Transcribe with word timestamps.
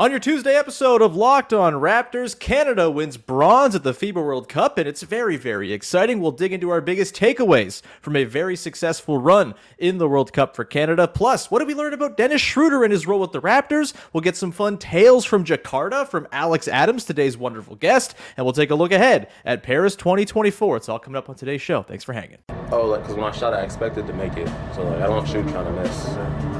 On 0.00 0.10
your 0.10 0.18
Tuesday 0.18 0.56
episode 0.56 1.02
of 1.02 1.14
Locked 1.14 1.52
On 1.52 1.74
Raptors, 1.74 2.38
Canada 2.38 2.90
wins 2.90 3.18
bronze 3.18 3.74
at 3.74 3.82
the 3.82 3.92
FIBA 3.92 4.14
World 4.14 4.48
Cup, 4.48 4.78
and 4.78 4.88
it's 4.88 5.02
very, 5.02 5.36
very 5.36 5.74
exciting. 5.74 6.22
We'll 6.22 6.32
dig 6.32 6.54
into 6.54 6.70
our 6.70 6.80
biggest 6.80 7.14
takeaways 7.14 7.82
from 8.00 8.16
a 8.16 8.24
very 8.24 8.56
successful 8.56 9.18
run 9.18 9.54
in 9.76 9.98
the 9.98 10.08
World 10.08 10.32
Cup 10.32 10.56
for 10.56 10.64
Canada. 10.64 11.06
Plus, 11.06 11.50
what 11.50 11.58
did 11.58 11.68
we 11.68 11.74
learn 11.74 11.92
about 11.92 12.16
Dennis 12.16 12.40
Schroeder 12.40 12.82
and 12.82 12.90
his 12.90 13.06
role 13.06 13.20
with 13.20 13.32
the 13.32 13.42
Raptors? 13.42 13.92
We'll 14.14 14.22
get 14.22 14.38
some 14.38 14.52
fun 14.52 14.78
tales 14.78 15.26
from 15.26 15.44
Jakarta 15.44 16.08
from 16.08 16.26
Alex 16.32 16.66
Adams, 16.66 17.04
today's 17.04 17.36
wonderful 17.36 17.76
guest, 17.76 18.14
and 18.38 18.46
we'll 18.46 18.54
take 18.54 18.70
a 18.70 18.74
look 18.74 18.92
ahead 18.92 19.28
at 19.44 19.62
Paris 19.62 19.96
2024. 19.96 20.78
It's 20.78 20.88
all 20.88 20.98
coming 20.98 21.18
up 21.18 21.28
on 21.28 21.34
today's 21.34 21.60
show. 21.60 21.82
Thanks 21.82 22.04
for 22.04 22.14
hanging. 22.14 22.38
Oh, 22.72 22.86
like, 22.86 23.02
because 23.02 23.16
when 23.16 23.24
I 23.24 23.32
shot, 23.32 23.52
I 23.52 23.60
expected 23.60 24.06
to 24.06 24.14
make 24.14 24.34
it. 24.38 24.48
So, 24.74 24.82
like, 24.82 25.02
I 25.02 25.08
don't 25.08 25.28
shoot 25.28 25.46
trying 25.48 25.66
to 25.66 25.72
miss. 25.72 26.59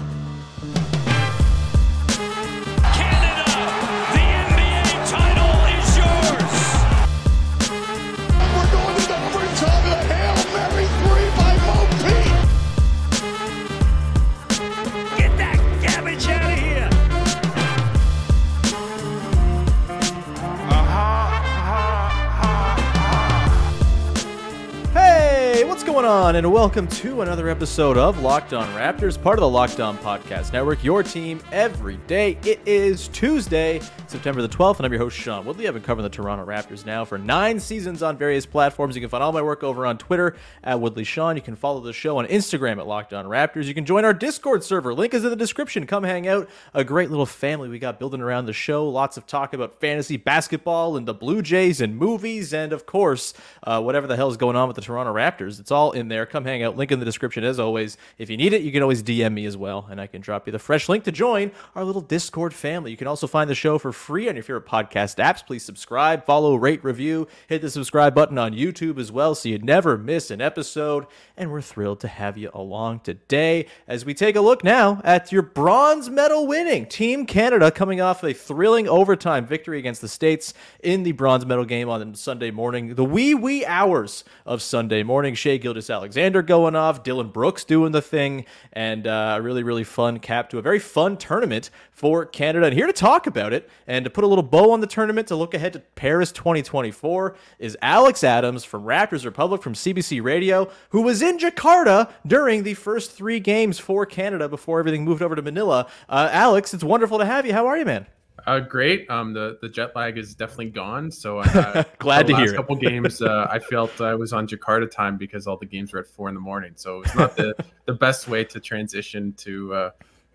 On? 26.31 26.37
And 26.37 26.53
welcome 26.53 26.87
to 26.87 27.21
another 27.21 27.49
episode 27.49 27.97
of 27.97 28.21
Locked 28.21 28.53
On 28.53 28.65
Raptors, 28.69 29.21
part 29.21 29.37
of 29.37 29.41
the 29.41 29.49
Locked 29.49 29.81
On 29.81 29.97
Podcast 29.97 30.53
Network, 30.53 30.81
your 30.83 31.03
team 31.03 31.41
every 31.51 31.97
day. 32.07 32.37
It 32.45 32.61
is 32.65 33.09
Tuesday, 33.09 33.81
September 34.11 34.41
the 34.41 34.49
12th, 34.49 34.75
and 34.75 34.85
I'm 34.85 34.91
your 34.91 34.99
host, 34.99 35.15
Sean 35.17 35.45
Woodley. 35.45 35.69
I've 35.69 35.73
been 35.73 35.83
covering 35.83 36.03
the 36.03 36.09
Toronto 36.09 36.45
Raptors 36.45 36.85
now 36.85 37.05
for 37.05 37.17
nine 37.17 37.61
seasons 37.61 38.03
on 38.03 38.17
various 38.17 38.45
platforms. 38.45 38.93
You 38.93 39.01
can 39.01 39.09
find 39.09 39.23
all 39.23 39.31
my 39.31 39.41
work 39.41 39.63
over 39.63 39.85
on 39.85 39.97
Twitter 39.97 40.35
at 40.65 40.81
Woodley 40.81 41.05
Sean. 41.05 41.37
You 41.37 41.41
can 41.41 41.55
follow 41.55 41.79
the 41.79 41.93
show 41.93 42.17
on 42.17 42.27
Instagram 42.27 42.77
at 42.77 42.85
Locked 42.85 43.13
On 43.13 43.23
Raptors. 43.23 43.67
You 43.67 43.73
can 43.73 43.85
join 43.85 44.03
our 44.03 44.13
Discord 44.13 44.65
server. 44.65 44.93
Link 44.93 45.13
is 45.13 45.23
in 45.23 45.29
the 45.29 45.37
description. 45.37 45.87
Come 45.87 46.03
hang 46.03 46.27
out. 46.27 46.49
A 46.73 46.83
great 46.83 47.09
little 47.09 47.25
family 47.25 47.69
we 47.69 47.79
got 47.79 47.99
building 47.99 48.19
around 48.19 48.47
the 48.47 48.53
show. 48.53 48.85
Lots 48.85 49.15
of 49.15 49.25
talk 49.27 49.53
about 49.53 49.79
fantasy 49.79 50.17
basketball 50.17 50.97
and 50.97 51.07
the 51.07 51.13
Blue 51.13 51.41
Jays 51.41 51.79
and 51.79 51.95
movies, 51.95 52.53
and 52.53 52.73
of 52.73 52.85
course, 52.85 53.33
uh, 53.63 53.81
whatever 53.81 54.07
the 54.07 54.17
hell 54.17 54.29
is 54.29 54.35
going 54.35 54.57
on 54.57 54.67
with 54.67 54.75
the 54.75 54.81
Toronto 54.81 55.13
Raptors. 55.13 55.57
It's 55.57 55.71
all 55.71 55.93
in 55.93 56.09
there. 56.09 56.25
Come 56.25 56.43
hang 56.43 56.63
out. 56.63 56.75
Link 56.75 56.91
in 56.91 56.99
the 56.99 57.05
description 57.05 57.45
as 57.45 57.61
always. 57.61 57.95
If 58.17 58.29
you 58.29 58.35
need 58.35 58.51
it, 58.51 58.61
you 58.61 58.73
can 58.73 58.81
always 58.81 59.01
DM 59.03 59.31
me 59.31 59.45
as 59.45 59.55
well, 59.55 59.87
and 59.89 60.01
I 60.01 60.07
can 60.07 60.19
drop 60.19 60.47
you 60.47 60.51
the 60.51 60.59
fresh 60.59 60.89
link 60.89 61.05
to 61.05 61.13
join 61.13 61.53
our 61.75 61.85
little 61.85 62.01
Discord 62.01 62.53
family. 62.53 62.91
You 62.91 62.97
can 62.97 63.07
also 63.07 63.25
find 63.25 63.49
the 63.49 63.55
show 63.55 63.77
for 63.77 63.93
free 64.01 64.27
on 64.27 64.35
your 64.35 64.43
favorite 64.43 64.65
podcast 64.65 65.23
apps. 65.23 65.45
Please 65.45 65.63
subscribe, 65.63 66.25
follow, 66.25 66.55
rate, 66.55 66.83
review, 66.83 67.27
hit 67.47 67.61
the 67.61 67.69
subscribe 67.69 68.15
button 68.15 68.37
on 68.39 68.51
YouTube 68.51 68.97
as 68.97 69.11
well 69.11 69.35
so 69.35 69.47
you 69.47 69.59
never 69.59 69.95
miss 69.97 70.31
an 70.31 70.41
episode. 70.41 71.05
And 71.37 71.51
we're 71.51 71.61
thrilled 71.61 71.99
to 71.99 72.07
have 72.07 72.37
you 72.37 72.49
along 72.53 73.01
today 73.01 73.67
as 73.87 74.03
we 74.03 74.15
take 74.15 74.35
a 74.35 74.41
look 74.41 74.63
now 74.63 75.01
at 75.03 75.31
your 75.31 75.43
bronze 75.43 76.09
medal 76.09 76.47
winning 76.47 76.87
Team 76.87 77.27
Canada 77.27 77.69
coming 77.69 78.01
off 78.01 78.23
a 78.23 78.33
thrilling 78.33 78.87
overtime 78.87 79.45
victory 79.45 79.77
against 79.77 80.01
the 80.01 80.07
States 80.07 80.53
in 80.81 81.03
the 81.03 81.11
bronze 81.11 81.45
medal 81.45 81.65
game 81.65 81.87
on 81.87 82.15
Sunday 82.15 82.49
morning, 82.49 82.95
the 82.95 83.05
wee 83.05 83.35
wee 83.35 83.63
hours 83.65 84.23
of 84.45 84.63
Sunday 84.63 85.03
morning. 85.03 85.35
Shai 85.35 85.57
Gilgeous-Alexander 85.57 86.41
going 86.41 86.75
off, 86.75 87.03
Dylan 87.03 87.31
Brooks 87.31 87.63
doing 87.63 87.91
the 87.91 88.01
thing, 88.01 88.45
and 88.73 89.05
uh, 89.05 89.35
a 89.37 89.41
really, 89.41 89.61
really 89.61 89.83
fun 89.83 90.17
cap 90.19 90.49
to 90.49 90.57
a 90.57 90.61
very 90.61 90.79
fun 90.79 91.17
tournament 91.17 91.69
for 91.91 92.25
Canada. 92.25 92.65
And 92.65 92.75
here 92.75 92.87
to 92.87 92.93
talk 92.93 93.27
about 93.27 93.53
it 93.53 93.69
and 93.91 94.05
to 94.05 94.09
put 94.09 94.23
a 94.23 94.27
little 94.27 94.41
bow 94.41 94.71
on 94.71 94.79
the 94.79 94.87
tournament 94.87 95.27
to 95.27 95.35
look 95.35 95.53
ahead 95.53 95.73
to 95.73 95.79
Paris 95.79 96.31
2024 96.31 97.35
is 97.59 97.77
Alex 97.81 98.23
Adams 98.23 98.63
from 98.63 98.85
Raptors 98.85 99.25
Republic 99.25 99.61
from 99.61 99.73
CBC 99.73 100.23
Radio, 100.23 100.71
who 100.91 101.01
was 101.01 101.21
in 101.21 101.37
Jakarta 101.37 102.09
during 102.25 102.63
the 102.63 102.73
first 102.73 103.11
three 103.11 103.41
games 103.41 103.79
for 103.79 104.05
Canada 104.05 104.47
before 104.47 104.79
everything 104.79 105.03
moved 105.03 105.21
over 105.21 105.35
to 105.35 105.41
Manila. 105.41 105.87
Uh, 106.07 106.29
Alex, 106.31 106.73
it's 106.73 106.85
wonderful 106.85 107.19
to 107.19 107.25
have 107.25 107.45
you. 107.45 107.51
How 107.51 107.67
are 107.67 107.77
you, 107.77 107.83
man? 107.83 108.07
Uh, 108.47 108.61
great. 108.61 109.09
Um, 109.09 109.33
the 109.33 109.59
the 109.61 109.67
jet 109.67 109.93
lag 109.93 110.17
is 110.17 110.35
definitely 110.35 110.69
gone. 110.69 111.11
So 111.11 111.39
uh, 111.39 111.83
Glad 111.99 112.27
to 112.27 112.35
hear 112.37 112.53
it. 112.53 112.55
couple 112.55 112.77
games, 112.77 113.21
uh, 113.21 113.47
I 113.51 113.59
felt 113.59 113.99
I 113.99 114.15
was 114.15 114.31
on 114.31 114.47
Jakarta 114.47 114.89
time 114.89 115.17
because 115.17 115.47
all 115.47 115.57
the 115.57 115.65
games 115.65 115.91
were 115.91 115.99
at 115.99 116.07
four 116.07 116.29
in 116.29 116.33
the 116.33 116.41
morning. 116.41 116.71
So 116.75 117.01
it's 117.01 117.13
not 117.13 117.35
the 117.35 117.53
the 117.85 117.93
best 117.93 118.29
way 118.29 118.45
to 118.45 118.59
transition 118.61 119.33
to 119.33 119.73
uh, 119.73 119.91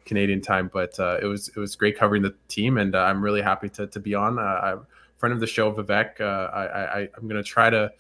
Canadian 0.07 0.41
time, 0.41 0.71
but 0.73 0.99
uh, 0.99 1.19
it 1.21 1.27
was 1.27 1.49
it 1.49 1.59
was 1.59 1.77
great 1.77 1.99
covering 1.99 2.23
the 2.23 2.35
team, 2.49 2.79
and 2.79 2.95
uh, 2.95 3.01
I'm 3.01 3.23
really 3.23 3.43
happy 3.43 3.69
to 3.71 3.87
to 3.87 4.01
be 4.01 4.15
on. 4.15 4.39
Uh, 4.39 4.79
friend 5.19 5.33
of 5.35 5.41
the 5.41 5.47
show, 5.47 5.73
Vivek. 5.73 6.21
Uh, 6.21 6.25
I, 6.25 7.01
I 7.01 7.09
I'm 7.17 7.29
gonna 7.29 7.43
try 7.43 7.69
to. 7.69 7.93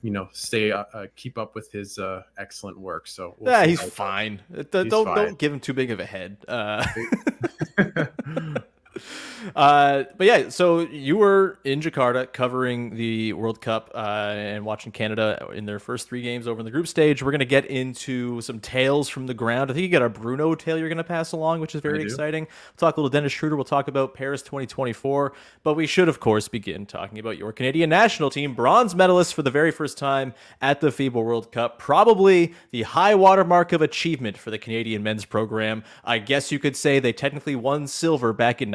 You 0.00 0.12
know, 0.12 0.28
stay 0.30 0.70
uh, 0.70 0.84
uh, 0.94 1.06
keep 1.16 1.36
up 1.36 1.56
with 1.56 1.72
his 1.72 1.98
uh, 1.98 2.22
excellent 2.38 2.78
work. 2.78 3.08
So 3.08 3.34
we'll 3.36 3.52
Yeah, 3.52 3.66
he's 3.66 3.80
how 3.80 3.86
it 3.86 3.88
goes. 3.88 3.94
fine. 3.94 4.40
He's 4.54 4.66
don't 4.66 5.04
fine. 5.06 5.16
don't 5.16 5.38
give 5.40 5.52
him 5.52 5.58
too 5.58 5.72
big 5.72 5.90
of 5.90 5.98
a 5.98 6.06
head. 6.06 6.36
Uh, 9.54 10.04
but 10.16 10.26
yeah, 10.26 10.48
so 10.48 10.80
you 10.80 11.16
were 11.16 11.58
in 11.64 11.80
Jakarta 11.80 12.32
covering 12.32 12.96
the 12.96 13.32
World 13.32 13.60
Cup 13.60 13.90
uh, 13.94 13.98
and 13.98 14.64
watching 14.64 14.92
Canada 14.92 15.48
in 15.54 15.66
their 15.66 15.78
first 15.78 16.08
three 16.08 16.22
games 16.22 16.46
over 16.46 16.60
in 16.60 16.64
the 16.64 16.70
group 16.70 16.88
stage. 16.88 17.22
We're 17.22 17.30
going 17.30 17.40
to 17.40 17.44
get 17.44 17.66
into 17.66 18.40
some 18.40 18.60
tales 18.60 19.08
from 19.08 19.26
the 19.26 19.34
ground. 19.34 19.70
I 19.70 19.74
think 19.74 19.82
you 19.82 19.88
got 19.90 20.02
a 20.02 20.08
Bruno 20.08 20.54
tale 20.54 20.78
you're 20.78 20.88
going 20.88 20.98
to 20.98 21.04
pass 21.04 21.32
along, 21.32 21.60
which 21.60 21.74
is 21.74 21.80
very 21.80 22.02
exciting. 22.02 22.44
We'll 22.44 22.88
talk 22.88 22.96
a 22.96 23.00
little 23.00 23.10
Dennis 23.10 23.32
Schroeder. 23.32 23.56
We'll 23.56 23.64
talk 23.64 23.88
about 23.88 24.14
Paris 24.14 24.42
2024. 24.42 25.32
But 25.62 25.74
we 25.74 25.86
should, 25.86 26.08
of 26.08 26.20
course, 26.20 26.48
begin 26.48 26.86
talking 26.86 27.18
about 27.18 27.38
your 27.38 27.52
Canadian 27.52 27.90
national 27.90 28.30
team, 28.30 28.54
bronze 28.54 28.94
medalists 28.94 29.32
for 29.32 29.42
the 29.42 29.50
very 29.50 29.70
first 29.70 29.98
time 29.98 30.34
at 30.60 30.80
the 30.80 30.88
FIBA 30.88 31.12
World 31.12 31.52
Cup. 31.52 31.78
Probably 31.78 32.54
the 32.70 32.82
high 32.82 33.14
watermark 33.14 33.72
of 33.72 33.82
achievement 33.82 34.36
for 34.38 34.50
the 34.50 34.58
Canadian 34.58 35.02
men's 35.02 35.24
program. 35.24 35.84
I 36.04 36.18
guess 36.18 36.52
you 36.52 36.58
could 36.58 36.76
say 36.76 36.98
they 36.98 37.12
technically 37.12 37.56
won 37.56 37.86
silver 37.86 38.32
back 38.32 38.62
in 38.62 38.70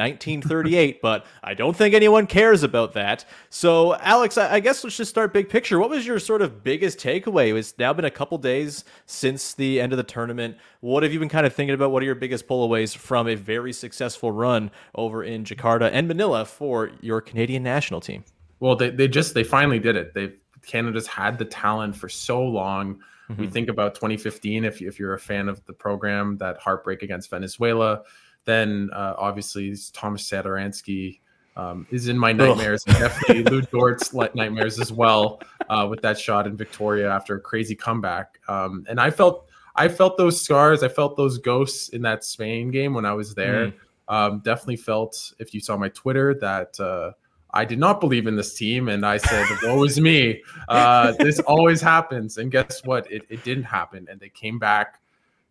1938, 0.64 1.02
but 1.02 1.26
I 1.42 1.54
don't 1.54 1.76
think 1.76 1.94
anyone 1.94 2.26
cares 2.26 2.62
about 2.62 2.92
that. 2.94 3.24
So, 3.50 3.94
Alex, 3.96 4.38
I 4.38 4.54
I 4.54 4.60
guess 4.60 4.82
let's 4.84 4.96
just 4.96 5.10
start 5.10 5.32
big 5.32 5.48
picture. 5.48 5.78
What 5.78 5.90
was 5.90 6.06
your 6.06 6.18
sort 6.18 6.42
of 6.42 6.62
biggest 6.62 6.98
takeaway? 6.98 7.56
It's 7.56 7.74
now 7.78 7.92
been 7.92 8.04
a 8.04 8.10
couple 8.10 8.38
days 8.38 8.84
since 9.06 9.54
the 9.54 9.80
end 9.80 9.92
of 9.92 9.96
the 9.96 10.04
tournament. 10.04 10.56
What 10.80 11.02
have 11.02 11.12
you 11.12 11.18
been 11.18 11.28
kind 11.28 11.46
of 11.46 11.54
thinking 11.54 11.74
about? 11.74 11.90
What 11.90 12.02
are 12.02 12.06
your 12.06 12.14
biggest 12.14 12.46
pullaways 12.46 12.96
from 12.96 13.28
a 13.28 13.34
very 13.34 13.72
successful 13.72 14.32
run 14.32 14.70
over 14.94 15.24
in 15.24 15.44
Jakarta 15.44 15.90
and 15.92 16.08
Manila 16.08 16.44
for 16.44 16.90
your 17.00 17.20
Canadian 17.20 17.62
national 17.62 18.00
team? 18.00 18.24
Well, 18.60 18.76
they, 18.76 18.90
they 18.90 19.08
just 19.08 19.34
they 19.34 19.44
finally 19.44 19.78
did 19.78 19.96
it. 19.96 20.14
They 20.14 20.32
Canada's 20.66 21.06
had 21.06 21.38
the 21.38 21.44
talent 21.44 21.96
for 21.96 22.08
so 22.08 22.42
long. 22.42 23.00
We 23.28 23.34
mm-hmm. 23.34 23.52
think 23.52 23.68
about 23.68 23.94
2015. 23.94 24.64
If 24.64 24.82
if 24.82 24.98
you're 24.98 25.14
a 25.14 25.18
fan 25.18 25.48
of 25.48 25.64
the 25.66 25.72
program, 25.72 26.36
that 26.38 26.58
heartbreak 26.58 27.02
against 27.02 27.30
Venezuela, 27.30 28.02
then 28.44 28.90
uh, 28.92 29.14
obviously 29.18 29.74
Thomas 29.92 30.28
Satoransky 30.28 31.20
um, 31.56 31.86
is 31.90 32.08
in 32.08 32.18
my 32.18 32.32
nightmares, 32.32 32.84
and 32.86 32.96
definitely 32.98 33.44
Lu 33.44 33.62
Dort's 33.62 34.12
like 34.12 34.34
nightmares 34.34 34.80
as 34.80 34.92
well 34.92 35.40
uh, 35.68 35.86
with 35.88 36.02
that 36.02 36.18
shot 36.18 36.46
in 36.46 36.56
Victoria 36.56 37.10
after 37.10 37.36
a 37.36 37.40
crazy 37.40 37.74
comeback. 37.74 38.40
Um, 38.48 38.84
and 38.88 39.00
I 39.00 39.10
felt 39.10 39.48
I 39.76 39.88
felt 39.88 40.16
those 40.16 40.40
scars. 40.40 40.82
I 40.82 40.88
felt 40.88 41.16
those 41.16 41.38
ghosts 41.38 41.90
in 41.90 42.02
that 42.02 42.24
Spain 42.24 42.70
game 42.70 42.94
when 42.94 43.04
I 43.04 43.12
was 43.12 43.34
there. 43.34 43.72
Um, 44.08 44.40
definitely 44.44 44.76
felt 44.76 45.32
if 45.38 45.54
you 45.54 45.60
saw 45.60 45.76
my 45.76 45.88
Twitter 45.90 46.34
that. 46.40 46.78
Uh, 46.78 47.12
I 47.56 47.64
did 47.64 47.78
not 47.78 48.00
believe 48.00 48.26
in 48.26 48.34
this 48.34 48.52
team, 48.54 48.88
and 48.88 49.06
I 49.06 49.16
said, 49.16 49.46
"Woe 49.62 49.84
is 49.84 50.00
me! 50.00 50.42
Uh, 50.68 51.12
this 51.20 51.38
always 51.40 51.80
happens." 51.80 52.38
And 52.38 52.50
guess 52.50 52.82
what? 52.84 53.08
It, 53.12 53.24
it 53.28 53.44
didn't 53.44 53.62
happen, 53.62 54.08
and 54.10 54.18
they 54.18 54.28
came 54.28 54.58
back. 54.58 55.00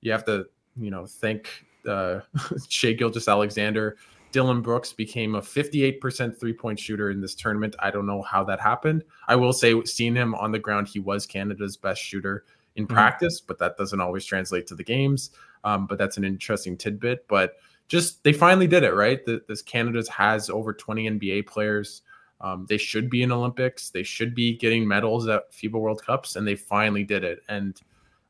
You 0.02 0.12
have 0.12 0.26
to, 0.26 0.48
you 0.76 0.92
know, 0.92 1.06
thank 1.06 1.66
uh, 1.88 2.22
Shai 2.70 2.94
Gilgeous-Alexander. 2.94 3.98
Dylan 4.32 4.64
Brooks 4.64 4.92
became 4.92 5.36
a 5.36 5.42
58% 5.42 6.40
three 6.40 6.54
point 6.54 6.80
shooter 6.80 7.12
in 7.12 7.22
this 7.22 7.36
tournament. 7.36 7.76
I 7.80 7.92
don't 7.92 8.08
know 8.08 8.24
how 8.24 8.44
that 8.46 8.60
happened. 8.60 9.04
I 9.28 9.36
will 9.36 9.54
say, 9.54 9.80
seeing 9.84 10.16
him 10.16 10.34
on 10.36 10.52
the 10.52 10.60
ground, 10.60 10.88
he 10.88 11.00
was 11.00 11.26
Canada's 11.26 11.78
best 11.78 12.02
shooter 12.02 12.46
in 12.76 12.88
practice, 12.88 13.40
but 13.40 13.60
that 13.60 13.78
doesn't 13.78 14.02
always 14.02 14.26
translate 14.26 14.66
to 14.68 14.76
the 14.76 14.84
games. 14.84 15.30
Um, 15.64 15.86
but 15.86 15.98
that's 16.00 16.18
an 16.18 16.24
interesting 16.24 16.76
tidbit. 16.76 17.28
But 17.28 17.54
just 17.88 18.24
they 18.24 18.34
finally 18.34 18.68
did 18.68 18.84
it, 18.84 18.94
right? 18.94 19.24
The, 19.24 19.42
this 19.48 19.62
Canada's 19.62 20.10
has 20.10 20.50
over 20.50 20.74
20 20.74 21.10
NBA 21.12 21.46
players. 21.46 22.02
Um, 22.42 22.66
they 22.68 22.78
should 22.78 23.10
be 23.10 23.24
in 23.24 23.32
Olympics. 23.32 23.90
They 23.90 24.04
should 24.04 24.36
be 24.36 24.58
getting 24.58 24.88
medals 24.88 25.28
at 25.28 25.52
FIBA 25.52 25.74
World 25.80 26.02
Cups, 26.04 26.36
and 26.36 26.46
they 26.46 26.56
finally 26.56 27.04
did 27.04 27.24
it. 27.24 27.42
And 27.48 27.80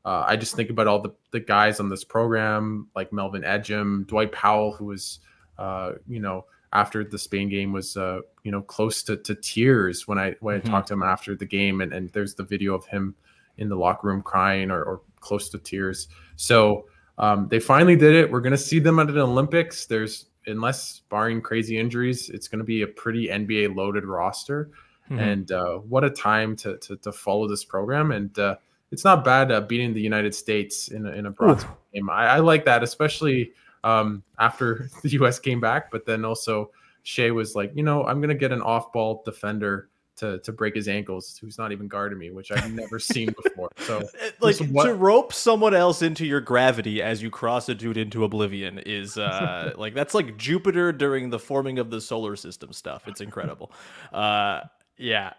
uh, 0.04 0.24
I 0.26 0.36
just 0.36 0.54
think 0.54 0.70
about 0.70 0.86
all 0.86 1.00
the, 1.00 1.12
the 1.30 1.40
guys 1.40 1.80
on 1.80 1.88
this 1.88 2.04
program, 2.04 2.88
like 2.94 3.12
Melvin 3.12 3.42
Ejim, 3.42 4.06
Dwight 4.06 4.32
Powell, 4.32 4.72
who 4.72 4.86
was, 4.86 5.20
uh, 5.58 5.92
you 6.06 6.20
know, 6.20 6.44
after 6.72 7.04
the 7.04 7.18
Spain 7.18 7.48
game 7.48 7.72
was, 7.72 7.96
uh, 7.96 8.20
you 8.42 8.50
know, 8.50 8.60
close 8.60 9.02
to, 9.04 9.16
to 9.16 9.34
tears 9.34 10.06
when 10.06 10.18
I 10.18 10.34
when 10.40 10.58
mm-hmm. 10.58 10.68
I 10.68 10.70
talked 10.70 10.88
to 10.88 10.94
him 10.94 11.02
after 11.02 11.34
the 11.34 11.46
game, 11.46 11.80
and, 11.80 11.92
and 11.92 12.10
there's 12.10 12.34
the 12.34 12.42
video 12.44 12.74
of 12.74 12.84
him 12.86 13.14
in 13.56 13.68
the 13.68 13.76
locker 13.76 14.08
room 14.08 14.20
crying 14.20 14.70
or, 14.70 14.82
or 14.82 15.00
close 15.20 15.48
to 15.50 15.58
tears. 15.58 16.08
So 16.36 16.86
um, 17.18 17.48
they 17.48 17.60
finally 17.60 17.96
did 17.96 18.14
it. 18.14 18.30
We're 18.30 18.40
going 18.40 18.52
to 18.52 18.58
see 18.58 18.80
them 18.80 18.98
at 18.98 19.08
an 19.08 19.18
Olympics. 19.18 19.86
There's 19.86 20.26
unless 20.46 21.00
barring 21.08 21.40
crazy 21.40 21.78
injuries, 21.78 22.28
it's 22.28 22.48
going 22.48 22.58
to 22.58 22.64
be 22.64 22.82
a 22.82 22.86
pretty 22.86 23.28
NBA 23.28 23.74
loaded 23.74 24.04
roster. 24.04 24.70
Mm-hmm. 25.10 25.18
And 25.18 25.52
uh, 25.52 25.74
what 25.76 26.04
a 26.04 26.10
time 26.10 26.56
to, 26.56 26.76
to, 26.78 26.96
to 26.96 27.12
follow 27.12 27.48
this 27.48 27.64
program. 27.64 28.10
And 28.10 28.38
uh, 28.38 28.56
it's 28.94 29.04
not 29.04 29.24
bad 29.24 29.52
uh, 29.52 29.60
beating 29.60 29.92
the 29.92 30.00
United 30.00 30.34
States 30.34 30.88
in 30.88 31.04
a, 31.06 31.10
in 31.10 31.26
a 31.26 31.30
bronze 31.30 31.64
game. 31.92 32.08
I, 32.08 32.26
I, 32.26 32.38
like 32.38 32.64
that, 32.64 32.82
especially 32.82 33.52
um, 33.82 34.22
after 34.38 34.88
the 35.02 35.10
U.S. 35.10 35.38
came 35.38 35.60
back. 35.60 35.90
But 35.90 36.06
then 36.06 36.24
also 36.24 36.70
Shai 37.02 37.30
was 37.30 37.54
like, 37.54 37.72
you 37.74 37.82
know, 37.82 38.04
I'm 38.04 38.20
going 38.20 38.30
to 38.30 38.34
get 38.34 38.52
an 38.52 38.62
off 38.62 38.92
ball 38.92 39.22
defender 39.24 39.88
to 40.16 40.38
to 40.38 40.52
break 40.52 40.74
his 40.74 40.88
ankles 40.88 41.36
who's 41.38 41.58
not 41.58 41.72
even 41.72 41.88
guarding 41.88 42.18
me, 42.18 42.30
which 42.30 42.52
I've 42.52 42.72
never 42.72 42.98
seen 43.00 43.34
before. 43.42 43.70
So 43.78 44.08
like 44.40 44.56
what... 44.70 44.84
to 44.84 44.94
rope 44.94 45.32
someone 45.32 45.74
else 45.74 46.02
into 46.02 46.24
your 46.24 46.40
gravity 46.40 47.02
as 47.02 47.22
you 47.22 47.30
cross 47.30 47.68
a 47.68 47.74
dude 47.74 47.96
into 47.96 48.24
oblivion 48.24 48.78
is 48.80 49.18
uh 49.18 49.72
like 49.76 49.94
that's 49.94 50.14
like 50.14 50.36
Jupiter 50.36 50.92
during 50.92 51.30
the 51.30 51.38
forming 51.38 51.78
of 51.78 51.90
the 51.90 52.00
solar 52.00 52.36
system 52.36 52.72
stuff. 52.72 53.08
It's 53.08 53.20
incredible. 53.20 53.72
Uh 54.12 54.60
yeah. 54.96 55.32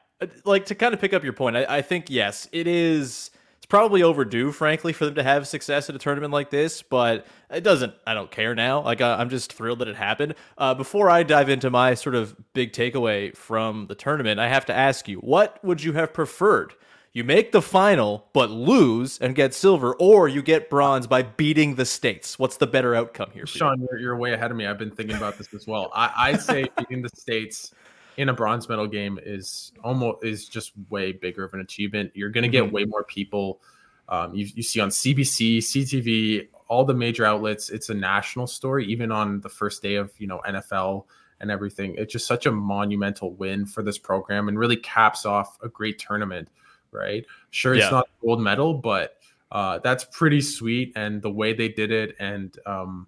Like 0.44 0.66
to 0.66 0.76
kind 0.76 0.94
of 0.94 1.00
pick 1.00 1.14
up 1.14 1.24
your 1.24 1.34
point, 1.34 1.58
I, 1.58 1.66
I 1.78 1.82
think 1.82 2.10
yes, 2.10 2.48
it 2.52 2.68
is 2.68 3.32
it's 3.66 3.70
probably 3.72 4.04
overdue, 4.04 4.52
frankly, 4.52 4.94
for 4.94 5.06
them 5.06 5.16
to 5.16 5.24
have 5.24 5.48
success 5.48 5.90
at 5.90 5.96
a 5.96 5.98
tournament 5.98 6.32
like 6.32 6.52
this, 6.52 6.84
but 6.84 7.26
it 7.50 7.64
doesn't, 7.64 7.96
I 8.06 8.14
don't 8.14 8.30
care 8.30 8.54
now. 8.54 8.84
Like, 8.84 9.02
I'm 9.02 9.28
just 9.28 9.52
thrilled 9.52 9.80
that 9.80 9.88
it 9.88 9.96
happened. 9.96 10.36
Uh, 10.56 10.76
before 10.76 11.10
I 11.10 11.24
dive 11.24 11.50
into 11.50 11.72
my 11.72 11.96
sort 11.96 12.14
of 12.14 12.36
big 12.54 12.74
takeaway 12.74 13.36
from 13.36 13.88
the 13.88 13.96
tournament, 13.96 14.40
I 14.40 14.50
have 14.50 14.68
to 14.68 14.74
ask 14.74 15.08
you, 15.08 15.18
what 15.18 15.64
would 15.66 15.82
you 15.82 15.94
have 15.94 16.14
preferred? 16.14 16.76
You 17.12 17.24
make 17.24 17.54
the 17.54 17.62
final, 17.62 18.28
but 18.34 18.52
lose 18.52 19.18
and 19.18 19.34
get 19.34 19.56
silver, 19.56 19.96
or 19.96 20.28
you 20.28 20.44
get 20.44 20.70
bronze 20.70 21.08
by 21.08 21.24
beating 21.24 21.74
the 21.74 21.86
states. 21.86 22.38
What's 22.38 22.58
the 22.58 22.68
better 22.68 22.94
outcome 22.94 23.32
here? 23.34 23.48
Sean, 23.48 23.82
you? 23.82 23.88
you're, 23.90 24.00
you're 24.00 24.16
way 24.16 24.34
ahead 24.34 24.52
of 24.52 24.58
me. 24.58 24.68
I've 24.68 24.78
been 24.78 24.92
thinking 24.92 25.18
about 25.18 25.40
this 25.40 25.52
as 25.56 25.66
well. 25.66 25.92
I, 25.96 26.12
I 26.16 26.38
say 26.38 26.68
beating 26.78 27.02
the 27.02 27.10
states 27.10 27.74
in 28.18 28.30
a 28.30 28.34
bronze 28.34 28.68
medal 28.70 28.88
game 28.88 29.20
is 29.24 29.72
almost 29.84 30.24
is 30.24 30.48
just 30.48 30.74
way 30.90 31.12
bigger 31.12 31.44
of 31.44 31.54
an 31.54 31.60
achievement. 31.60 32.12
You're 32.14 32.30
going 32.30 32.44
to 32.44 32.50
get 32.50 32.66
mm-hmm. 32.66 32.76
way 32.76 32.86
more 32.86 33.04
people. 33.04 33.62
Um, 34.08 34.34
you, 34.34 34.48
you 34.54 34.64
see 34.64 34.80
on 34.80 34.90
CBC, 34.90 35.58
CTV, 35.58 36.48
all 36.68 36.86
the 36.86 36.94
major 36.94 37.26
outlets. 37.26 37.70
It's 37.70 37.90
a 37.90 37.94
national 37.94 38.48
story, 38.48 38.86
even 38.86 39.12
on 39.12 39.42
the 39.42 39.50
first 39.50 39.82
day 39.82 39.96
of 39.96 40.12
you 40.18 40.28
know 40.28 40.42
NFL 40.48 41.06
and 41.40 41.52
everything. 41.52 41.96
It's 41.98 42.14
just 42.14 42.28
such 42.28 42.46
a 42.46 42.52
monumental 42.52 43.34
win 43.34 43.66
for 43.66 43.84
this 43.84 43.98
program 43.98 44.48
and 44.48 44.58
really 44.58 44.78
caps 44.78 45.26
off 45.26 45.58
a 45.62 45.70
great 45.70 46.00
tournament. 46.00 46.50
Right? 46.92 47.26
Sure, 47.50 47.74
it's 47.74 47.86
yeah. 47.86 47.90
not 47.90 48.10
gold 48.22 48.42
medal, 48.42 48.74
but 48.76 49.18
uh, 49.52 49.80
that's 49.80 50.06
pretty 50.06 50.42
sweet. 50.42 50.94
And 50.96 51.22
the 51.22 51.32
way 51.32 51.54
they 51.54 51.70
did 51.70 51.92
it, 51.92 52.16
and 52.20 52.58
um, 52.66 53.08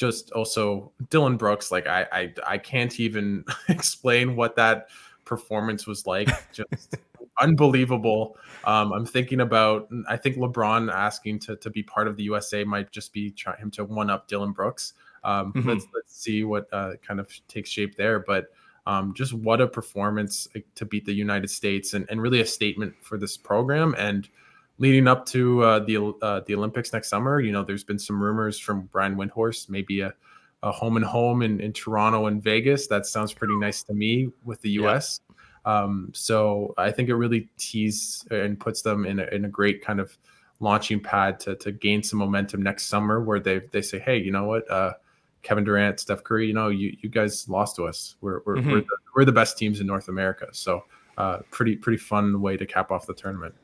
just 0.00 0.32
also 0.32 0.90
Dylan 1.08 1.36
Brooks, 1.36 1.70
like 1.70 1.86
I 1.86 2.06
I, 2.10 2.34
I 2.46 2.58
can't 2.58 2.98
even 2.98 3.44
explain 3.68 4.34
what 4.34 4.56
that 4.56 4.88
performance 5.26 5.86
was 5.86 6.06
like. 6.06 6.28
Just 6.52 6.96
unbelievable. 7.40 8.36
Um, 8.64 8.92
I'm 8.92 9.04
thinking 9.04 9.42
about 9.42 9.88
I 10.08 10.16
think 10.16 10.36
LeBron 10.36 10.90
asking 10.90 11.40
to 11.40 11.56
to 11.56 11.68
be 11.68 11.82
part 11.82 12.08
of 12.08 12.16
the 12.16 12.22
USA 12.24 12.64
might 12.64 12.90
just 12.90 13.12
be 13.12 13.30
trying 13.30 13.58
him 13.58 13.70
to 13.72 13.84
one 13.84 14.08
up 14.08 14.26
Dylan 14.26 14.54
Brooks. 14.54 14.94
Um, 15.22 15.52
mm-hmm. 15.52 15.68
Let's 15.68 15.86
let's 15.94 16.18
see 16.18 16.44
what 16.44 16.66
uh, 16.72 16.92
kind 17.06 17.20
of 17.20 17.28
takes 17.46 17.70
shape 17.70 17.96
there, 17.96 18.18
but. 18.18 18.46
Um, 18.86 19.12
just 19.14 19.34
what 19.34 19.60
a 19.60 19.68
performance 19.68 20.48
to 20.74 20.86
beat 20.86 21.04
the 21.04 21.12
United 21.12 21.48
States 21.48 21.92
and, 21.92 22.06
and 22.08 22.20
really 22.20 22.40
a 22.40 22.46
statement 22.46 22.94
for 23.02 23.18
this 23.18 23.36
program. 23.36 23.94
And 23.98 24.26
leading 24.80 25.06
up 25.06 25.26
to 25.26 25.62
uh, 25.62 25.78
the 25.78 25.98
uh, 26.22 26.40
the 26.46 26.54
Olympics 26.54 26.92
next 26.92 27.08
summer, 27.08 27.38
you 27.38 27.52
know, 27.52 27.62
there's 27.62 27.84
been 27.84 27.98
some 27.98 28.20
rumors 28.20 28.58
from 28.58 28.88
Brian 28.90 29.14
Windhorst, 29.14 29.68
maybe 29.68 30.00
a, 30.00 30.12
a 30.62 30.72
home 30.72 30.96
and 30.96 31.04
home 31.04 31.42
in, 31.42 31.60
in 31.60 31.72
Toronto 31.72 32.26
and 32.26 32.42
Vegas. 32.42 32.88
That 32.88 33.06
sounds 33.06 33.32
pretty 33.32 33.56
nice 33.56 33.82
to 33.84 33.94
me 33.94 34.32
with 34.44 34.60
the 34.62 34.70
U.S. 34.70 35.20
Yeah. 35.28 35.82
Um, 35.82 36.10
so 36.14 36.74
I 36.78 36.90
think 36.90 37.10
it 37.10 37.14
really 37.14 37.48
tees 37.58 38.26
and 38.30 38.58
puts 38.58 38.80
them 38.80 39.04
in 39.04 39.20
a, 39.20 39.24
in 39.26 39.44
a 39.44 39.48
great 39.48 39.84
kind 39.84 40.00
of 40.00 40.16
launching 40.58 40.98
pad 40.98 41.38
to, 41.40 41.54
to 41.56 41.72
gain 41.72 42.02
some 42.02 42.18
momentum 42.18 42.62
next 42.62 42.86
summer, 42.86 43.22
where 43.22 43.38
they 43.38 43.60
they 43.70 43.82
say, 43.82 43.98
hey, 43.98 44.16
you 44.16 44.32
know 44.32 44.44
what, 44.44 44.68
uh, 44.70 44.94
Kevin 45.42 45.64
Durant, 45.64 46.00
Steph 46.00 46.24
Curry, 46.24 46.46
you 46.46 46.54
know, 46.54 46.68
you 46.68 46.96
you 47.00 47.10
guys 47.10 47.46
lost 47.50 47.76
to 47.76 47.86
us. 47.86 48.16
We're 48.22 48.40
we're 48.46 48.56
mm-hmm. 48.56 48.70
we're, 48.70 48.80
the, 48.80 48.96
we're, 49.14 49.24
the, 49.26 49.32
best 49.32 49.58
teams 49.58 49.80
in 49.80 49.86
North 49.86 50.08
America. 50.08 50.48
So 50.52 50.84
uh, 51.18 51.40
pretty 51.50 51.76
pretty 51.76 51.98
fun 51.98 52.40
way 52.40 52.56
to 52.56 52.64
cap 52.64 52.90
off 52.90 53.06
the 53.06 53.12
tournament. 53.12 53.54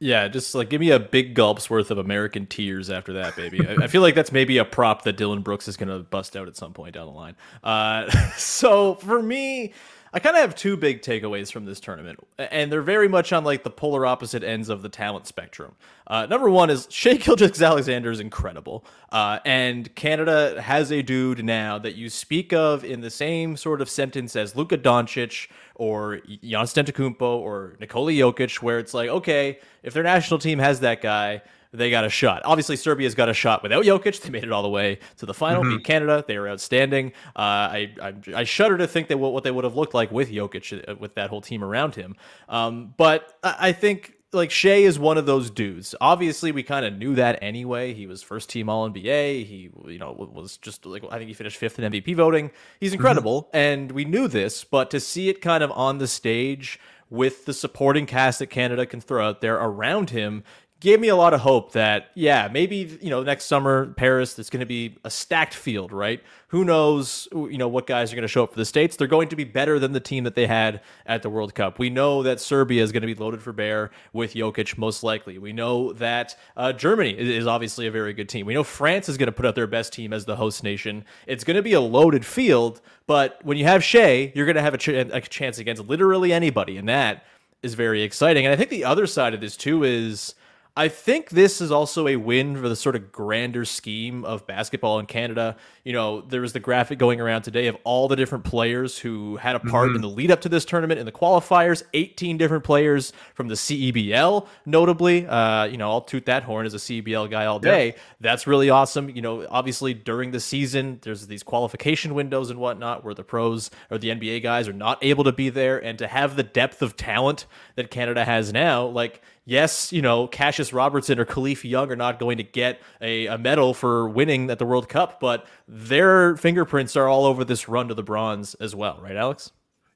Yeah, 0.00 0.28
just 0.28 0.54
like 0.54 0.70
give 0.70 0.80
me 0.80 0.90
a 0.90 1.00
big 1.00 1.34
gulp's 1.34 1.68
worth 1.68 1.90
of 1.90 1.98
American 1.98 2.46
tears 2.46 2.88
after 2.88 3.14
that, 3.14 3.34
baby. 3.34 3.66
I, 3.66 3.84
I, 3.84 3.86
feel 3.88 4.00
like 4.00 4.14
that's 4.14 4.30
maybe 4.30 4.58
a 4.58 4.64
prop 4.64 5.02
that 5.02 5.16
Dylan 5.16 5.42
Brooks 5.42 5.66
is 5.66 5.76
going 5.76 5.88
to 5.88 5.98
bust 5.98 6.36
out 6.36 6.46
at 6.46 6.56
some 6.56 6.72
point 6.72 6.94
down 6.94 7.06
the 7.06 7.12
line. 7.12 7.34
Uh, 7.64 8.08
so 8.36 8.94
for 8.94 9.20
me, 9.20 9.72
I 10.12 10.20
kind 10.20 10.36
of 10.36 10.40
have 10.40 10.54
two 10.54 10.76
big 10.76 11.02
takeaways 11.02 11.52
from 11.52 11.66
this 11.66 11.80
tournament, 11.80 12.18
and 12.38 12.72
they're 12.72 12.80
very 12.80 13.08
much 13.08 13.32
on 13.32 13.44
like 13.44 13.62
the 13.62 13.70
polar 13.70 14.06
opposite 14.06 14.42
ends 14.42 14.68
of 14.68 14.82
the 14.82 14.88
talent 14.88 15.26
spectrum. 15.26 15.74
Uh, 16.06 16.24
number 16.26 16.48
one 16.48 16.70
is 16.70 16.88
Shai 16.90 17.14
Gilgeous-Alexander 17.14 18.10
is 18.10 18.20
incredible, 18.20 18.84
uh, 19.12 19.40
and 19.44 19.94
Canada 19.94 20.60
has 20.62 20.90
a 20.90 21.02
dude 21.02 21.44
now 21.44 21.78
that 21.78 21.94
you 21.94 22.08
speak 22.08 22.52
of 22.52 22.84
in 22.84 23.02
the 23.02 23.10
same 23.10 23.56
sort 23.56 23.82
of 23.82 23.90
sentence 23.90 24.34
as 24.34 24.56
Luka 24.56 24.78
Doncic 24.78 25.48
or 25.74 26.20
Giannis 26.26 26.74
Antetokounmpo 26.74 27.20
or 27.20 27.76
Nikola 27.78 28.12
Jokic, 28.12 28.62
where 28.62 28.78
it's 28.78 28.94
like, 28.94 29.10
okay, 29.10 29.58
if 29.82 29.92
their 29.92 30.02
national 30.02 30.38
team 30.38 30.58
has 30.58 30.80
that 30.80 31.02
guy 31.02 31.42
they 31.78 31.90
got 31.90 32.04
a 32.04 32.10
shot. 32.10 32.42
Obviously, 32.44 32.76
Serbia's 32.76 33.14
got 33.14 33.28
a 33.28 33.34
shot 33.34 33.62
without 33.62 33.84
Jokic. 33.84 34.20
They 34.20 34.30
made 34.30 34.44
it 34.44 34.52
all 34.52 34.62
the 34.62 34.68
way 34.68 34.98
to 35.18 35.26
the 35.26 35.34
final, 35.34 35.62
mm-hmm. 35.62 35.78
beat 35.78 35.84
Canada. 35.84 36.24
They 36.26 36.38
were 36.38 36.48
outstanding. 36.48 37.12
Uh, 37.36 37.38
I, 37.38 37.94
I, 38.02 38.14
I 38.34 38.44
shudder 38.44 38.76
to 38.78 38.86
think 38.86 39.08
that 39.08 39.18
what 39.18 39.44
they 39.44 39.50
would 39.50 39.64
have 39.64 39.76
looked 39.76 39.94
like 39.94 40.10
with 40.10 40.30
Jokic, 40.30 40.88
uh, 40.88 40.96
with 40.96 41.14
that 41.14 41.30
whole 41.30 41.40
team 41.40 41.64
around 41.64 41.94
him. 41.94 42.16
Um, 42.48 42.94
but 42.96 43.38
I 43.42 43.72
think 43.72 44.14
like 44.32 44.50
Shai 44.50 44.70
is 44.70 44.98
one 44.98 45.16
of 45.16 45.26
those 45.26 45.50
dudes. 45.50 45.94
Obviously, 46.00 46.52
we 46.52 46.62
kind 46.62 46.84
of 46.84 46.96
knew 46.96 47.14
that 47.14 47.38
anyway. 47.42 47.94
He 47.94 48.06
was 48.06 48.22
first 48.22 48.50
team 48.50 48.68
All 48.68 48.88
NBA. 48.88 49.46
He, 49.46 49.70
you 49.86 49.98
know, 49.98 50.12
was 50.12 50.56
just 50.58 50.84
like 50.84 51.04
I 51.10 51.18
think 51.18 51.28
he 51.28 51.34
finished 51.34 51.56
fifth 51.56 51.78
in 51.78 51.90
MVP 51.90 52.14
voting. 52.14 52.50
He's 52.80 52.90
mm-hmm. 52.90 52.96
incredible, 52.96 53.44
mm-hmm. 53.44 53.56
and 53.56 53.92
we 53.92 54.04
knew 54.04 54.28
this. 54.28 54.64
But 54.64 54.90
to 54.90 55.00
see 55.00 55.28
it 55.28 55.40
kind 55.40 55.64
of 55.64 55.70
on 55.72 55.98
the 55.98 56.06
stage 56.06 56.78
with 57.10 57.46
the 57.46 57.54
supporting 57.54 58.04
cast 58.04 58.38
that 58.40 58.48
Canada 58.48 58.84
can 58.84 59.00
throw 59.00 59.26
out 59.26 59.40
there 59.40 59.56
around 59.56 60.10
him, 60.10 60.44
gave 60.80 61.00
me 61.00 61.08
a 61.08 61.16
lot 61.16 61.34
of 61.34 61.40
hope 61.40 61.72
that 61.72 62.10
yeah 62.14 62.48
maybe 62.52 62.98
you 63.00 63.10
know 63.10 63.22
next 63.22 63.46
summer 63.46 63.86
paris 63.94 64.38
it's 64.38 64.50
going 64.50 64.60
to 64.60 64.66
be 64.66 64.96
a 65.04 65.10
stacked 65.10 65.54
field 65.54 65.92
right? 65.92 66.22
Who 66.48 66.64
knows 66.64 67.28
you 67.32 67.58
know 67.58 67.68
what 67.68 67.86
guys 67.86 68.12
are 68.12 68.16
going 68.16 68.22
to 68.22 68.28
show 68.28 68.44
up 68.44 68.52
for 68.52 68.58
the 68.58 68.64
states. 68.64 68.96
They're 68.96 69.06
going 69.06 69.28
to 69.28 69.36
be 69.36 69.44
better 69.44 69.78
than 69.78 69.92
the 69.92 70.00
team 70.00 70.24
that 70.24 70.34
they 70.34 70.46
had 70.46 70.80
at 71.04 71.22
the 71.22 71.28
world 71.28 71.54
cup. 71.54 71.78
We 71.78 71.90
know 71.90 72.22
that 72.22 72.40
serbia 72.40 72.82
is 72.82 72.92
going 72.92 73.02
to 73.02 73.06
be 73.06 73.14
loaded 73.14 73.42
for 73.42 73.52
bear 73.52 73.90
with 74.12 74.34
jokic 74.34 74.78
most 74.78 75.02
likely. 75.02 75.38
We 75.38 75.52
know 75.52 75.92
that 75.94 76.36
uh, 76.56 76.72
germany 76.72 77.10
is 77.10 77.46
obviously 77.46 77.86
a 77.86 77.90
very 77.90 78.12
good 78.12 78.28
team. 78.28 78.46
We 78.46 78.54
know 78.54 78.64
france 78.64 79.08
is 79.08 79.16
going 79.16 79.26
to 79.26 79.32
put 79.32 79.46
out 79.46 79.54
their 79.54 79.66
best 79.66 79.92
team 79.92 80.12
as 80.12 80.24
the 80.24 80.36
host 80.36 80.62
nation. 80.62 81.04
It's 81.26 81.44
going 81.44 81.56
to 81.56 81.62
be 81.62 81.72
a 81.72 81.80
loaded 81.80 82.24
field 82.24 82.80
but 83.06 83.40
when 83.42 83.56
you 83.56 83.64
have 83.64 83.82
Shai, 83.82 84.32
you're 84.34 84.44
going 84.44 84.56
to 84.56 84.62
have 84.62 84.74
a, 84.74 84.78
ch- 84.78 84.88
a 84.88 85.20
chance 85.22 85.58
against 85.58 85.82
literally 85.86 86.32
anybody 86.32 86.76
and 86.76 86.88
that 86.88 87.24
is 87.62 87.74
very 87.74 88.02
exciting. 88.02 88.46
And 88.46 88.52
i 88.52 88.56
think 88.56 88.70
the 88.70 88.84
other 88.84 89.06
side 89.06 89.34
of 89.34 89.40
this 89.40 89.56
too 89.56 89.82
is 89.82 90.34
I 90.78 90.86
think 90.86 91.30
this 91.30 91.60
is 91.60 91.72
also 91.72 92.06
a 92.06 92.14
win 92.14 92.56
for 92.56 92.68
the 92.68 92.76
sort 92.76 92.94
of 92.94 93.10
grander 93.10 93.64
scheme 93.64 94.24
of 94.24 94.46
basketball 94.46 95.00
in 95.00 95.06
Canada. 95.06 95.56
You 95.82 95.92
know, 95.92 96.20
there 96.20 96.40
was 96.40 96.52
the 96.52 96.60
graphic 96.60 97.00
going 97.00 97.20
around 97.20 97.42
today 97.42 97.66
of 97.66 97.76
all 97.82 98.06
the 98.06 98.14
different 98.14 98.44
players 98.44 98.96
who 98.96 99.38
had 99.38 99.56
a 99.56 99.58
part 99.58 99.88
mm-hmm. 99.88 99.96
in 99.96 100.02
the 100.02 100.08
lead 100.08 100.30
up 100.30 100.40
to 100.42 100.48
this 100.48 100.64
tournament 100.64 101.00
in 101.00 101.04
the 101.04 101.10
qualifiers. 101.10 101.82
18 101.94 102.38
different 102.38 102.62
players 102.62 103.12
from 103.34 103.48
the 103.48 103.56
CEBL, 103.56 104.46
notably. 104.66 105.26
Uh, 105.26 105.64
you 105.64 105.78
know, 105.78 105.90
I'll 105.90 106.00
toot 106.00 106.26
that 106.26 106.44
horn 106.44 106.64
as 106.64 106.74
a 106.74 106.78
CEBL 106.78 107.28
guy 107.28 107.46
all 107.46 107.58
day. 107.58 107.88
Yeah. 107.88 108.02
That's 108.20 108.46
really 108.46 108.70
awesome. 108.70 109.10
You 109.10 109.20
know, 109.20 109.48
obviously 109.50 109.94
during 109.94 110.30
the 110.30 110.38
season, 110.38 111.00
there's 111.02 111.26
these 111.26 111.42
qualification 111.42 112.14
windows 112.14 112.50
and 112.50 112.60
whatnot 112.60 113.02
where 113.04 113.14
the 113.14 113.24
pros 113.24 113.72
or 113.90 113.98
the 113.98 114.10
NBA 114.10 114.44
guys 114.44 114.68
are 114.68 114.72
not 114.72 115.02
able 115.02 115.24
to 115.24 115.32
be 115.32 115.48
there. 115.48 115.84
And 115.84 115.98
to 115.98 116.06
have 116.06 116.36
the 116.36 116.44
depth 116.44 116.82
of 116.82 116.96
talent 116.96 117.46
that 117.74 117.90
Canada 117.90 118.24
has 118.24 118.52
now, 118.52 118.86
like, 118.86 119.20
yes, 119.48 119.92
you 119.94 120.02
know, 120.02 120.28
Cassius 120.28 120.74
Robertson 120.74 121.18
or 121.18 121.24
Khalif 121.24 121.68
Young 121.68 121.90
are 121.90 121.96
not 121.96 122.18
going 122.18 122.36
to 122.36 122.42
get 122.44 122.80
a, 123.00 123.26
a, 123.26 123.38
medal 123.38 123.72
for 123.72 124.08
winning 124.08 124.50
at 124.50 124.58
the 124.58 124.66
World 124.66 124.90
Cup, 124.90 125.20
but 125.20 125.46
their 125.66 126.36
fingerprints 126.36 126.96
are 126.96 127.08
all 127.08 127.24
over 127.24 127.44
this 127.44 127.66
run 127.66 127.88
to 127.88 127.94
the 127.94 128.02
bronze 128.02 128.54
as 128.56 128.76
well, 128.76 129.00
right, 129.02 129.16
Alex? 129.16 129.50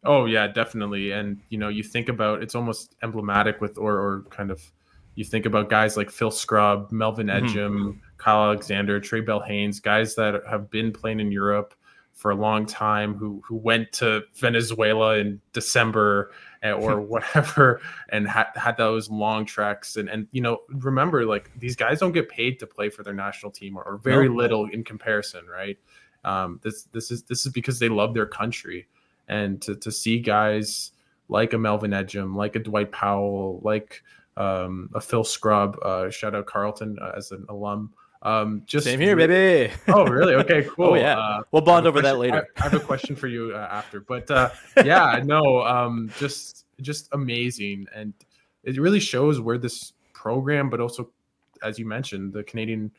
Oh 0.05 0.25
yeah, 0.25 0.49
definitely. 0.49 1.13
And 1.13 1.39
you 1.51 1.59
know, 1.59 1.69
you 1.69 1.85
think 1.85 2.09
about 2.09 2.43
it's 2.43 2.57
almost 2.57 2.97
emblematic 3.03 3.61
with 3.61 3.79
or 3.79 4.01
or 4.01 4.25
kind 4.31 4.51
of 4.51 4.61
you 5.15 5.25
think 5.25 5.47
about 5.47 5.69
guys 5.69 5.97
like 5.97 6.11
Phil 6.11 6.31
Scrubb, 6.31 6.91
Melvin 6.91 7.29
mm-hmm. 7.29 7.47
Ejim, 7.47 7.71
mm-hmm. 7.71 7.99
Kyle 8.17 8.45
Alexander, 8.45 9.01
Trae 9.01 9.25
Bell-Haynes, 9.25 9.79
guys 9.79 10.15
that 10.17 10.43
have 10.51 10.71
been 10.71 10.93
playing 10.93 11.21
in 11.21 11.31
Europe 11.31 11.75
for 12.13 12.31
a 12.31 12.37
long 12.37 12.67
time 12.67 13.15
who 13.15 13.43
who 13.45 13.57
went 13.57 13.93
to 13.93 14.23
Venezuela 14.35 15.17
in 15.17 15.41
December 15.53 16.31
eh, 16.63 16.71
or 16.71 17.01
whatever 17.13 17.81
and 18.11 18.29
had 18.29 18.47
had 18.55 18.77
those 18.77 19.11
long 19.11 19.45
treks. 19.45 19.97
And 19.97 20.09
and 20.09 20.29
you 20.31 20.41
know 20.41 20.61
remember 20.69 21.27
like 21.27 21.51
these 21.59 21.77
guys 21.77 22.01
don't 22.01 22.13
get 22.13 22.29
paid 22.29 22.61
to 22.61 22.67
play 22.67 22.91
for 22.91 23.03
their 23.03 23.15
national 23.15 23.51
team 23.51 23.77
or, 23.77 23.83
or 23.83 23.97
very 23.97 24.29
no. 24.29 24.37
little 24.37 24.67
in 24.67 24.85
comparison 24.85 25.47
right? 25.47 25.79
Um, 26.25 26.61
this 26.63 26.85
this 26.93 27.11
is 27.11 27.25
this 27.25 27.45
is 27.47 27.53
because 27.53 27.79
they 27.79 27.89
love 27.89 28.15
their 28.15 28.27
country. 28.27 28.87
And 29.29 29.61
to 29.63 29.75
to 29.77 29.91
see 29.91 30.21
guys 30.21 30.93
like 31.29 31.53
a 31.53 31.59
Melvin 31.59 31.93
Ejim 31.93 32.37
like 32.37 32.57
a 32.57 32.61
Dwight 32.61 32.93
Powell 32.93 33.61
like 33.65 34.03
um, 34.37 34.91
a 34.95 35.01
Phil 35.01 35.25
Scrubb 35.25 35.79
uh, 35.83 36.11
shout 36.11 36.35
out 36.35 36.47
Carleton 36.47 36.99
uh, 37.01 37.13
as 37.17 37.33
an 37.33 37.47
alum 37.49 37.93
um, 38.23 38.63
just 38.67 38.87
same 38.87 39.01
here, 39.01 39.17
baby. 39.17 39.73
oh, 39.89 40.07
really? 40.07 40.35
Okay, 40.35 40.63
cool. 40.77 40.91
oh, 40.91 40.95
yeah. 40.95 41.19
Uh, 41.19 41.43
we'll 41.51 41.63
bond 41.63 41.87
over 41.87 42.01
question, 42.01 42.19
that 42.19 42.21
later. 42.21 42.49
I, 42.57 42.61
I, 42.61 42.65
have 42.65 42.75
a 42.75 42.85
question 42.85 43.17
for 43.17 43.27
you 43.27 43.53
uh, 43.55 43.69
after, 43.71 44.01
but 44.01 44.31
uh, 44.31 44.51
yeah, 44.85 45.21
no, 45.25 45.63
um, 45.63 46.11
just 46.19 46.67
just 46.81 47.09
amazing, 47.13 47.87
and 47.95 48.15
it 48.63 48.79
really 48.79 49.01
shows 49.01 49.41
where 49.41 49.59
this 49.59 49.93
program, 50.13 50.71
but 50.71 50.81
also, 50.81 51.11
as 51.65 51.81
you 51.81 51.87
mentioned, 51.87 52.33
the 52.33 52.45
Canadian 52.45 52.93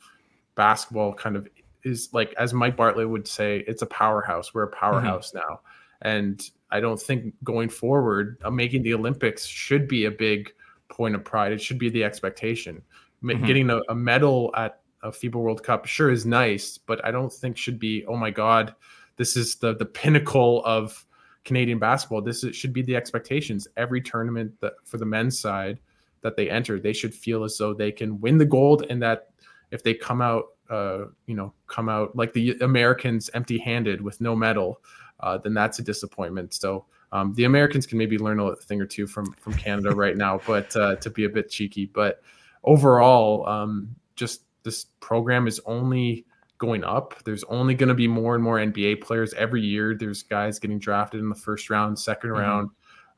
basketball 0.56 1.14
kind 1.14 1.38
of 1.38 1.48
is 1.84 2.10
like, 2.14 2.34
as 2.38 2.54
Mike 2.54 2.76
Bartlett 2.76 3.10
would 3.10 3.28
say, 3.28 3.64
it's 3.66 3.82
a 3.82 3.88
powerhouse. 3.88 4.54
We're 4.54 4.64
a 4.64 4.72
powerhouse 4.72 5.30
mm-hmm. 5.30 5.50
now, 5.50 5.62
and 6.02 6.42
I 6.70 6.82
don't 6.82 7.02
think 7.02 7.34
going 7.46 7.70
forward, 7.70 8.38
uh, 8.44 8.52
making 8.52 8.84
the 8.84 8.94
Olympics 8.94 9.46
should 9.46 9.88
be 9.88 10.04
a 10.04 10.12
big 10.12 10.52
point 10.90 11.16
of 11.16 11.24
pride. 11.24 11.54
It 11.54 11.62
should 11.62 11.80
be 11.80 11.90
the 11.90 12.04
expectation. 12.04 12.82
Mm-hmm. 13.24 13.46
Getting 13.46 13.70
a, 13.70 13.80
a 13.88 13.96
medal 13.96 14.52
at 14.58 14.83
a 15.04 15.12
FIBA 15.12 15.36
World 15.36 15.64
Cup 15.64 15.86
sure 15.86 16.10
is 16.10 16.26
nice, 16.26 16.78
but 16.78 17.04
I 17.06 17.12
don't 17.12 17.32
think 17.32 17.58
should 17.58 17.78
be, 17.78 18.06
oh 18.06 18.16
my 18.16 18.32
God, 18.32 18.74
this 19.18 19.38
is 19.38 19.56
the 19.56 19.76
the 19.76 19.86
pinnacle 19.86 20.64
of 20.66 21.06
Canadian 21.46 21.78
basketball. 21.78 22.22
This 22.22 22.44
is, 22.44 22.56
should 22.56 22.74
be 22.74 22.82
the 22.82 22.96
expectations. 22.96 23.68
Every 23.78 24.02
tournament 24.02 24.54
that 24.62 24.74
for 24.86 24.98
the 24.98 25.06
men's 25.06 25.38
side 25.40 25.80
that 26.22 26.36
they 26.36 26.50
enter, 26.50 26.80
they 26.80 26.94
should 26.94 27.14
feel 27.14 27.44
as 27.44 27.58
though 27.58 27.74
they 27.74 27.92
can 27.92 28.20
win 28.22 28.38
the 28.38 28.46
gold 28.46 28.86
and 28.90 29.02
that 29.02 29.30
if 29.72 29.84
they 29.84 29.94
come 29.94 30.22
out, 30.22 30.46
uh, 30.70 31.06
you 31.28 31.36
know, 31.36 31.54
come 31.68 31.90
out 31.90 32.16
like 32.16 32.32
the 32.34 32.58
Americans 32.62 33.30
empty-handed 33.34 34.02
with 34.02 34.22
no 34.22 34.36
medal, 34.36 34.82
uh, 35.20 35.38
then 35.38 35.54
that's 35.54 35.80
a 35.80 35.84
disappointment. 35.84 36.54
So 36.54 36.86
um, 37.12 37.34
the 37.36 37.44
Americans 37.44 37.86
can 37.86 37.98
maybe 37.98 38.18
learn 38.18 38.40
a 38.40 38.56
thing 38.56 38.82
or 38.82 38.86
two 38.86 39.06
from 39.06 39.34
from 39.34 39.54
Canada 39.54 39.92
right 39.92 40.16
now, 40.16 40.40
but 40.48 40.76
uh, 40.76 40.96
to 40.96 41.10
be 41.10 41.26
a 41.26 41.30
bit 41.30 41.50
cheeky, 41.50 41.86
but 41.86 42.22
overall, 42.64 43.48
um, 43.48 43.96
just 44.16 44.44
this 44.64 44.86
program 45.00 45.48
is 45.48 45.62
only 45.66 46.26
going 46.58 46.84
up. 46.84 47.16
There's 47.26 47.44
only 47.46 47.74
going 47.76 47.90
to 47.90 47.96
be 47.96 48.08
more 48.08 48.36
and 48.36 48.44
more 48.44 48.58
NBA 48.58 49.02
players 49.02 49.34
every 49.34 49.62
year. 49.62 49.96
There's 49.96 50.24
guys 50.24 50.60
getting 50.60 50.80
drafted 50.80 51.20
in 51.20 51.30
the 51.30 51.36
first 51.36 51.70
round, 51.70 51.98
2nd 51.98 52.22
mm-hmm. 52.22 52.32
round, 52.32 52.70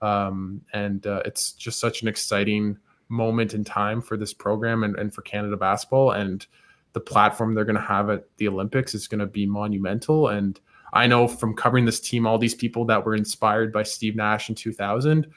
um, 0.02 0.62
and 0.74 1.06
uh, 1.06 1.22
it's 1.25 1.52
just 1.54 1.80
such 1.80 2.02
an 2.02 2.08
exciting 2.08 2.78
moment 3.08 3.54
in 3.54 3.64
time 3.64 4.02
for 4.02 4.18
this 4.18 4.34
program 4.34 4.84
and, 4.84 4.98
and 4.98 5.14
for 5.14 5.22
Canada 5.22 5.58
basketball. 5.58 6.12
And 6.12 6.46
the 6.94 7.00
platform 7.00 7.54
they're 7.54 7.66
going 7.66 7.75
to 7.75 7.82
have 7.82 8.10
at 8.10 8.25
the 8.38 8.48
Olympics 8.48 8.96
is 8.96 9.08
going 9.08 9.20
to 9.20 9.25
be 9.25 9.46
monumental. 9.46 10.30
And 10.30 10.60
I 10.94 11.08
know 11.08 11.28
from 11.28 11.56
covering 11.56 11.86
this 11.86 12.00
team, 12.00 12.25
all 12.25 12.38
these 12.38 12.56
people 12.56 12.86
that 12.86 13.06
were 13.06 13.16
inspired 13.16 13.72
by 13.72 13.84
Steve 13.84 14.16
Nash 14.16 14.50
in 14.50 14.56
2000, 14.56 15.28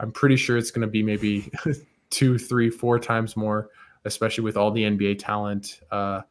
I'm 0.00 0.12
pretty 0.12 0.36
sure 0.36 0.58
it's 0.58 0.70
going 0.70 0.86
to 0.86 0.90
be 0.90 1.02
maybe 1.02 1.50
two, 2.10 2.36
three, 2.36 2.68
four 2.68 2.98
times 2.98 3.36
more 3.36 3.70
especially 4.04 4.44
with 4.44 4.56
all 4.56 4.70
the 4.70 4.82
NBA 4.82 5.18
talent 5.18 5.80
uh, 5.90 6.22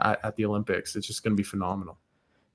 at, 0.00 0.24
at 0.24 0.36
the 0.36 0.44
Olympics. 0.44 0.96
It's 0.96 1.06
just 1.06 1.22
going 1.22 1.32
to 1.32 1.36
be 1.36 1.42
phenomenal. 1.42 1.98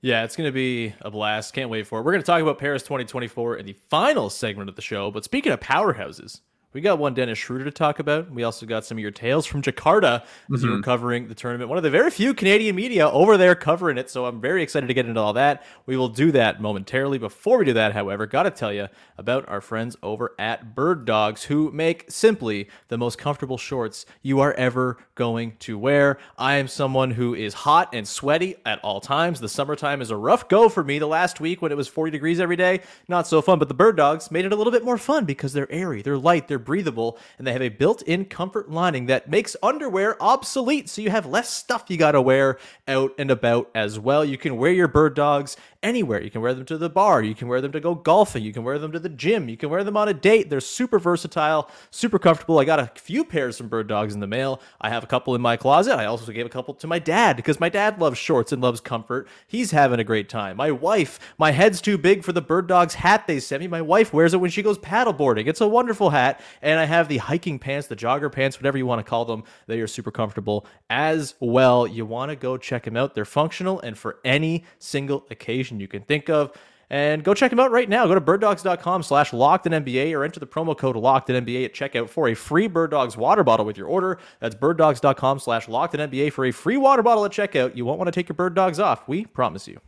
Yeah, 0.00 0.24
it's 0.24 0.36
going 0.36 0.48
to 0.48 0.52
be 0.52 0.94
a 1.00 1.10
blast. 1.10 1.54
Can't 1.54 1.70
wait 1.70 1.86
for 1.86 1.98
it. 1.98 2.02
We're 2.02 2.12
going 2.12 2.22
to 2.22 2.26
talk 2.26 2.42
about 2.42 2.58
Paris 2.58 2.82
2024 2.82 3.56
in 3.56 3.66
the 3.66 3.72
final 3.72 4.28
segment 4.28 4.68
of 4.68 4.76
the 4.76 4.82
show. 4.82 5.10
But 5.10 5.24
speaking 5.24 5.50
of 5.50 5.60
powerhouses, 5.60 6.40
we 6.74 6.80
got 6.80 6.98
one 6.98 7.14
Dennis 7.14 7.38
Schroeder 7.38 7.64
to 7.64 7.70
talk 7.70 8.00
about. 8.00 8.30
We 8.32 8.42
also 8.42 8.66
got 8.66 8.84
some 8.84 8.98
of 8.98 9.02
your 9.02 9.12
tales 9.12 9.46
from 9.46 9.62
Jakarta 9.62 10.22
as 10.22 10.28
mm-hmm. 10.60 10.66
you 10.66 10.72
were 10.72 10.82
covering 10.82 11.28
the 11.28 11.34
tournament. 11.34 11.68
One 11.68 11.78
of 11.78 11.84
the 11.84 11.90
very 11.90 12.10
few 12.10 12.34
Canadian 12.34 12.74
media 12.74 13.08
over 13.08 13.36
there 13.36 13.54
covering 13.54 13.96
it. 13.96 14.10
So 14.10 14.26
I'm 14.26 14.40
very 14.40 14.60
excited 14.60 14.88
to 14.88 14.94
get 14.94 15.06
into 15.06 15.20
all 15.20 15.34
that. 15.34 15.64
We 15.86 15.96
will 15.96 16.08
do 16.08 16.32
that 16.32 16.60
momentarily. 16.60 17.18
Before 17.18 17.58
we 17.58 17.64
do 17.64 17.74
that, 17.74 17.92
however, 17.92 18.26
got 18.26 18.42
to 18.42 18.50
tell 18.50 18.72
you 18.72 18.88
about 19.16 19.48
our 19.48 19.60
friends 19.60 19.96
over 20.02 20.34
at 20.36 20.74
Birddogs 20.74 21.44
who 21.44 21.70
make 21.70 22.06
simply 22.10 22.68
the 22.88 22.98
most 22.98 23.18
comfortable 23.18 23.56
shorts 23.56 24.04
you 24.22 24.40
are 24.40 24.52
ever 24.54 24.98
going 25.14 25.56
to 25.60 25.78
wear. 25.78 26.18
I 26.36 26.56
am 26.56 26.66
someone 26.66 27.12
who 27.12 27.36
is 27.36 27.54
hot 27.54 27.94
and 27.94 28.06
sweaty 28.06 28.56
at 28.66 28.82
all 28.82 29.00
times. 29.00 29.40
The 29.40 29.48
summertime 29.48 30.02
is 30.02 30.10
a 30.10 30.16
rough 30.16 30.48
go 30.48 30.68
for 30.68 30.82
me. 30.82 30.98
The 30.98 31.06
last 31.06 31.38
week 31.38 31.62
when 31.62 31.70
it 31.70 31.76
was 31.76 31.86
40 31.86 32.10
degrees 32.10 32.40
every 32.40 32.56
day, 32.56 32.80
not 33.06 33.28
so 33.28 33.40
fun. 33.40 33.60
But 33.60 33.68
the 33.68 33.76
Birddogs 33.76 34.32
made 34.32 34.44
it 34.44 34.52
a 34.52 34.56
little 34.56 34.72
bit 34.72 34.84
more 34.84 34.98
fun 34.98 35.24
because 35.24 35.52
they're 35.52 35.70
airy, 35.70 36.02
they're 36.02 36.18
light, 36.18 36.48
they're 36.48 36.63
breathable, 36.64 37.18
and 37.38 37.46
they 37.46 37.52
have 37.52 37.62
a 37.62 37.68
built-in 37.68 38.24
comfort 38.24 38.70
lining 38.70 39.06
that 39.06 39.28
makes 39.28 39.56
underwear 39.62 40.20
obsolete. 40.22 40.88
So 40.88 41.02
you 41.02 41.10
have 41.10 41.26
less 41.26 41.50
stuff 41.50 41.84
you 41.88 41.96
gotta 41.96 42.20
wear 42.20 42.58
out 42.88 43.12
and 43.18 43.30
about 43.30 43.70
as 43.74 43.98
well. 43.98 44.24
You 44.24 44.38
can 44.38 44.56
wear 44.56 44.72
your 44.72 44.88
birddogs 44.88 45.56
anywhere. 45.84 46.20
You 46.20 46.30
can 46.30 46.40
wear 46.40 46.54
them 46.54 46.64
to 46.64 46.78
the 46.78 46.88
bar. 46.88 47.22
You 47.22 47.34
can 47.34 47.46
wear 47.46 47.60
them 47.60 47.70
to 47.72 47.78
go 47.78 47.94
golfing. 47.94 48.42
You 48.42 48.52
can 48.52 48.64
wear 48.64 48.78
them 48.78 48.90
to 48.92 48.98
the 48.98 49.10
gym. 49.10 49.48
You 49.48 49.56
can 49.56 49.68
wear 49.68 49.84
them 49.84 49.96
on 49.96 50.08
a 50.08 50.14
date. 50.14 50.50
They're 50.50 50.60
super 50.60 50.98
versatile, 50.98 51.70
super 51.90 52.18
comfortable. 52.18 52.58
I 52.58 52.64
got 52.64 52.80
a 52.80 52.90
few 52.96 53.24
pairs 53.24 53.58
from 53.58 53.68
Birddogs 53.68 54.14
in 54.14 54.20
the 54.20 54.26
mail. 54.26 54.60
I 54.80 54.88
have 54.88 55.04
a 55.04 55.06
couple 55.06 55.34
in 55.34 55.42
my 55.42 55.56
closet. 55.56 55.96
I 55.96 56.06
also 56.06 56.32
gave 56.32 56.46
a 56.46 56.48
couple 56.48 56.74
to 56.74 56.86
my 56.86 56.98
dad 56.98 57.36
because 57.36 57.60
my 57.60 57.68
dad 57.68 58.00
loves 58.00 58.18
shorts 58.18 58.50
and 58.50 58.62
loves 58.62 58.80
comfort. 58.80 59.28
He's 59.46 59.70
having 59.70 60.00
a 60.00 60.04
great 60.04 60.28
time. 60.28 60.56
My 60.56 60.70
wife, 60.70 61.20
my 61.38 61.50
head's 61.50 61.82
too 61.82 61.98
big 61.98 62.24
for 62.24 62.32
the 62.32 62.42
Birddogs 62.42 62.94
hat 62.94 63.26
they 63.26 63.38
sent 63.38 63.60
me. 63.60 63.68
My 63.68 63.82
wife 63.82 64.12
wears 64.12 64.32
it 64.32 64.40
when 64.40 64.50
she 64.50 64.62
goes 64.62 64.78
paddleboarding. 64.78 65.46
It's 65.46 65.60
a 65.60 65.68
wonderful 65.68 66.10
hat. 66.10 66.40
And 66.62 66.80
I 66.80 66.86
have 66.86 67.08
the 67.08 67.18
hiking 67.18 67.58
pants, 67.58 67.88
the 67.88 67.96
jogger 67.96 68.32
pants, 68.32 68.58
whatever 68.58 68.78
you 68.78 68.86
want 68.86 69.04
to 69.04 69.08
call 69.08 69.26
them. 69.26 69.44
They 69.66 69.80
are 69.80 69.86
super 69.86 70.10
comfortable 70.10 70.66
as 70.88 71.34
well. 71.40 71.86
You 71.86 72.06
want 72.06 72.30
to 72.30 72.36
go 72.36 72.56
check 72.56 72.84
them 72.84 72.96
out. 72.96 73.14
They're 73.14 73.26
functional 73.26 73.80
and 73.80 73.98
for 73.98 74.18
any 74.24 74.64
single 74.78 75.26
occasion 75.30 75.73
you 75.80 75.88
can 75.88 76.02
think 76.02 76.28
of. 76.28 76.52
And 76.90 77.24
go 77.24 77.34
check 77.34 77.50
them 77.50 77.58
out 77.58 77.70
right 77.70 77.88
now. 77.88 78.06
Go 78.06 78.14
to 78.14 78.20
birddogs.com 78.20 79.02
slash 79.02 79.32
locked 79.32 79.64
NBA 79.64 80.12
or 80.16 80.22
enter 80.22 80.38
the 80.38 80.46
promo 80.46 80.76
code 80.76 80.96
locked 80.96 81.28
NBA 81.28 81.64
at 81.64 81.74
checkout 81.74 82.08
for 82.08 82.28
a 82.28 82.34
free 82.34 82.68
Birddogs 82.68 83.16
water 83.16 83.42
bottle 83.42 83.64
with 83.64 83.78
your 83.78 83.88
order. 83.88 84.18
That's 84.40 84.54
birddogs.com 84.54 85.38
slash 85.38 85.66
locked 85.66 85.94
NBA 85.94 86.32
for 86.32 86.44
a 86.44 86.52
free 86.52 86.76
water 86.76 87.02
bottle 87.02 87.24
at 87.24 87.32
checkout. 87.32 87.74
You 87.74 87.84
won't 87.84 87.98
want 87.98 88.08
to 88.08 88.12
take 88.12 88.28
your 88.28 88.36
birddogs 88.36 88.78
off. 88.78 89.08
We 89.08 89.24
promise 89.24 89.66
you. 89.66 89.80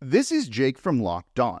This 0.00 0.32
is 0.32 0.48
Jake 0.48 0.78
from 0.78 1.00
Locked 1.00 1.38
On. 1.38 1.60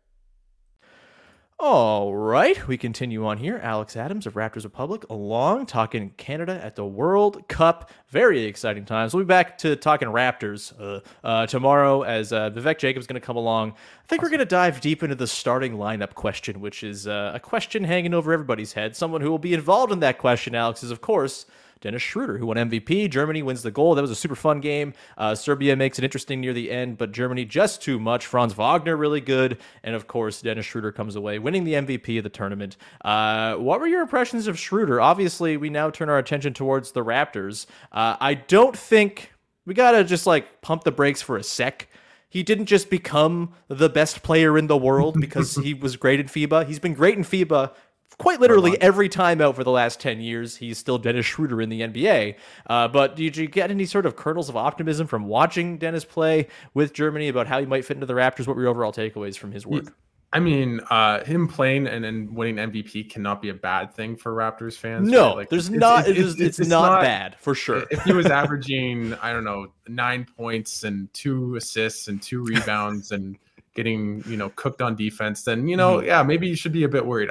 All 1.63 2.15
right, 2.15 2.67
we 2.67 2.75
continue 2.75 3.23
on 3.27 3.37
here. 3.37 3.59
Alex 3.61 3.95
Adams 3.95 4.25
of 4.25 4.33
Raptors 4.33 4.63
Republic 4.63 5.05
along 5.11 5.67
talking 5.67 6.09
Canada 6.17 6.59
at 6.59 6.75
the 6.75 6.83
World 6.83 7.47
Cup. 7.49 7.91
Very 8.09 8.45
exciting 8.45 8.83
times. 8.83 9.13
We'll 9.13 9.25
be 9.25 9.27
back 9.27 9.59
to 9.59 9.75
talking 9.75 10.07
Raptors 10.07 10.73
uh, 10.81 11.01
uh, 11.23 11.45
tomorrow 11.45 12.01
as 12.01 12.33
uh, 12.33 12.49
Vivek 12.49 12.79
Jacobs 12.79 13.05
going 13.05 13.21
to 13.21 13.23
come 13.23 13.35
along. 13.35 13.73
I 13.73 14.07
think 14.07 14.23
we're 14.23 14.29
going 14.29 14.39
to 14.39 14.45
dive 14.45 14.81
deep 14.81 15.03
into 15.03 15.13
the 15.13 15.27
starting 15.27 15.73
lineup 15.73 16.15
question, 16.15 16.61
which 16.61 16.81
is 16.81 17.05
uh, 17.05 17.33
a 17.35 17.39
question 17.39 17.83
hanging 17.83 18.15
over 18.15 18.33
everybody's 18.33 18.73
head. 18.73 18.95
Someone 18.95 19.21
who 19.21 19.29
will 19.29 19.37
be 19.37 19.53
involved 19.53 19.93
in 19.93 19.99
that 19.99 20.17
question, 20.17 20.55
Alex, 20.55 20.81
is 20.81 20.89
of 20.89 21.01
course 21.01 21.45
Dennis 21.81 22.01
Schroeder, 22.01 22.37
who 22.37 22.45
won 22.45 22.57
MVP. 22.57 23.09
Germany 23.09 23.43
wins 23.43 23.63
the 23.63 23.71
goal. 23.71 23.95
That 23.95 24.01
was 24.01 24.11
a 24.11 24.15
super 24.15 24.35
fun 24.35 24.61
game. 24.61 24.93
Uh, 25.17 25.35
Serbia 25.35 25.75
makes 25.75 25.97
it 25.97 26.03
interesting 26.03 26.39
near 26.39 26.53
the 26.53 26.71
end, 26.71 26.97
but 26.97 27.11
Germany 27.11 27.43
just 27.43 27.81
too 27.81 27.99
much. 27.99 28.25
Franz 28.25 28.53
Wagner 28.53 28.95
really 28.95 29.21
good, 29.21 29.57
and 29.83 29.95
of 29.95 30.07
course 30.07 30.41
Dennis 30.41 30.65
Schroeder 30.65 30.91
comes 30.91 31.15
away 31.15 31.39
winning 31.39 31.63
the 31.63 31.73
MVP 31.73 32.17
of 32.17 32.23
the 32.23 32.29
tournament. 32.29 32.77
Uh, 33.03 33.55
what 33.55 33.79
were 33.79 33.87
your 33.87 34.01
impressions 34.01 34.47
of 34.47 34.57
Schroeder? 34.57 35.01
Obviously, 35.01 35.57
we 35.57 35.69
now 35.69 35.89
turn 35.89 36.09
our 36.09 36.19
attention 36.19 36.53
towards 36.53 36.91
the 36.91 37.03
Raptors. 37.03 37.65
Uh, 37.91 38.15
I 38.19 38.35
don't 38.35 38.77
think 38.77 39.33
we 39.65 39.73
gotta 39.73 40.03
just 40.03 40.27
like 40.27 40.61
pump 40.61 40.83
the 40.83 40.91
brakes 40.91 41.21
for 41.21 41.37
a 41.37 41.43
sec 41.43 41.87
he 42.31 42.43
didn't 42.43 42.67
just 42.67 42.89
become 42.89 43.51
the 43.67 43.89
best 43.89 44.23
player 44.23 44.57
in 44.57 44.67
the 44.67 44.77
world 44.77 45.19
because 45.19 45.57
he 45.57 45.73
was 45.81 45.97
great 45.97 46.17
in 46.21 46.27
FIBA. 46.27 46.65
He's 46.65 46.79
been 46.79 46.93
great 46.93 47.17
in 47.17 47.25
FIBA 47.25 47.73
quite 48.17 48.39
literally 48.39 48.79
every 48.81 49.09
time 49.09 49.41
out 49.41 49.55
for 49.55 49.63
the 49.63 49.71
last 49.71 49.99
10 49.99 50.21
years. 50.21 50.57
He's 50.57 50.77
still 50.77 50.97
Dennis 50.97 51.25
Schroeder 51.25 51.61
in 51.61 51.69
the 51.69 51.81
NBA. 51.81 52.35
Uh, 52.67 52.87
but 52.87 53.15
did 53.15 53.37
you 53.37 53.47
get 53.47 53.71
any 53.71 53.85
sort 53.85 54.05
of 54.05 54.15
kernels 54.15 54.49
of 54.49 54.55
optimism 54.55 55.07
from 55.07 55.25
watching 55.25 55.77
Dennis 55.77 56.05
play 56.05 56.47
with 56.73 56.93
Germany 56.93 57.27
about 57.27 57.47
how 57.47 57.59
he 57.59 57.65
might 57.65 57.85
fit 57.85 57.97
into 57.97 58.05
the 58.05 58.13
Raptors? 58.13 58.47
What 58.47 58.55
were 58.55 58.63
your 58.63 58.71
overall 58.71 58.93
takeaways 58.93 59.37
from 59.37 59.51
his 59.51 59.65
work? 59.65 59.93
I 60.33 60.39
mean, 60.39 60.79
uh, 60.89 61.25
him 61.25 61.47
playing 61.49 61.87
and, 61.87 62.05
and 62.05 62.33
winning 62.33 62.55
MVP 62.55 63.09
cannot 63.09 63.41
be 63.41 63.49
a 63.49 63.53
bad 63.53 63.93
thing 63.93 64.15
for 64.15 64.33
Raptors 64.33 64.77
fans. 64.77 65.09
No, 65.09 65.27
right? 65.27 65.35
like, 65.37 65.49
there's 65.49 65.69
not. 65.69 66.07
It's, 66.07 66.19
it's, 66.19 66.39
it's, 66.39 66.59
it's 66.59 66.69
not, 66.69 66.87
not, 66.87 67.01
bad 67.01 67.35
for 67.39 67.53
sure. 67.53 67.83
If 67.91 68.03
he 68.03 68.13
was 68.13 68.27
averaging, 68.27 69.13
I 69.15 69.33
don't 69.33 69.43
know, 69.43 69.67
nine 69.89 70.25
points 70.37 70.85
and 70.85 71.13
two 71.13 71.55
assists 71.55 72.07
and 72.07 72.21
two 72.21 72.43
rebounds 72.45 73.11
and 73.11 73.37
getting 73.73 74.23
you 74.25 74.37
know 74.37 74.49
cooked 74.55 74.81
on 74.81 74.95
defense, 74.95 75.43
then 75.43 75.67
you 75.67 75.75
know, 75.75 75.97
mm-hmm. 75.97 76.07
yeah, 76.07 76.23
maybe 76.23 76.47
you 76.47 76.55
should 76.55 76.73
be 76.73 76.85
a 76.85 76.89
bit 76.89 77.05
worried. 77.05 77.29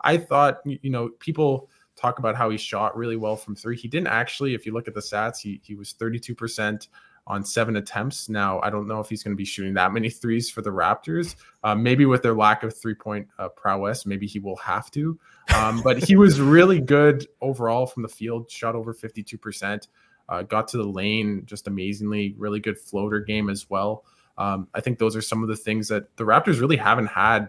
I 0.00 0.16
thought, 0.16 0.60
you 0.64 0.90
know, 0.90 1.10
people 1.18 1.68
talk 1.96 2.18
about 2.18 2.36
how 2.36 2.50
he 2.50 2.56
shot 2.56 2.96
really 2.96 3.16
well 3.16 3.36
from 3.36 3.56
three. 3.56 3.76
He 3.76 3.88
didn't 3.88 4.08
actually, 4.08 4.54
if 4.54 4.64
you 4.64 4.72
look 4.72 4.88
at 4.88 4.94
the 4.94 5.00
stats, 5.00 5.40
he, 5.40 5.60
he 5.64 5.74
was 5.74 5.94
32% 5.94 6.88
on 7.26 7.44
seven 7.44 7.76
attempts. 7.76 8.28
Now, 8.28 8.60
I 8.60 8.70
don't 8.70 8.88
know 8.88 9.00
if 9.00 9.08
he's 9.08 9.22
going 9.22 9.34
to 9.34 9.36
be 9.36 9.44
shooting 9.44 9.74
that 9.74 9.92
many 9.92 10.08
threes 10.08 10.50
for 10.50 10.62
the 10.62 10.70
Raptors. 10.70 11.36
Uh, 11.62 11.74
maybe 11.74 12.06
with 12.06 12.22
their 12.22 12.34
lack 12.34 12.62
of 12.62 12.76
three 12.76 12.94
point 12.94 13.28
uh, 13.38 13.48
prowess, 13.50 14.06
maybe 14.06 14.26
he 14.26 14.38
will 14.38 14.56
have 14.56 14.90
to. 14.92 15.18
Um, 15.54 15.82
but 15.82 16.02
he 16.02 16.16
was 16.16 16.40
really 16.40 16.80
good 16.80 17.26
overall 17.40 17.86
from 17.86 18.02
the 18.02 18.08
field, 18.08 18.50
shot 18.50 18.74
over 18.74 18.94
52%, 18.94 19.88
uh, 20.28 20.42
got 20.42 20.68
to 20.68 20.78
the 20.78 20.84
lane 20.84 21.42
just 21.44 21.68
amazingly, 21.68 22.34
really 22.38 22.60
good 22.60 22.78
floater 22.78 23.20
game 23.20 23.50
as 23.50 23.68
well. 23.68 24.04
Um, 24.38 24.68
I 24.72 24.80
think 24.80 24.98
those 24.98 25.16
are 25.16 25.22
some 25.22 25.42
of 25.42 25.48
the 25.48 25.56
things 25.56 25.88
that 25.88 26.16
the 26.16 26.24
Raptors 26.24 26.60
really 26.60 26.76
haven't 26.76 27.08
had 27.08 27.48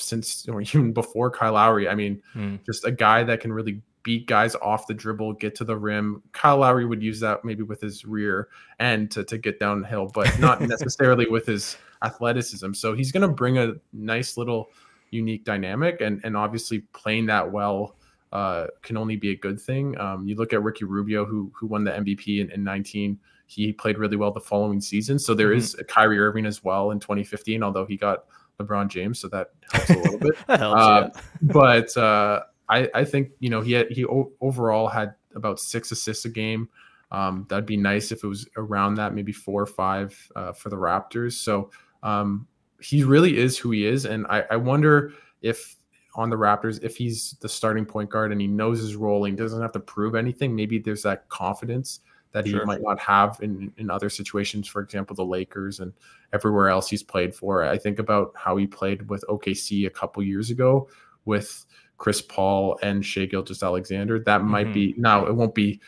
since 0.00 0.48
or 0.48 0.60
even 0.62 0.92
before 0.92 1.30
Kyle 1.30 1.54
Lowry. 1.54 1.88
I 1.88 1.94
mean, 1.94 2.22
hmm. 2.32 2.56
just 2.66 2.84
a 2.84 2.90
guy 2.90 3.22
that 3.24 3.40
can 3.40 3.52
really 3.52 3.82
beat 4.02 4.26
guys 4.26 4.54
off 4.56 4.86
the 4.86 4.94
dribble, 4.94 5.34
get 5.34 5.54
to 5.56 5.64
the 5.64 5.76
rim. 5.76 6.22
Kyle 6.32 6.58
Lowry 6.58 6.86
would 6.86 7.02
use 7.02 7.20
that 7.20 7.44
maybe 7.44 7.62
with 7.62 7.80
his 7.80 8.04
rear 8.04 8.48
end 8.78 9.10
to, 9.12 9.24
to 9.24 9.38
get 9.38 9.58
downhill, 9.58 10.10
but 10.12 10.38
not 10.40 10.60
necessarily 10.60 11.26
with 11.28 11.46
his 11.46 11.76
athleticism. 12.02 12.72
So 12.72 12.94
he's 12.94 13.12
going 13.12 13.22
to 13.22 13.34
bring 13.34 13.58
a 13.58 13.74
nice 13.92 14.36
little 14.36 14.70
unique 15.10 15.44
dynamic, 15.44 16.00
and 16.00 16.20
and 16.24 16.36
obviously 16.36 16.80
playing 16.92 17.26
that 17.26 17.50
well. 17.50 17.96
Uh, 18.32 18.68
can 18.82 18.96
only 18.96 19.16
be 19.16 19.32
a 19.32 19.36
good 19.36 19.60
thing. 19.60 19.98
Um, 19.98 20.24
you 20.24 20.36
look 20.36 20.52
at 20.52 20.62
Ricky 20.62 20.84
Rubio, 20.84 21.24
who 21.24 21.50
who 21.52 21.66
won 21.66 21.82
the 21.82 21.90
MVP 21.90 22.40
in, 22.40 22.48
in 22.52 22.62
19. 22.62 23.18
He 23.46 23.72
played 23.72 23.98
really 23.98 24.16
well 24.16 24.30
the 24.30 24.38
following 24.38 24.80
season. 24.80 25.18
So 25.18 25.34
there 25.34 25.48
mm-hmm. 25.48 25.58
is 25.58 25.76
Kyrie 25.88 26.20
Irving 26.20 26.46
as 26.46 26.62
well 26.62 26.92
in 26.92 27.00
2015, 27.00 27.64
although 27.64 27.84
he 27.84 27.96
got 27.96 28.26
LeBron 28.60 28.88
James, 28.88 29.18
so 29.18 29.28
that 29.28 29.50
helps 29.72 29.90
a 29.90 29.96
little 29.96 30.18
bit. 30.18 30.36
helps, 30.46 30.62
uh, 30.62 31.10
yeah. 31.12 31.20
but 31.42 31.96
uh, 31.96 32.42
I, 32.68 32.88
I 32.94 33.04
think 33.04 33.30
you 33.40 33.50
know 33.50 33.60
he 33.60 33.72
had, 33.72 33.90
he 33.90 34.04
o- 34.04 34.32
overall 34.40 34.88
had 34.88 35.14
about 35.34 35.58
six 35.58 35.90
assists 35.90 36.24
a 36.24 36.28
game. 36.28 36.68
Um, 37.12 37.46
that'd 37.48 37.66
be 37.66 37.76
nice 37.76 38.12
if 38.12 38.22
it 38.22 38.28
was 38.28 38.48
around 38.56 38.94
that, 38.94 39.14
maybe 39.14 39.32
four 39.32 39.62
or 39.62 39.66
five 39.66 40.16
uh, 40.36 40.52
for 40.52 40.68
the 40.68 40.76
Raptors. 40.76 41.32
So 41.32 41.70
um, 42.04 42.46
he 42.80 43.02
really 43.02 43.36
is 43.36 43.58
who 43.58 43.72
he 43.72 43.86
is, 43.86 44.04
and 44.04 44.26
I, 44.28 44.44
I 44.50 44.56
wonder 44.56 45.12
if 45.42 45.76
on 46.14 46.30
the 46.30 46.36
Raptors, 46.36 46.82
if 46.82 46.96
he's 46.96 47.36
the 47.40 47.48
starting 47.48 47.84
point 47.84 48.10
guard 48.10 48.32
and 48.32 48.40
he 48.40 48.46
knows 48.46 48.80
his 48.80 48.96
role 48.96 49.24
and 49.24 49.36
doesn't 49.36 49.62
have 49.62 49.72
to 49.72 49.80
prove 49.80 50.14
anything, 50.14 50.54
maybe 50.54 50.78
there's 50.78 51.02
that 51.02 51.28
confidence 51.28 52.00
that 52.32 52.46
he 52.46 52.52
sure. 52.52 52.64
might 52.64 52.82
not 52.82 52.98
have 52.98 53.38
in, 53.42 53.72
in 53.76 53.90
other 53.90 54.08
situations, 54.08 54.68
for 54.68 54.80
example, 54.80 55.16
the 55.16 55.24
Lakers 55.24 55.80
and 55.80 55.92
everywhere 56.32 56.68
else 56.68 56.88
he's 56.88 57.02
played 57.02 57.34
for. 57.34 57.64
I 57.64 57.78
think 57.78 57.98
about 57.98 58.32
how 58.36 58.56
he 58.56 58.66
played 58.66 59.08
with 59.08 59.24
OKC 59.28 59.86
a 59.86 59.90
couple 59.90 60.22
years 60.22 60.50
ago 60.50 60.88
with 61.24 61.66
Chris 61.98 62.22
Paul 62.22 62.78
and 62.82 63.04
Shai 63.04 63.26
Gilgeous-Alexander. 63.26 64.20
That 64.20 64.42
might 64.42 64.66
mm-hmm. 64.66 64.72
be 64.72 64.94
now 64.96 65.26
it 65.26 65.34
won't 65.34 65.54
be 65.54 65.80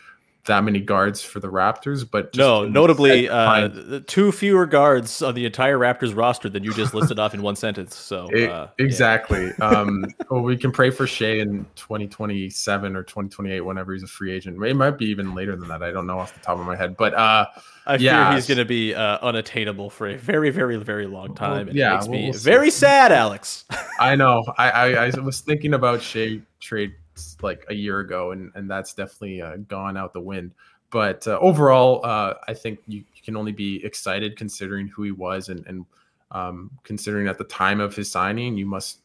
that 0.47 0.65
many 0.65 0.81
guards 0.81 1.23
for 1.23 1.39
the 1.39 1.49
Raptors, 1.49 2.09
but 2.09 2.37
no, 2.37 2.67
notably 2.67 3.29
uh, 3.29 4.01
two 4.09 4.33
fewer 4.33 4.67
guards 4.67 5.23
on 5.23 5.35
the 5.35 5.47
entire 5.47 5.79
Raptors 5.79 6.17
roster 6.17 6.49
than 6.49 6.65
you 6.65 6.73
just 6.73 6.95
listed 6.95 7.21
off 7.21 7.33
in 7.33 7.43
one 7.43 7.55
sentence. 7.55 7.95
So 7.95 8.27
uh, 8.35 8.69
exactly. 8.79 9.53
Yeah. 9.59 9.69
um, 9.69 10.05
well, 10.31 10.43
we 10.43 10.57
can 10.57 10.73
pray 10.73 10.91
for 10.91 11.07
Shai 11.07 11.39
in 11.39 11.65
2027 11.77 12.97
or 12.97 13.05
2028 13.05 13.61
whenever 13.61 13.93
he's 13.93 14.03
a 14.03 14.09
free 14.09 14.33
agent. 14.33 14.63
It 14.63 14.75
might 14.75 14.99
be 14.99 15.07
even 15.07 15.35
later 15.35 15.55
than 15.55 15.69
that. 15.69 15.83
I 15.83 15.93
don't 15.93 16.09
know 16.09 16.19
off 16.19 16.35
the 16.35 16.41
top 16.41 16.59
of 16.59 16.67
my 16.67 16.75
head, 16.75 16.97
but 16.97 17.15
uh, 17.15 17.47
I 17.87 17.97
yeah. 17.97 18.29
fear 18.29 18.35
he's 18.35 18.49
going 18.49 18.59
to 18.59 18.65
be 18.65 18.95
uh, 18.95 19.19
unattainable 19.23 19.91
for 19.91 20.09
a 20.09 20.17
very, 20.17 20.51
very, 20.51 20.77
very 20.77 21.07
long 21.07 21.37
time. 21.37 21.67
Well, 21.67 21.77
yeah, 21.77 21.93
it 21.93 21.95
makes 21.95 22.09
me 22.09 22.31
we'll 22.31 22.39
very 22.39 22.71
sad, 22.71 23.13
Alex. 23.13 23.65
I 24.01 24.17
know. 24.17 24.43
I, 24.59 24.71
I, 24.71 25.07
I 25.07 25.21
was 25.21 25.41
thinking 25.41 25.75
about 25.75 26.03
Shai 26.03 26.41
trade 26.59 26.95
like 27.43 27.65
a 27.69 27.75
year 27.75 28.01
ago, 28.01 28.33
and 28.33 28.51
and 28.55 28.71
that's 28.71 28.95
definitely 28.95 29.43
uh, 29.43 29.57
gone 29.69 29.97
out 29.97 30.13
the 30.13 30.21
wind. 30.21 30.53
But 30.91 31.27
uh, 31.27 31.39
overall, 31.41 32.05
uh, 32.05 32.35
I 32.47 32.55
think 32.55 32.81
you, 32.87 32.99
you, 32.99 33.23
can 33.25 33.35
only 33.35 33.53
be 33.53 33.83
excited 33.83 34.37
considering 34.37 34.89
who 34.89 35.03
he 35.05 35.11
was, 35.11 35.49
and 35.49 35.67
and 35.67 35.87
um, 36.33 36.71
considering 36.83 37.29
at 37.29 37.39
the 37.39 37.45
time 37.45 37.81
of 37.81 37.95
his 37.95 38.11
signing, 38.11 38.57
you 38.57 38.67
must, 38.67 39.01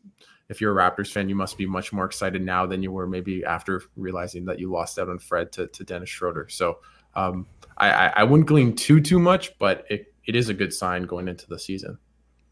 if 0.50 0.60
you're 0.60 0.78
a 0.78 0.92
Raptors 0.92 1.12
fan, 1.12 1.30
you 1.30 1.36
must 1.36 1.58
be 1.58 1.66
much 1.66 1.92
more 1.94 2.06
excited 2.06 2.42
now 2.42 2.66
than 2.66 2.82
you 2.82 2.92
were 2.92 3.06
maybe 3.06 3.44
after 3.46 3.84
realizing 3.96 4.46
that 4.46 4.60
you 4.60 4.72
lost 4.72 4.98
out 4.98 5.10
on 5.10 5.20
Fred 5.20 5.52
to, 5.54 5.68
to 5.68 5.84
Dennis 5.84 6.10
Schroeder. 6.10 6.48
So 6.50 6.80
um, 7.16 7.46
I, 7.78 7.90
I, 7.90 8.14
I 8.18 8.24
wouldn't 8.24 8.48
glean 8.48 8.76
too 8.76 9.02
too 9.02 9.20
much, 9.20 9.58
but 9.60 9.86
it, 9.90 10.14
it 10.26 10.36
is 10.36 10.50
a 10.50 10.54
good 10.54 10.74
sign 10.74 11.04
going 11.04 11.28
into 11.28 11.48
the 11.48 11.60
season. 11.60 11.98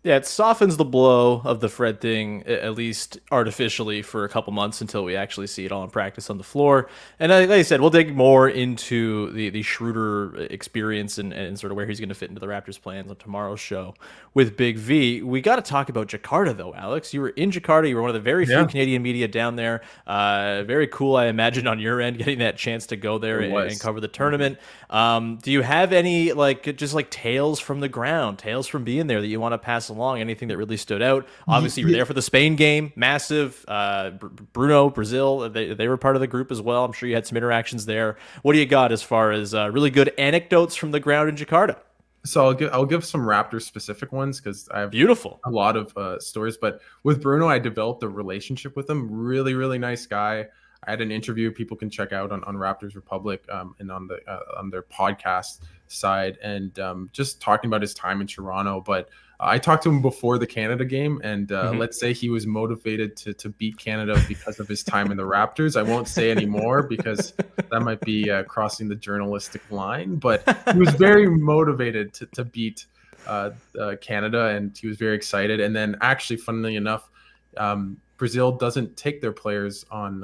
Yeah, 0.06 0.18
it 0.18 0.28
softens 0.28 0.78
the 0.78 0.86
blow 0.86 1.41
of 1.44 1.62
the 1.62 1.68
Fred 1.68 2.00
thing, 2.00 2.44
at 2.46 2.76
least 2.76 3.18
artificially, 3.32 4.04
for 4.04 4.24
a 4.24 4.30
couple 4.30 4.54
months 4.54 4.80
until 4.80 5.04
we 5.04 5.15
actually 5.15 5.48
see 5.48 5.65
it 5.65 5.72
all 5.72 5.84
in 5.84 5.89
practice 5.89 6.30
on 6.30 6.38
the 6.38 6.44
floor. 6.44 6.91
And 7.20 7.32
like 7.32 7.50
I 7.50 7.63
said, 7.63 7.82
we'll 7.82 7.89
dig 7.89 8.15
more 8.15 8.48
into 8.48 9.32
the, 9.32 9.50
the 9.50 9.63
Schroeder 9.63 10.36
experience 10.52 11.18
and, 11.18 11.34
and 11.34 11.60
sort 11.60 11.72
of 11.72 11.76
where 11.76 11.88
he's 11.88 12.00
going 12.00 12.10
to 12.10 12.15
fit 12.15 12.30
into 12.30 12.39
the 12.39 12.46
Raptors' 12.46 12.80
plans 12.80 13.10
on 13.10 13.15
tomorrow's 13.15 13.60
show 13.60 13.96
with 14.36 14.56
Big 14.56 14.78
V. 14.78 15.24
We 15.24 15.41
got 15.41 15.56
to 15.56 15.63
talk 15.63 15.89
about 15.89 16.06
Jakarta, 16.06 16.56
though, 16.56 16.76
Alex. 16.76 17.12
You 17.12 17.22
were 17.22 17.30
in 17.30 17.50
Jakarta. 17.50 17.89
You 17.89 17.96
were 17.96 18.02
one 18.04 18.12
of 18.12 18.15
the 18.15 18.20
very 18.20 18.46
few. 18.46 18.63
Canadian 18.68 19.02
media 19.02 19.28
down 19.28 19.56
there. 19.56 19.82
Uh, 20.06 20.62
very 20.65 20.86
cool, 20.86 21.15
I 21.15 21.26
imagine, 21.26 21.65
on 21.65 21.80
your 21.80 22.00
end, 22.00 22.20
getting 22.20 22.38
that 22.39 22.58
chance 22.58 22.86
to 22.88 22.96
go 22.96 23.18
there 23.18 23.39
and, 23.39 23.52
and, 23.56 23.80
cover 23.80 24.00
the 24.00 24.08
tournament. 24.08 24.60
Um, 24.91 25.39
do 25.41 25.52
you 25.52 25.63
have 25.63 25.94
any, 25.94 26.32
like, 26.34 26.78
just 26.78 26.94
like 26.94 27.10
tales 27.10 27.60
from 27.60 27.80
the 27.80 27.89
ground, 27.89 28.38
tales 28.38 28.68
from 28.68 28.84
being 28.84 29.08
there 29.08 29.20
that 29.20 29.28
you 29.28 29.39
want 29.39 29.54
to 29.54 29.58
pass 29.58 29.89
along? 29.95 30.19
Anything 30.19 30.47
that 30.49 30.58
really 30.58 30.77
stood 30.77 31.01
out? 31.01 31.27
Obviously, 31.47 31.81
you 31.81 31.88
were 31.88 31.93
there 31.93 32.05
for 32.05 32.13
the 32.13 32.21
Spain 32.21 32.55
game, 32.55 32.93
massive. 32.95 33.63
Uh, 33.67 34.12
Bruno, 34.53 34.89
Brazil, 34.89 35.49
they, 35.49 35.73
they 35.73 35.88
were 35.88 35.97
part 35.97 36.15
of 36.15 36.19
the 36.19 36.27
group 36.27 36.51
as 36.51 36.62
well. 36.62 36.86
I'm 36.86 36.93
sure 36.93 37.10
you 37.10 37.15
had 37.15 37.27
some 37.27 37.38
interactions 37.38 37.86
there. 37.86 38.17
What 38.41 38.53
do 38.53 38.60
you 38.60 38.65
got 38.65 38.91
as 38.91 39.01
far 39.01 39.31
as 39.31 39.53
uh, 39.53 39.69
really 39.71 39.89
good 39.89 40.13
anecdotes 40.17 40.75
from 40.75 40.91
the 40.91 40.99
ground 40.99 41.29
in 41.29 41.36
Jakarta? 41.36 41.77
So 42.25 42.43
I'll 42.43 42.53
give 42.53 42.73
I'll 42.73 42.86
give 42.86 43.05
some 43.05 43.21
Raptors 43.21 43.63
specific 43.63 44.12
ones 44.12 44.41
because 44.41 44.67
I 44.69 44.79
have 44.79 44.91
beautiful 44.91 45.39
a 45.45 45.51
lot 45.51 45.77
of 45.77 45.95
uh, 45.95 46.19
stories. 46.19 46.58
But 46.58 46.81
with 47.03 47.21
Bruno, 47.21 47.47
I 47.47 47.60
developed 47.60 48.01
a 48.01 48.10
relationship 48.10 48.75
with 48.75 48.89
him. 48.89 49.10
Really, 49.12 49.53
really 49.53 49.77
nice 49.77 50.08
guy. 50.08 50.47
I 50.88 50.91
had 50.91 51.01
an 51.01 51.12
interview 51.12 51.51
people 51.51 51.77
can 51.77 51.89
check 51.89 52.13
out 52.13 52.31
on, 52.31 52.43
on 52.43 52.55
Raptors 52.55 52.95
Republic 52.95 53.43
um, 53.49 53.75
and 53.79 53.91
on 53.91 54.08
the 54.08 54.19
uh, 54.27 54.39
on 54.58 54.69
their 54.69 54.84
podcast 54.84 55.60
side, 55.88 56.38
and 56.41 56.77
um, 56.79 57.10
just 57.13 57.41
talking 57.41 57.69
about 57.69 57.81
his 57.81 57.93
time 57.93 58.21
in 58.21 58.27
Toronto. 58.27 58.81
But 58.81 59.10
I 59.39 59.60
talked 59.60 59.84
to 59.84 59.89
him 59.89 60.02
before 60.02 60.38
the 60.38 60.48
Canada 60.48 60.86
game, 60.86 61.19
and 61.24 61.52
uh, 61.52 61.71
mm-hmm. 61.71 61.80
let's 61.80 62.00
say 62.00 62.13
he 62.13 62.30
was 62.30 62.48
motivated 62.48 63.17
to 63.17 63.34
to 63.34 63.50
beat 63.50 63.78
Canada 63.78 64.21
because 64.28 64.60
of 64.60 64.67
his 64.67 64.84
time 64.84 65.12
in 65.12 65.17
the 65.17 65.24
Raptors. 65.24 65.78
I 65.78 65.84
won't 65.84 66.08
say 66.08 66.32
anymore 66.32 66.84
because 66.84 67.34
that 67.69 67.82
might 67.82 68.00
be 68.02 68.30
uh, 68.30 68.43
crossing 68.43 68.88
the 68.88 68.95
journalistic 68.95 69.62
line. 69.69 70.15
But 70.15 70.43
he 70.71 70.80
was 70.80 70.89
very 70.95 71.28
motivated 71.30 72.13
to 72.15 72.26
to 72.28 72.45
beat 72.45 72.86
uh, 73.28 73.52
uh, 73.80 73.95
Canada, 74.02 74.48
and 74.48 74.78
he 74.78 74.88
was 74.88 74.98
very 74.98 75.15
excited. 75.15 75.60
And 75.60 75.76
then, 75.76 75.98
actually, 76.02 76.38
funnily 76.38 76.76
enough, 76.76 77.10
um, 77.58 77.98
Brazil 78.17 78.52
doesn't 78.54 78.95
take 78.95 79.21
their 79.21 79.34
players 79.34 79.86
on. 79.91 80.24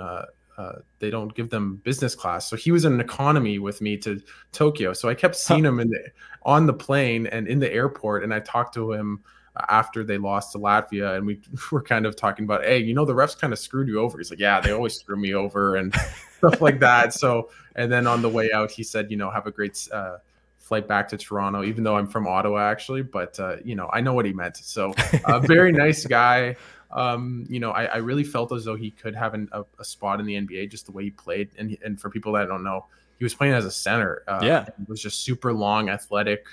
Uh, 0.62 0.72
uh, 0.72 0.80
they 1.00 1.10
don't 1.10 1.34
give 1.34 1.50
them 1.50 1.82
business 1.84 2.14
class. 2.14 2.48
So 2.48 2.56
he 2.56 2.72
was 2.72 2.86
in 2.86 2.94
an 2.94 3.00
economy 3.00 3.58
with 3.58 3.82
me 3.82 3.98
to 3.98 4.22
Tokyo. 4.52 4.94
So 4.94 5.10
I 5.10 5.16
kept 5.16 5.36
seeing 5.36 5.66
him 5.66 5.80
in 5.80 5.90
the, 5.90 6.00
on 6.44 6.68
the 6.68 6.74
plane 6.74 7.26
and 7.28 7.48
in 7.48 7.60
the 7.60 7.72
airport, 7.72 8.24
and 8.24 8.34
I 8.34 8.40
talked 8.40 8.76
to 8.76 8.92
him 8.92 9.24
after 9.70 10.04
they 10.04 10.18
lost 10.18 10.52
to 10.52 10.60
Latvia, 10.60 11.18
and 11.18 11.26
we 11.26 11.42
were 11.72 11.82
kind 11.82 12.06
of 12.06 12.16
talking 12.16 12.46
about, 12.46 12.64
hey, 12.64 12.78
you 12.78 12.94
know, 12.94 13.06
the 13.06 13.14
refs 13.14 13.38
kind 13.38 13.54
of 13.54 13.60
screwed 13.60 13.88
you 13.88 14.00
over. 14.00 14.18
He's 14.18 14.30
like, 14.30 14.40
yeah, 14.40 14.60
they 14.60 14.72
always 14.72 14.96
screw 14.96 15.18
me 15.18 15.34
over 15.34 15.76
and 15.76 15.96
stuff 16.38 16.62
like 16.62 16.80
that. 16.80 17.14
So, 17.14 17.50
and 17.76 17.92
then 17.92 18.06
on 18.06 18.22
the 18.22 18.30
way 18.30 18.52
out, 18.52 18.72
he 18.72 18.84
said, 18.84 19.10
you 19.10 19.18
know, 19.18 19.32
have 19.32 19.48
a 19.48 19.52
great 19.52 19.88
uh, 19.92 20.18
flight 20.60 20.88
back 20.88 21.10
to 21.10 21.18
Toronto, 21.18 21.64
even 21.64 21.84
though 21.84 21.98
I'm 21.98 22.08
from 22.08 22.28
Ottawa 22.28 22.60
actually, 22.70 23.02
but 23.02 23.40
uh, 23.40 23.58
you 23.64 23.76
know, 23.76 23.90
I 23.92 24.02
know 24.02 24.14
what 24.14 24.26
he 24.26 24.34
meant. 24.34 24.58
So, 24.58 24.94
a 25.26 25.40
very 25.40 25.72
nice 25.86 26.06
guy. 26.06 26.56
Um, 26.94 27.46
you 27.50 27.60
know, 27.60 27.72
I, 27.72 27.86
I, 27.86 27.98
really 27.98 28.24
felt 28.24 28.52
as 28.52 28.66
though 28.66 28.76
he 28.76 28.92
could 28.92 29.16
have 29.16 29.34
an, 29.34 29.48
a, 29.54 29.64
a, 29.80 29.86
spot 29.86 30.20
in 30.20 30.26
the 30.26 30.34
NBA 30.34 30.70
just 30.70 30.86
the 30.86 30.92
way 30.92 31.06
he 31.06 31.12
played. 31.12 31.50
And 31.58 31.78
and 31.86 32.00
for 32.00 32.10
people 32.10 32.34
that 32.34 32.50
don't 32.50 32.64
know, 32.64 32.86
he 33.18 33.24
was 33.24 33.34
playing 33.34 33.54
as 33.54 33.66
a 33.66 33.72
center. 33.72 34.24
Uh, 34.28 34.42
yeah, 34.44 34.66
was 34.88 35.02
just 35.02 35.24
super 35.24 35.54
long, 35.54 35.90
athletic 35.90 36.46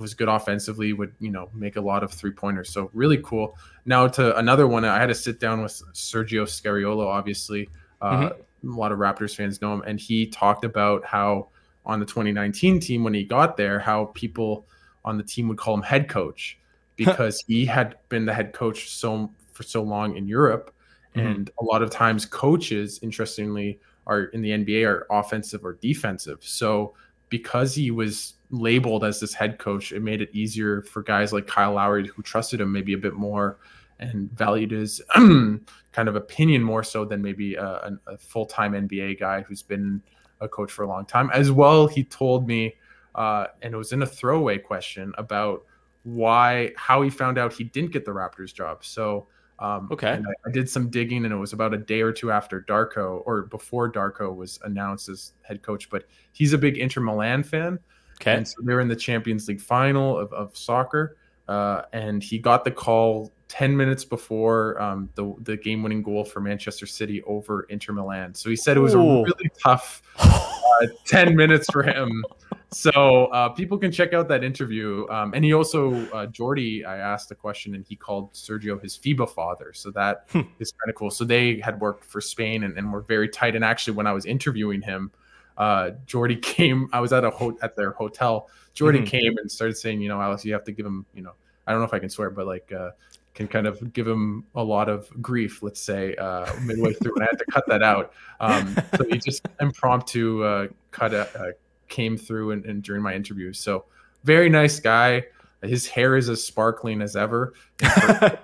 was 0.00 0.14
good 0.14 0.28
offensively, 0.28 0.92
would 0.92 1.12
you 1.20 1.30
know 1.30 1.50
make 1.54 1.76
a 1.76 1.80
lot 1.80 2.02
of 2.02 2.10
three 2.10 2.30
pointers. 2.30 2.70
So 2.70 2.90
really 2.92 3.18
cool. 3.18 3.56
Now 3.84 4.08
to 4.08 4.36
another 4.38 4.66
one, 4.66 4.84
I 4.84 4.98
had 4.98 5.06
to 5.06 5.14
sit 5.14 5.38
down 5.38 5.62
with 5.62 5.72
Sergio 5.92 6.44
Scariolo. 6.44 7.06
Obviously, 7.06 7.68
uh, 8.00 8.30
mm-hmm. 8.30 8.72
a 8.72 8.76
lot 8.76 8.92
of 8.92 8.98
Raptors 8.98 9.36
fans 9.36 9.60
know 9.60 9.74
him, 9.74 9.82
and 9.86 10.00
he 10.00 10.26
talked 10.26 10.64
about 10.64 11.04
how 11.04 11.48
on 11.86 12.00
the 12.00 12.06
2019 12.06 12.80
team 12.80 13.04
when 13.04 13.14
he 13.14 13.24
got 13.24 13.56
there, 13.56 13.78
how 13.78 14.06
people 14.14 14.66
on 15.04 15.16
the 15.16 15.22
team 15.22 15.48
would 15.48 15.58
call 15.58 15.74
him 15.74 15.82
head 15.82 16.08
coach 16.08 16.58
because 16.96 17.42
he 17.46 17.64
had 17.64 17.96
been 18.10 18.26
the 18.26 18.34
head 18.34 18.52
coach 18.52 18.90
so 18.90 19.32
for 19.60 19.68
so 19.68 19.82
long 19.82 20.16
in 20.16 20.26
Europe, 20.26 20.74
mm-hmm. 21.14 21.26
and 21.26 21.50
a 21.60 21.64
lot 21.64 21.82
of 21.82 21.90
times 21.90 22.24
coaches, 22.24 22.98
interestingly, 23.02 23.78
are 24.06 24.24
in 24.24 24.40
the 24.40 24.50
NBA 24.50 24.86
are 24.86 25.06
offensive 25.10 25.64
or 25.64 25.74
defensive. 25.74 26.38
So 26.40 26.94
because 27.28 27.74
he 27.74 27.90
was 27.90 28.34
labeled 28.48 29.04
as 29.04 29.20
this 29.20 29.34
head 29.34 29.58
coach, 29.58 29.92
it 29.92 30.00
made 30.00 30.22
it 30.22 30.30
easier 30.32 30.82
for 30.82 31.02
guys 31.02 31.32
like 31.32 31.46
Kyle 31.46 31.74
Lowry 31.74 32.08
who 32.08 32.22
trusted 32.22 32.60
him 32.60 32.72
maybe 32.72 32.94
a 32.94 32.98
bit 32.98 33.14
more 33.14 33.58
and 33.98 34.32
valued 34.32 34.70
his 34.70 35.02
kind 35.14 36.08
of 36.08 36.16
opinion 36.16 36.62
more 36.62 36.82
so 36.82 37.04
than 37.04 37.20
maybe 37.20 37.54
a, 37.54 37.92
a 38.06 38.16
full 38.16 38.46
time 38.46 38.72
NBA 38.72 39.20
guy 39.20 39.42
who's 39.42 39.62
been 39.62 40.02
a 40.40 40.48
coach 40.48 40.72
for 40.72 40.84
a 40.84 40.88
long 40.88 41.04
time. 41.04 41.30
As 41.34 41.52
well, 41.52 41.86
he 41.86 42.02
told 42.04 42.48
me, 42.48 42.74
uh, 43.14 43.46
and 43.60 43.74
it 43.74 43.76
was 43.76 43.92
in 43.92 44.02
a 44.02 44.06
throwaway 44.06 44.56
question 44.58 45.12
about 45.18 45.64
why, 46.04 46.72
how 46.76 47.02
he 47.02 47.10
found 47.10 47.36
out 47.36 47.52
he 47.52 47.64
didn't 47.64 47.92
get 47.92 48.06
the 48.06 48.10
Raptors 48.10 48.54
job. 48.54 48.84
So, 48.84 49.28
um, 49.60 49.88
okay. 49.90 50.12
I, 50.12 50.48
I, 50.48 50.50
did 50.50 50.68
some 50.68 50.88
digging, 50.88 51.24
and 51.24 51.34
it 51.34 51.36
was 51.36 51.52
about 51.52 51.74
a 51.74 51.78
day 51.78 52.00
or 52.00 52.12
two 52.12 52.32
after 52.32 52.62
Darko, 52.62 53.22
or 53.26 53.42
before 53.42 53.92
Darko 53.92 54.34
was 54.34 54.58
announced 54.64 55.10
as 55.10 55.32
head 55.42 55.62
coach. 55.62 55.90
But 55.90 56.04
he's 56.32 56.54
a 56.54 56.58
big 56.58 56.78
Inter 56.78 57.02
Milan 57.02 57.42
fan. 57.42 57.78
Okay. 58.20 58.34
And 58.36 58.48
so 58.48 58.56
they're 58.62 58.80
in 58.80 58.88
the 58.88 58.96
Champions 58.96 59.48
League 59.48 59.60
final 59.60 60.18
of, 60.18 60.32
of 60.32 60.56
soccer. 60.56 61.16
Uh, 61.48 61.82
and 61.92 62.22
he 62.22 62.38
got 62.38 62.64
the 62.64 62.70
call 62.70 63.32
10 63.48 63.76
minutes 63.76 64.04
before 64.04 64.80
um, 64.80 65.10
the, 65.14 65.34
the 65.40 65.56
game 65.56 65.82
winning 65.82 66.02
goal 66.02 66.24
for 66.24 66.40
Manchester 66.40 66.86
City 66.86 67.22
over 67.24 67.62
Inter 67.64 67.92
Milan. 67.92 68.34
So 68.34 68.48
he 68.48 68.56
said 68.56 68.76
it 68.76 68.80
was 68.80 68.94
Ooh. 68.94 69.00
a 69.00 69.22
really 69.24 69.50
tough 69.62 70.02
uh, 70.18 70.86
10 71.06 71.34
minutes 71.34 71.66
for 71.70 71.82
him. 71.82 72.24
So 72.72 73.26
uh, 73.26 73.48
people 73.48 73.78
can 73.78 73.90
check 73.90 74.12
out 74.12 74.28
that 74.28 74.44
interview. 74.44 75.06
Um, 75.10 75.34
and 75.34 75.44
he 75.44 75.52
also, 75.52 75.92
uh, 76.12 76.26
Jordi, 76.26 76.86
I 76.86 76.98
asked 76.98 77.30
a 77.32 77.34
question 77.34 77.74
and 77.74 77.84
he 77.84 77.96
called 77.96 78.32
Sergio 78.32 78.80
his 78.80 78.96
FIBA 78.96 79.28
father. 79.30 79.72
So 79.72 79.90
that 79.92 80.26
hmm. 80.30 80.40
kind 80.40 80.88
of 80.88 80.94
cool. 80.94 81.10
So 81.10 81.24
they 81.24 81.58
had 81.58 81.80
worked 81.80 82.04
for 82.04 82.20
Spain 82.20 82.62
and, 82.62 82.78
and 82.78 82.92
were 82.92 83.02
very 83.02 83.28
tight. 83.28 83.56
And 83.56 83.64
actually, 83.64 83.94
when 83.94 84.06
I 84.06 84.12
was 84.12 84.24
interviewing 84.24 84.82
him, 84.82 85.10
uh, 85.58 85.90
Jordi 86.06 86.40
came. 86.42 86.88
I 86.92 87.00
was 87.00 87.12
at 87.12 87.24
a 87.24 87.30
ho- 87.30 87.58
at 87.60 87.74
their 87.74 87.90
hotel. 87.90 88.48
Jordi 88.74 88.98
mm-hmm. 88.98 89.04
came 89.04 89.38
and 89.38 89.50
started 89.50 89.76
saying, 89.76 90.00
you 90.00 90.08
know, 90.08 90.20
Alex, 90.20 90.44
you 90.44 90.52
have 90.52 90.64
to 90.64 90.72
give 90.72 90.86
him, 90.86 91.04
you 91.12 91.22
know, 91.22 91.32
I 91.66 91.72
don't 91.72 91.80
know 91.80 91.86
if 91.86 91.94
I 91.94 91.98
can 91.98 92.08
swear, 92.08 92.30
but 92.30 92.46
like, 92.46 92.72
uh, 92.72 92.90
can 93.34 93.46
kind 93.46 93.66
of 93.66 93.92
give 93.92 94.06
him 94.06 94.44
a 94.54 94.62
lot 94.62 94.88
of 94.88 95.08
grief. 95.22 95.62
Let's 95.62 95.80
say 95.80 96.14
uh, 96.16 96.52
midway 96.62 96.92
through, 96.94 97.14
and 97.14 97.22
I 97.22 97.26
had 97.30 97.38
to 97.38 97.44
cut 97.50 97.64
that 97.68 97.82
out. 97.82 98.12
Um, 98.40 98.76
so 98.96 99.04
he 99.04 99.18
just 99.18 99.46
impromptu 99.60 100.42
uh, 100.42 100.66
cut 100.90 101.14
a, 101.14 101.28
uh, 101.38 101.52
came 101.90 102.16
through 102.16 102.52
and, 102.52 102.64
and 102.64 102.82
during 102.82 103.02
my 103.02 103.14
interview. 103.14 103.52
So 103.52 103.84
very 104.24 104.48
nice 104.48 104.80
guy. 104.80 105.24
His 105.62 105.86
hair 105.86 106.16
is 106.16 106.30
as 106.30 106.42
sparkling 106.42 107.02
as 107.02 107.16
ever. 107.16 107.52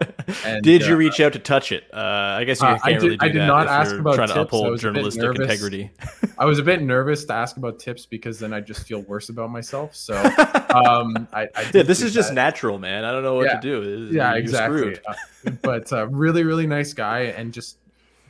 And, 0.45 0.63
did 0.63 0.83
you 0.83 0.95
uh, 0.95 0.97
reach 0.97 1.21
out 1.21 1.33
to 1.35 1.39
touch 1.39 1.71
it? 1.71 1.85
Uh, 1.93 1.99
I 1.99 2.43
guess 2.43 2.61
you 2.61 2.67
can't 2.67 2.81
I 2.85 2.93
did, 2.95 3.03
really 3.03 3.17
do 3.17 3.25
I 3.25 3.29
did 3.29 3.43
that 3.43 3.47
not 3.47 3.69
ask 3.69 3.95
about 3.95 4.17
trying 4.17 4.27
tips. 4.27 4.35
to 4.35 4.41
uphold 4.41 4.81
journalistic 4.81 5.23
integrity. 5.23 5.91
I 6.37 6.45
was 6.45 6.59
a 6.59 6.65
bit 6.65 6.83
nervous 6.83 7.25
to 7.27 7.33
ask 7.33 7.57
about 7.57 7.79
tips 7.79 8.07
because 8.07 8.41
then 8.41 8.53
I 8.53 8.61
just 8.61 8.87
feel 8.89 9.03
worse 9.03 9.29
about 9.29 9.51
myself. 9.51 9.95
So, 9.95 10.17
um, 10.75 11.29
I, 11.33 11.49
I 11.55 11.71
yeah, 11.73 11.83
this 11.83 12.03
is 12.03 12.13
just 12.13 12.33
natural, 12.33 12.79
man. 12.79 13.05
I 13.05 13.13
don't 13.13 13.23
know 13.23 13.35
what 13.35 13.47
yeah. 13.47 13.55
to 13.55 13.61
do. 13.61 14.09
Yeah, 14.13 14.31
You're 14.31 14.39
exactly. 14.39 14.99
Uh, 15.07 15.51
but 15.63 15.93
uh, 15.93 16.09
really, 16.09 16.43
really 16.43 16.67
nice 16.67 16.93
guy, 16.93 17.21
and 17.21 17.53
just 17.53 17.79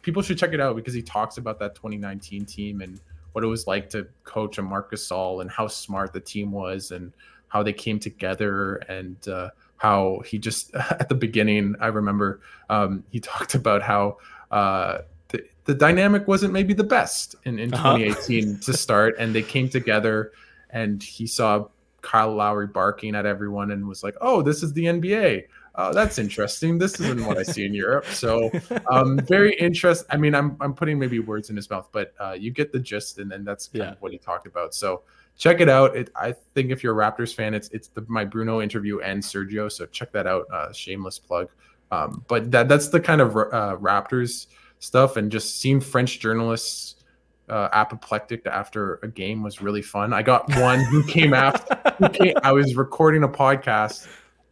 people 0.02 0.22
should 0.22 0.38
check 0.38 0.52
it 0.52 0.60
out 0.60 0.76
because 0.76 0.92
he 0.92 1.02
talks 1.02 1.38
about 1.38 1.58
that 1.60 1.74
2019 1.74 2.44
team 2.44 2.82
and 2.82 3.00
what 3.36 3.44
it 3.44 3.48
was 3.48 3.66
like 3.66 3.90
to 3.90 4.08
coach 4.24 4.56
a 4.56 4.62
Marc 4.62 4.90
Gasol 4.90 5.42
and 5.42 5.50
how 5.50 5.66
smart 5.66 6.14
the 6.14 6.20
team 6.20 6.52
was 6.52 6.90
and 6.90 7.12
how 7.48 7.62
they 7.62 7.74
came 7.74 7.98
together 7.98 8.76
and 8.88 9.28
uh, 9.28 9.50
how 9.76 10.22
he 10.24 10.38
just 10.38 10.74
at 10.74 11.10
the 11.10 11.14
beginning 11.14 11.74
I 11.78 11.88
remember 11.88 12.40
um, 12.70 13.04
he 13.10 13.20
talked 13.20 13.54
about 13.54 13.82
how 13.82 14.16
uh, 14.50 15.00
the, 15.28 15.44
the 15.66 15.74
dynamic 15.74 16.26
wasn't 16.26 16.54
maybe 16.54 16.72
the 16.72 16.82
best 16.82 17.34
in, 17.44 17.58
in 17.58 17.70
2018 17.72 18.48
uh-huh. 18.48 18.58
to 18.62 18.72
start 18.84 19.16
and 19.18 19.34
they 19.34 19.42
came 19.42 19.68
together 19.68 20.32
and 20.70 21.02
he 21.02 21.26
saw 21.26 21.68
Kyle 22.00 22.34
Lowry 22.34 22.68
barking 22.68 23.14
at 23.14 23.26
everyone 23.26 23.70
and 23.70 23.86
was 23.86 24.02
like, 24.02 24.14
"Oh, 24.20 24.40
this 24.40 24.62
is 24.62 24.72
the 24.72 24.84
NBA. 24.84 25.44
Oh, 25.76 25.92
that's 25.92 26.18
interesting. 26.18 26.78
This 26.78 26.98
isn't 27.00 27.24
what 27.26 27.38
I 27.38 27.42
see 27.42 27.64
in 27.66 27.74
Europe." 27.74 28.06
So, 28.06 28.50
um, 28.90 29.18
very 29.18 29.54
interesting. 29.54 30.06
I 30.10 30.16
mean, 30.16 30.34
I'm 30.34 30.56
I'm 30.60 30.74
putting 30.74 30.98
maybe 30.98 31.18
words 31.18 31.50
in 31.50 31.56
his 31.56 31.68
mouth, 31.70 31.88
but 31.92 32.14
uh, 32.18 32.32
you 32.32 32.50
get 32.50 32.72
the 32.72 32.80
gist, 32.80 33.18
and 33.18 33.30
then 33.30 33.44
that's 33.44 33.68
kind 33.68 33.84
yeah. 33.84 33.92
of 33.92 34.02
what 34.02 34.12
he 34.12 34.18
talked 34.18 34.46
about. 34.46 34.74
So, 34.74 35.02
check 35.36 35.60
it 35.60 35.68
out. 35.68 35.96
It, 35.96 36.10
I 36.16 36.34
think 36.54 36.70
if 36.70 36.82
you're 36.82 37.00
a 37.00 37.12
Raptors 37.12 37.34
fan, 37.34 37.54
it's 37.54 37.68
it's 37.68 37.88
the, 37.88 38.04
my 38.08 38.24
Bruno 38.24 38.60
interview 38.60 39.00
and 39.00 39.22
Sergio. 39.22 39.70
So 39.70 39.86
check 39.86 40.12
that 40.12 40.26
out. 40.26 40.46
Uh, 40.52 40.72
shameless 40.72 41.18
plug. 41.18 41.48
Um, 41.90 42.24
but 42.28 42.50
that 42.50 42.68
that's 42.68 42.88
the 42.88 43.00
kind 43.00 43.20
of 43.20 43.36
uh, 43.36 43.76
Raptors 43.80 44.46
stuff, 44.78 45.16
and 45.16 45.30
just 45.30 45.60
seeing 45.60 45.80
French 45.80 46.20
journalists 46.20 46.96
uh, 47.48 47.68
apoplectic 47.72 48.46
after 48.46 48.98
a 49.02 49.08
game 49.08 49.42
was 49.42 49.60
really 49.60 49.82
fun. 49.82 50.12
I 50.12 50.22
got 50.22 50.48
one 50.56 50.80
who 50.80 51.04
came 51.04 51.34
after. 51.34 51.76
Who 51.98 52.08
came, 52.08 52.34
I 52.42 52.52
was 52.52 52.74
recording 52.74 53.22
a 53.22 53.28
podcast, 53.28 54.06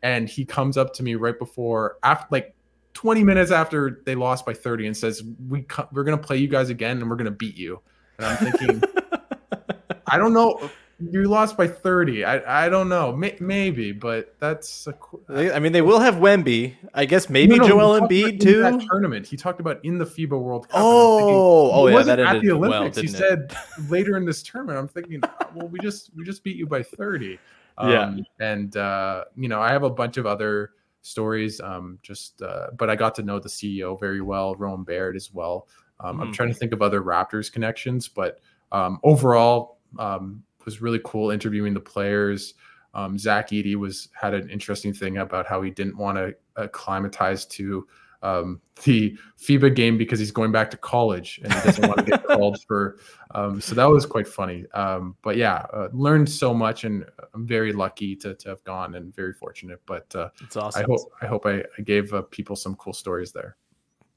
and 0.04 0.28
he 0.28 0.44
comes 0.44 0.76
up 0.76 0.92
to 0.92 1.02
me 1.02 1.16
right 1.16 1.38
before 1.38 1.96
after 2.04 2.28
like 2.30 2.54
20 2.92 3.24
minutes 3.24 3.50
after 3.50 4.02
they 4.04 4.14
lost 4.14 4.46
by 4.46 4.52
30 4.54 4.86
and 4.86 4.96
says 4.96 5.22
we 5.48 5.66
we're 5.92 6.04
gonna 6.04 6.16
play 6.16 6.36
you 6.36 6.46
guys 6.46 6.68
again 6.68 7.00
and 7.00 7.10
we're 7.10 7.16
gonna 7.16 7.30
beat 7.32 7.56
you. 7.56 7.80
And 8.18 8.26
I'm 8.26 8.36
thinking. 8.36 8.82
I 10.06 10.18
don't 10.18 10.32
know. 10.32 10.70
You 11.00 11.24
lost 11.24 11.56
by 11.56 11.66
30. 11.66 12.24
I 12.24 12.66
I 12.66 12.68
don't 12.68 12.88
know. 12.88 13.16
May, 13.16 13.36
maybe, 13.40 13.90
but 13.90 14.36
that's. 14.38 14.86
A, 14.86 15.54
I 15.54 15.58
mean, 15.58 15.72
they 15.72 15.82
will 15.82 15.98
have 15.98 16.16
Wemby. 16.16 16.74
I 16.92 17.04
guess 17.04 17.28
maybe 17.28 17.56
no, 17.56 17.64
no, 17.64 17.68
Joel 17.68 18.00
Embiid 18.00 18.40
too. 18.40 18.62
That 18.62 18.80
tournament. 18.88 19.26
He 19.26 19.36
talked 19.36 19.58
about 19.58 19.84
in 19.84 19.98
the 19.98 20.04
FIBA 20.04 20.40
World 20.40 20.68
Cup. 20.68 20.80
Oh, 20.80 21.72
oh 21.72 21.88
yeah, 21.88 22.02
that 22.02 22.20
at 22.20 22.42
the 22.42 22.52
Olympics. 22.52 22.96
Well, 22.96 23.02
he 23.02 23.08
said 23.08 23.56
later 23.88 24.16
in 24.16 24.24
this 24.24 24.42
tournament. 24.42 24.78
I'm 24.78 24.86
thinking, 24.86 25.20
oh, 25.24 25.46
well, 25.54 25.68
we 25.68 25.80
just 25.80 26.10
we 26.14 26.22
just 26.24 26.44
beat 26.44 26.56
you 26.56 26.66
by 26.66 26.82
30. 26.82 27.40
Um, 27.76 27.90
yeah, 27.90 28.14
and 28.40 28.76
uh, 28.76 29.24
you 29.36 29.48
know, 29.48 29.60
I 29.60 29.72
have 29.72 29.82
a 29.82 29.90
bunch 29.90 30.16
of 30.16 30.26
other 30.26 30.72
stories. 31.02 31.60
Um, 31.60 31.98
just 32.02 32.40
uh, 32.42 32.68
but 32.76 32.88
I 32.90 32.96
got 32.96 33.14
to 33.16 33.22
know 33.22 33.38
the 33.38 33.48
CEO 33.48 33.98
very 33.98 34.20
well, 34.20 34.54
Rowan 34.54 34.84
Barrett 34.84 35.16
as 35.16 35.32
well. 35.32 35.68
Um, 36.00 36.18
mm. 36.18 36.22
I'm 36.22 36.32
trying 36.32 36.48
to 36.50 36.54
think 36.54 36.72
of 36.72 36.82
other 36.82 37.02
Raptors 37.02 37.52
connections, 37.52 38.08
but 38.08 38.40
um, 38.72 38.98
overall, 39.04 39.78
um, 39.98 40.42
was 40.64 40.80
really 40.80 41.00
cool 41.04 41.30
interviewing 41.30 41.74
the 41.74 41.80
players. 41.80 42.54
Um, 42.94 43.18
Zach 43.18 43.50
Edey 43.50 43.74
was 43.74 44.08
had 44.18 44.34
an 44.34 44.48
interesting 44.50 44.92
thing 44.92 45.18
about 45.18 45.46
how 45.46 45.62
he 45.62 45.70
didn't 45.70 45.96
want 45.96 46.16
to 46.16 46.34
acclimatize 46.56 47.44
to 47.46 47.86
um, 48.24 48.60
the 48.82 49.16
FIBA 49.38 49.74
game 49.76 49.96
because 49.96 50.18
he's 50.18 50.32
going 50.32 50.50
back 50.50 50.70
to 50.70 50.76
college 50.76 51.40
and 51.44 51.52
he 51.52 51.60
doesn't 51.60 51.86
want 51.86 51.98
to 51.98 52.04
get 52.04 52.24
called 52.26 52.60
for. 52.66 52.98
Um, 53.34 53.60
so 53.60 53.74
that 53.74 53.84
was 53.84 54.06
quite 54.06 54.26
funny. 54.26 54.64
Um, 54.72 55.16
but 55.22 55.36
yeah, 55.36 55.66
uh, 55.72 55.88
learned 55.92 56.28
so 56.28 56.52
much, 56.54 56.84
and 56.84 57.04
I'm 57.34 57.46
very 57.46 57.72
lucky 57.72 58.16
to, 58.16 58.34
to 58.34 58.48
have 58.48 58.64
gone 58.64 58.94
and 58.94 59.14
very 59.14 59.34
fortunate. 59.34 59.80
But 59.86 60.14
uh, 60.16 60.30
it's 60.42 60.56
awesome. 60.56 60.82
I 60.82 60.84
hope 60.84 61.00
I 61.22 61.26
hope 61.26 61.46
I, 61.46 61.62
I 61.78 61.82
gave 61.82 62.12
uh, 62.12 62.22
people 62.22 62.56
some 62.56 62.74
cool 62.76 62.94
stories 62.94 63.32
there. 63.32 63.56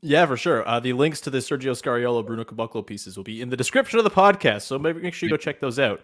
Yeah, 0.02 0.26
for 0.26 0.38
sure. 0.38 0.68
Uh, 0.68 0.80
the 0.80 0.94
links 0.94 1.20
to 1.22 1.30
the 1.30 1.40
Sergio 1.40 1.72
Scariolo, 1.72 2.26
Bruno 2.26 2.44
Caboclo 2.44 2.86
pieces 2.86 3.18
will 3.18 3.24
be 3.24 3.42
in 3.42 3.50
the 3.50 3.58
description 3.58 3.98
of 3.98 4.06
the 4.06 4.12
podcast, 4.12 4.62
so 4.62 4.78
maybe 4.78 5.02
make 5.02 5.14
sure 5.14 5.28
you 5.28 5.32
go 5.32 5.38
check 5.38 5.60
those 5.60 5.80
out. 5.80 6.02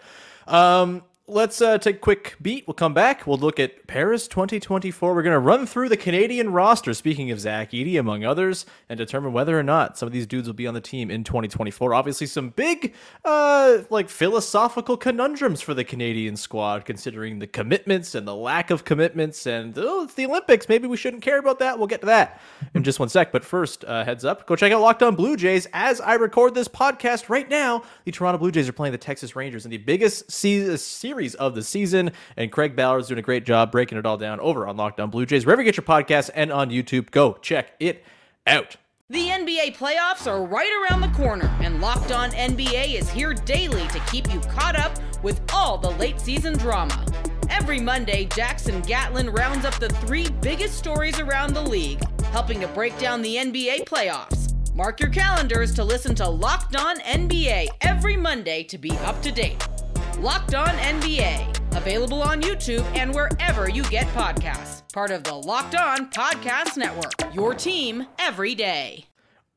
Um, 0.47 1.03
let's 1.25 1.61
uh, 1.61 1.77
take 1.77 1.95
a 1.95 1.99
quick 1.99 2.35
beat. 2.41 2.67
We'll 2.67 2.73
come 2.73 2.93
back. 2.93 3.25
We'll 3.25 3.37
look 3.37 3.59
at 3.59 3.87
Paris 3.87 4.27
2024. 4.27 5.15
We're 5.15 5.23
going 5.23 5.33
to 5.33 5.39
run 5.39 5.65
through 5.65 5.87
the 5.87 5.97
Canadian 5.97 6.51
roster, 6.51 6.93
speaking 6.93 7.31
of 7.31 7.39
Zach 7.39 7.71
Edey, 7.71 7.97
among 7.97 8.25
others, 8.25 8.65
and 8.89 8.97
determine 8.97 9.31
whether 9.31 9.57
or 9.57 9.63
not 9.63 9.97
some 9.97 10.07
of 10.07 10.13
these 10.13 10.27
dudes 10.27 10.47
will 10.47 10.53
be 10.53 10.67
on 10.67 10.73
the 10.73 10.81
team 10.81 11.09
in 11.09 11.23
2024. 11.23 11.93
Obviously, 11.93 12.27
some 12.27 12.49
big, 12.49 12.93
uh, 13.23 13.79
like, 13.89 14.09
philosophical 14.09 14.97
conundrums 14.97 15.61
for 15.61 15.73
the 15.73 15.85
Canadian 15.85 16.35
squad, 16.35 16.83
considering 16.83 17.39
the 17.39 17.47
commitments 17.47 18.15
and 18.15 18.27
the 18.27 18.35
lack 18.35 18.69
of 18.69 18.83
commitments. 18.83 19.47
And, 19.47 19.73
oh, 19.77 20.03
it's 20.03 20.15
the 20.15 20.25
Olympics. 20.25 20.67
Maybe 20.67 20.87
we 20.87 20.97
shouldn't 20.97 21.23
care 21.23 21.39
about 21.39 21.59
that. 21.59 21.77
We'll 21.77 21.87
get 21.87 22.01
to 22.01 22.07
that 22.07 22.41
in 22.73 22.83
just 22.83 22.99
one 22.99 23.09
sec. 23.09 23.31
But 23.31 23.45
first, 23.45 23.85
uh, 23.85 24.03
heads 24.03 24.25
up, 24.25 24.45
go 24.45 24.57
check 24.57 24.73
out 24.73 24.81
Locked 24.81 25.03
On 25.03 25.15
Blue 25.15 25.37
Jays. 25.37 25.67
As 25.71 26.01
I 26.01 26.15
record 26.15 26.53
this 26.53 26.67
podcast 26.67 27.29
right 27.29 27.49
now, 27.49 27.83
the 28.03 28.11
Toronto 28.11 28.37
Blue 28.37 28.51
Jays 28.51 28.67
are 28.67 28.73
playing 28.73 28.91
the 28.91 28.97
Texas 28.97 29.37
Rangers 29.37 29.63
in 29.63 29.71
the 29.71 29.77
biggest 29.77 30.29
se- 30.29 30.75
series 31.13 31.35
of 31.35 31.53
the 31.53 31.61
season. 31.61 32.11
And 32.37 32.51
Craig 32.51 32.75
Ballard's 32.75 33.07
doing 33.07 33.19
a 33.19 33.21
great 33.21 33.45
job 33.45 33.71
breaking 33.71 33.99
it 33.99 34.05
all 34.05 34.17
down 34.17 34.39
over 34.39 34.67
on 34.67 34.77
Locked 34.77 34.99
On 34.99 35.11
Blue 35.11 35.27
Jays. 35.27 35.45
Wherever 35.45 35.61
you 35.61 35.65
get 35.65 35.77
your 35.77 35.85
podcast 35.85 36.31
and 36.33 36.51
on 36.51 36.71
YouTube, 36.71 37.11
go 37.11 37.33
check 37.33 37.73
it 37.79 38.03
out. 38.47 38.77
The 39.09 39.27
NBA 39.27 39.77
playoffs 39.77 40.25
are 40.25 40.43
right 40.43 40.71
around 40.81 41.01
the 41.01 41.09
corner, 41.09 41.55
and 41.61 41.79
Locked 41.79 42.11
On 42.11 42.31
NBA 42.31 42.95
is 42.95 43.11
here 43.11 43.33
daily 43.33 43.85
to 43.89 43.99
keep 44.11 44.33
you 44.33 44.39
caught 44.39 44.75
up 44.75 44.97
with 45.21 45.39
all 45.53 45.77
the 45.77 45.91
late 45.91 46.19
season 46.19 46.57
drama. 46.57 47.05
Every 47.47 47.79
Monday, 47.79 48.25
Jackson 48.25 48.81
Gatlin 48.81 49.29
rounds 49.29 49.65
up 49.65 49.75
the 49.75 49.89
three 49.89 50.29
biggest 50.41 50.79
stories 50.79 51.19
around 51.19 51.53
the 51.53 51.61
league, 51.61 52.01
helping 52.31 52.59
to 52.61 52.67
break 52.69 52.97
down 52.97 53.21
the 53.21 53.35
NBA 53.35 53.85
playoffs. 53.85 54.51
Mark 54.73 54.99
your 54.99 55.09
calendars 55.09 55.75
to 55.75 55.83
listen 55.83 56.15
to 56.15 56.27
Locked 56.27 56.75
On 56.75 56.97
NBA 57.01 57.67
every 57.81 58.17
Monday 58.17 58.63
to 58.63 58.79
be 58.79 58.89
up 58.99 59.21
to 59.21 59.31
date. 59.31 59.63
Locked 60.23 60.55
On 60.55 60.67
NBA, 60.69 61.75
available 61.75 62.21
on 62.23 62.41
YouTube 62.41 62.83
and 62.95 63.13
wherever 63.13 63.69
you 63.69 63.83
get 63.83 64.07
podcasts. 64.07 64.81
Part 64.93 65.11
of 65.11 65.23
the 65.25 65.33
Locked 65.33 65.75
On 65.75 66.09
Podcast 66.11 66.77
Network, 66.77 67.11
your 67.35 67.53
team 67.53 68.05
every 68.17 68.55
day. 68.55 69.05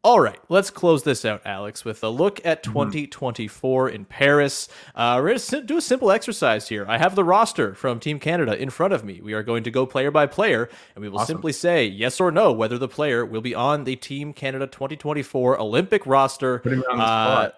All 0.03 0.19
right, 0.19 0.39
let's 0.49 0.71
close 0.71 1.05
this 1.05 1.25
out, 1.25 1.43
Alex, 1.45 1.85
with 1.85 2.03
a 2.03 2.09
look 2.09 2.45
at 2.45 2.65
2024 2.65 3.91
in 3.91 4.05
Paris. 4.07 4.69
Uh, 4.97 5.19
we're 5.21 5.29
going 5.29 5.39
to 5.39 5.61
do 5.63 5.77
a 5.77 5.81
simple 5.81 6.11
exercise 6.11 6.69
here. 6.69 6.85
I 6.89 6.99
have 6.99 7.15
the 7.15 7.23
roster 7.25 7.73
from 7.77 8.01
Team 8.01 8.19
Canada 8.19 8.61
in 8.61 8.71
front 8.71 8.93
of 8.93 9.05
me. 9.05 9.21
We 9.21 9.35
are 9.35 9.45
going 9.45 9.63
to 9.65 9.71
go 9.71 9.87
player 9.87 10.11
by 10.11 10.27
player, 10.27 10.69
and 10.97 11.03
we 11.03 11.09
will 11.09 11.19
Awesome. 11.21 11.37
simply 11.37 11.53
say 11.53 11.87
yes 11.87 12.21
or 12.21 12.33
no 12.33 12.51
whether 12.53 12.77
the 12.79 12.89
player 12.89 13.25
will 13.25 13.41
be 13.41 13.55
on 13.55 13.85
the 13.85 13.95
Team 13.95 14.33
Canada 14.33 14.67
2024 14.67 15.61
Olympic 15.61 16.05
roster. 16.07 16.59
Putting 16.59 16.81
me 16.81 16.85
on 16.91 16.99
the 16.99 17.05
Uh. 17.05 17.51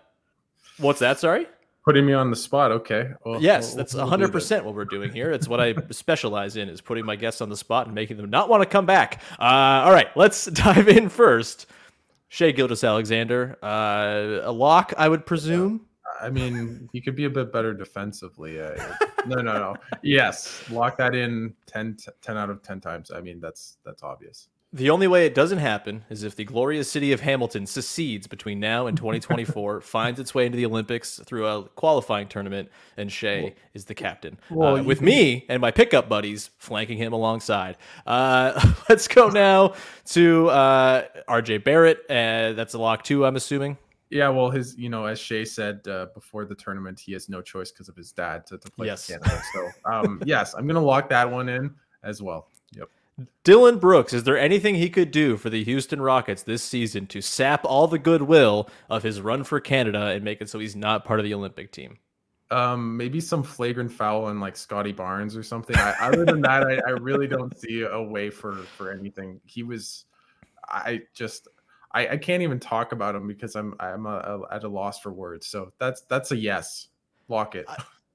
What's 0.79 1.01
that? 1.01 1.19
Sorry. 1.19 1.47
Putting 1.89 2.05
me 2.05 2.13
on 2.13 2.29
the 2.29 2.37
spot. 2.37 2.71
Okay. 2.71 3.13
Well, 3.25 3.41
Yes, 3.41 3.69
we'll- 3.69 3.77
that's 3.79 3.95
we'll 3.95 4.07
hundred 4.07 4.27
this. 4.27 4.33
percent 4.45 4.67
what 4.67 4.75
we're 4.75 4.85
doing 4.85 5.11
here. 5.11 5.33
It's 5.33 5.49
what 5.49 5.59
I 5.59 5.75
specialize 5.91 6.57
in 6.57 6.69
is 6.69 6.83
putting 6.83 7.07
my 7.07 7.17
guests 7.17 7.41
on 7.41 7.49
the 7.49 7.57
spot 7.57 7.87
and 7.87 7.95
making 7.95 8.19
them 8.19 8.29
not 8.29 8.51
want 8.51 8.63
to 8.63 8.69
come 8.69 8.85
back. 8.85 9.23
Uh, 9.41 9.85
all 9.87 9.93
right, 9.93 10.15
let's 10.15 10.45
dive 10.53 10.87
in 10.89 11.09
first. 11.09 11.65
Shai 12.29 12.51
Gilgeous-Alexander, 12.51 13.57
uh, 13.63 14.41
a 14.47 14.53
lock, 14.53 14.93
I 14.99 15.09
would 15.09 15.25
presume. 15.25 15.87
I 16.21 16.29
mean, 16.29 16.91
he 16.93 17.01
could 17.01 17.17
be 17.17 17.25
a 17.25 17.31
bit 17.31 17.55
better 17.55 17.73
defensively. 17.73 18.61
Uh, 18.61 18.77
no, 19.27 19.37
no, 19.37 19.55
no. 19.55 19.75
Yes, 20.03 20.63
lock 20.71 20.99
that 20.99 21.15
in 21.15 21.55
10, 21.69 21.97
10 22.21 22.37
out 22.37 22.51
of 22.51 22.61
ten 22.63 22.83
times. 22.83 23.11
I 23.11 23.23
mean, 23.23 23.41
that's 23.41 23.79
that's 23.83 24.03
obvious. 24.03 24.49
The 24.71 24.91
only 24.91 25.07
way 25.07 25.25
it 25.25 25.35
doesn't 25.35 25.59
happen 25.61 26.05
is 26.11 26.25
if 26.25 26.37
the 26.37 26.45
glorious 26.45 26.91
city 26.91 27.13
of 27.13 27.23
Hamilton 27.23 27.65
secedes 27.67 28.27
between 28.27 28.61
now 28.61 28.87
and 28.87 28.99
2024, 28.99 29.81
finds 29.83 30.21
its 30.21 30.35
way 30.35 30.45
into 30.45 30.57
the 30.57 30.67
Olympics 30.67 31.19
through 31.25 31.47
a 31.47 31.63
qualifying 31.71 32.29
tournament, 32.29 32.69
and 32.99 33.11
Shai 33.11 33.55
is 33.73 33.87
the 33.87 33.95
captain. 33.95 34.39
well, 34.51 34.77
uh, 34.77 34.83
with 34.83 35.01
me 35.01 35.47
and 35.49 35.63
my 35.63 35.71
pickup 35.71 36.07
buddies 36.11 36.51
flanking 36.59 36.99
him 36.99 37.15
alongside. 37.15 37.79
Uh, 38.07 38.75
let's 38.91 39.09
go 39.09 39.31
now 39.31 39.73
to 40.07 40.51
uh, 40.51 41.05
RJ 41.31 41.65
Barrett. 41.65 42.01
Uh, 42.11 42.53
that's 42.53 42.75
a 42.75 42.79
lock 42.79 43.05
too, 43.05 43.25
I'm 43.25 43.37
assuming. 43.37 43.79
Yeah, 44.11 44.29
well, 44.29 44.51
his, 44.51 44.77
you 44.77 44.91
know, 44.91 45.07
as 45.07 45.19
Shai 45.19 45.45
said 45.45 45.87
uh, 45.89 46.07
before 46.15 46.45
the 46.45 46.55
tournament, 46.55 47.01
he 47.01 47.13
has 47.13 47.31
no 47.31 47.41
choice 47.41 47.71
because 47.71 47.89
of 47.89 47.97
his 47.97 48.13
dad 48.13 48.47
to, 48.49 48.59
to 48.59 48.71
play 48.71 48.87
Yes. 48.89 49.07
Canada. 49.07 49.43
So, 49.55 49.69
um, 49.91 50.23
yes, 50.27 50.53
I'm 50.53 50.67
gonna 50.67 50.81
lock 50.85 51.09
that 51.09 51.31
one 51.31 51.49
in 51.49 51.75
as 52.03 52.21
well. 52.23 52.49
Yep. 53.19 53.29
Dylan 53.45 53.81
Brooks, 53.81 54.13
is 54.13 54.25
there 54.25 54.39
anything 54.39 54.75
he 54.75 54.91
could 54.91 55.11
do 55.11 55.37
for 55.37 55.51
the 55.51 55.65
Houston 55.65 56.01
Rockets 56.01 56.43
this 56.43 56.63
season 56.63 57.07
to 57.09 57.21
sap 57.21 57.65
all 57.65 57.89
the 57.89 57.99
goodwill 57.99 58.69
of 58.89 59.03
his 59.03 59.21
run 59.21 59.43
for 59.45 59.59
Canada 59.61 60.07
and 60.07 60.25
make 60.25 60.41
it 60.41 60.49
so 60.49 60.59
he's 60.59 60.77
not 60.77 61.05
part 61.05 61.19
of 61.19 61.25
the 61.25 61.35
Olympic 61.35 61.73
team? 61.73 61.99
Um, 62.51 62.97
maybe 62.97 63.21
some 63.21 63.43
flagrant 63.43 63.93
foul 63.93 64.25
on 64.25 64.41
like 64.41 64.57
Scottie 64.57 64.93
Barnes 64.93 65.37
or 65.37 65.43
something. 65.43 65.77
I, 65.77 65.95
other 66.01 66.25
than 66.25 66.41
that, 66.43 66.65
I, 66.65 66.77
I 66.87 66.91
really 66.93 67.27
don't 67.27 67.55
see 67.59 67.83
a 67.83 68.01
way 68.01 68.31
for 68.31 68.55
for 68.77 68.91
anything. 68.91 69.41
He 69.45 69.63
was, 69.63 70.07
I 70.67 71.03
just, 71.13 71.49
I, 71.93 72.09
I 72.09 72.17
can't 72.17 72.43
even 72.43 72.59
talk 72.59 72.93
about 72.93 73.15
him 73.15 73.27
because 73.27 73.55
I'm 73.55 73.75
I'm 73.81 74.07
a, 74.07 74.45
a- 74.51 74.55
at 74.55 74.65
a 74.65 74.69
loss 74.69 74.99
for 74.99 75.13
words. 75.13 75.47
So 75.47 75.73
that's 75.79 76.01
that's 76.03 76.31
a 76.33 76.37
yes. 76.37 76.89
Lock 77.29 77.55
it. 77.55 77.67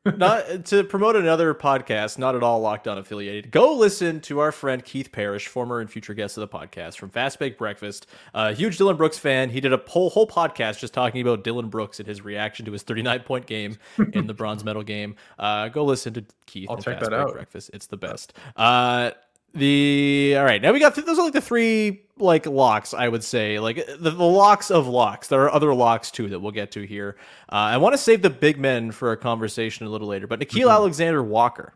Not 0.06 0.66
to 0.66 0.84
promote 0.84 1.16
another 1.16 1.54
podcast, 1.54 2.18
not 2.18 2.36
at 2.36 2.44
all 2.44 2.60
locked 2.60 2.88
on 2.88 2.98
affiliated. 2.98 3.52
Go 3.52 3.76
listen 3.76 4.20
to 4.22 4.39
our 4.39 4.52
friend 4.52 4.84
Keith 4.84 5.12
Parrish, 5.12 5.48
former 5.48 5.80
and 5.80 5.89
future 5.89 6.13
guest 6.13 6.38
of 6.38 6.42
the 6.42 6.48
podcast 6.48 6.98
from 6.98 7.10
Fast 7.10 7.39
Baked 7.39 7.58
Breakfast. 7.58 8.08
A 8.34 8.54
huge 8.54 8.78
Dylan 8.78 8.98
Brooks 8.98 9.18
fan. 9.18 9.50
He 9.50 9.62
did 9.62 9.72
a 9.72 9.82
whole 9.88 10.10
whole 10.10 10.28
podcast 10.28 10.80
just 10.80 10.94
talking 10.94 11.22
about 11.22 11.44
Dylan 11.44 11.70
Brooks 11.70 12.00
and 12.00 12.08
his 12.08 12.22
reaction 12.24 12.66
to 12.66 12.72
his 12.72 12.84
39 12.84 13.22
point 13.22 13.46
game 13.46 13.78
in 14.13 14.28
the 14.28 14.34
bronze 14.34 14.63
medal 14.63 14.84
game. 14.84 15.16
Uh, 15.39 15.70
go 15.70 15.86
listen 15.86 16.13
to 16.16 16.26
Keith. 16.46 16.70
I'll 16.70 16.78
check 16.78 17.00
Fast 17.00 17.12
that 17.12 17.20
out. 17.20 17.34
Breakfast. 17.34 17.72
It's 17.74 17.88
the 17.88 17.98
best. 17.98 18.34
Uh, 18.56 19.12
the 19.54 20.36
all 20.38 20.44
right 20.46 20.62
now 20.62 20.72
we 20.74 20.80
got 20.80 20.96
th- 20.96 21.06
those 21.06 21.20
are 21.20 21.24
like 21.26 21.34
the 21.34 21.42
three 21.42 22.02
like 22.18 22.46
locks 22.48 22.94
i 22.94 23.08
would 23.08 23.24
say 23.24 23.60
like 23.60 23.76
the, 24.00 24.10
the 24.12 24.24
locks 24.24 24.72
of 24.72 24.88
locks 24.88 25.28
there 25.28 25.42
are 25.42 25.54
other 25.54 25.74
locks 25.74 26.10
too 26.10 26.28
that 26.30 26.39
we'll 26.39 26.52
get 26.52 26.72
to 26.72 26.82
here 26.88 27.18
uh, 27.52 27.56
i 27.56 27.78
want 27.78 27.94
to 27.94 27.98
save 27.98 28.22
the 28.22 28.30
big 28.30 28.58
men 28.60 28.92
for 28.92 29.12
a 29.12 29.18
conversation 29.18 29.86
a 29.86 29.89
little 29.89 30.08
later 30.08 30.26
but 30.28 30.39
Nickeil 30.39 30.68
Mhm. 30.68 30.72
alexander 30.72 31.24
walker 31.24 31.74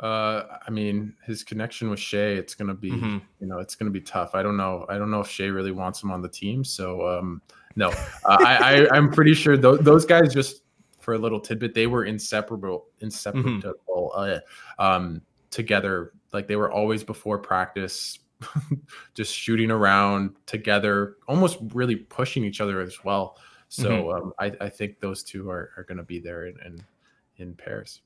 Uh, 0.00 0.58
I 0.66 0.70
mean, 0.70 1.12
his 1.26 1.44
connection 1.44 1.90
with 1.90 2.00
Shai, 2.00 2.32
it's 2.40 2.54
gonna 2.54 2.72
be, 2.74 2.90
Mhm. 2.90 3.20
you 3.38 3.46
know, 3.46 3.58
it's 3.58 3.74
gonna 3.76 3.90
be 3.90 4.00
tough. 4.00 4.34
I 4.34 4.42
don't 4.42 4.56
know. 4.56 4.86
I 4.88 4.96
don't 4.96 5.10
know 5.10 5.20
if 5.20 5.28
Shai 5.28 5.44
really 5.48 5.72
wants 5.72 6.02
him 6.02 6.10
on 6.10 6.22
the 6.22 6.28
team. 6.30 6.64
So, 6.64 7.06
um, 7.06 7.42
no, 7.76 7.90
uh, 7.90 8.38
I, 8.40 8.56
I, 8.86 8.88
I'm 8.96 9.10
pretty 9.12 9.34
sure 9.34 9.58
those, 9.58 9.80
those 9.80 10.06
guys 10.06 10.32
just 10.32 10.62
for 11.00 11.12
a 11.12 11.18
little 11.18 11.38
tidbit, 11.38 11.74
they 11.74 11.86
were 11.86 12.06
inseparable, 12.06 12.86
inseparable, 13.00 14.12
uh, 14.14 14.38
um, 14.78 15.20
together. 15.50 16.12
Like 16.32 16.46
they 16.46 16.56
were 16.56 16.70
always 16.70 17.04
before 17.04 17.38
practice, 17.38 18.18
just 19.14 19.34
shooting 19.34 19.70
around 19.70 20.34
together, 20.46 21.16
almost 21.28 21.58
really 21.72 21.96
pushing 21.96 22.44
each 22.44 22.60
other 22.60 22.80
as 22.80 23.04
well. 23.04 23.36
So, 23.68 24.12
um, 24.12 24.32
I, 24.38 24.52
I 24.60 24.68
think 24.68 24.98
those 24.98 25.22
two 25.22 25.48
are, 25.48 25.70
are 25.76 25.84
gonna 25.84 26.02
be 26.02 26.18
there 26.18 26.46
in, 26.46 26.56
in, 26.64 26.84
in 27.36 27.54
pairs. 27.54 28.00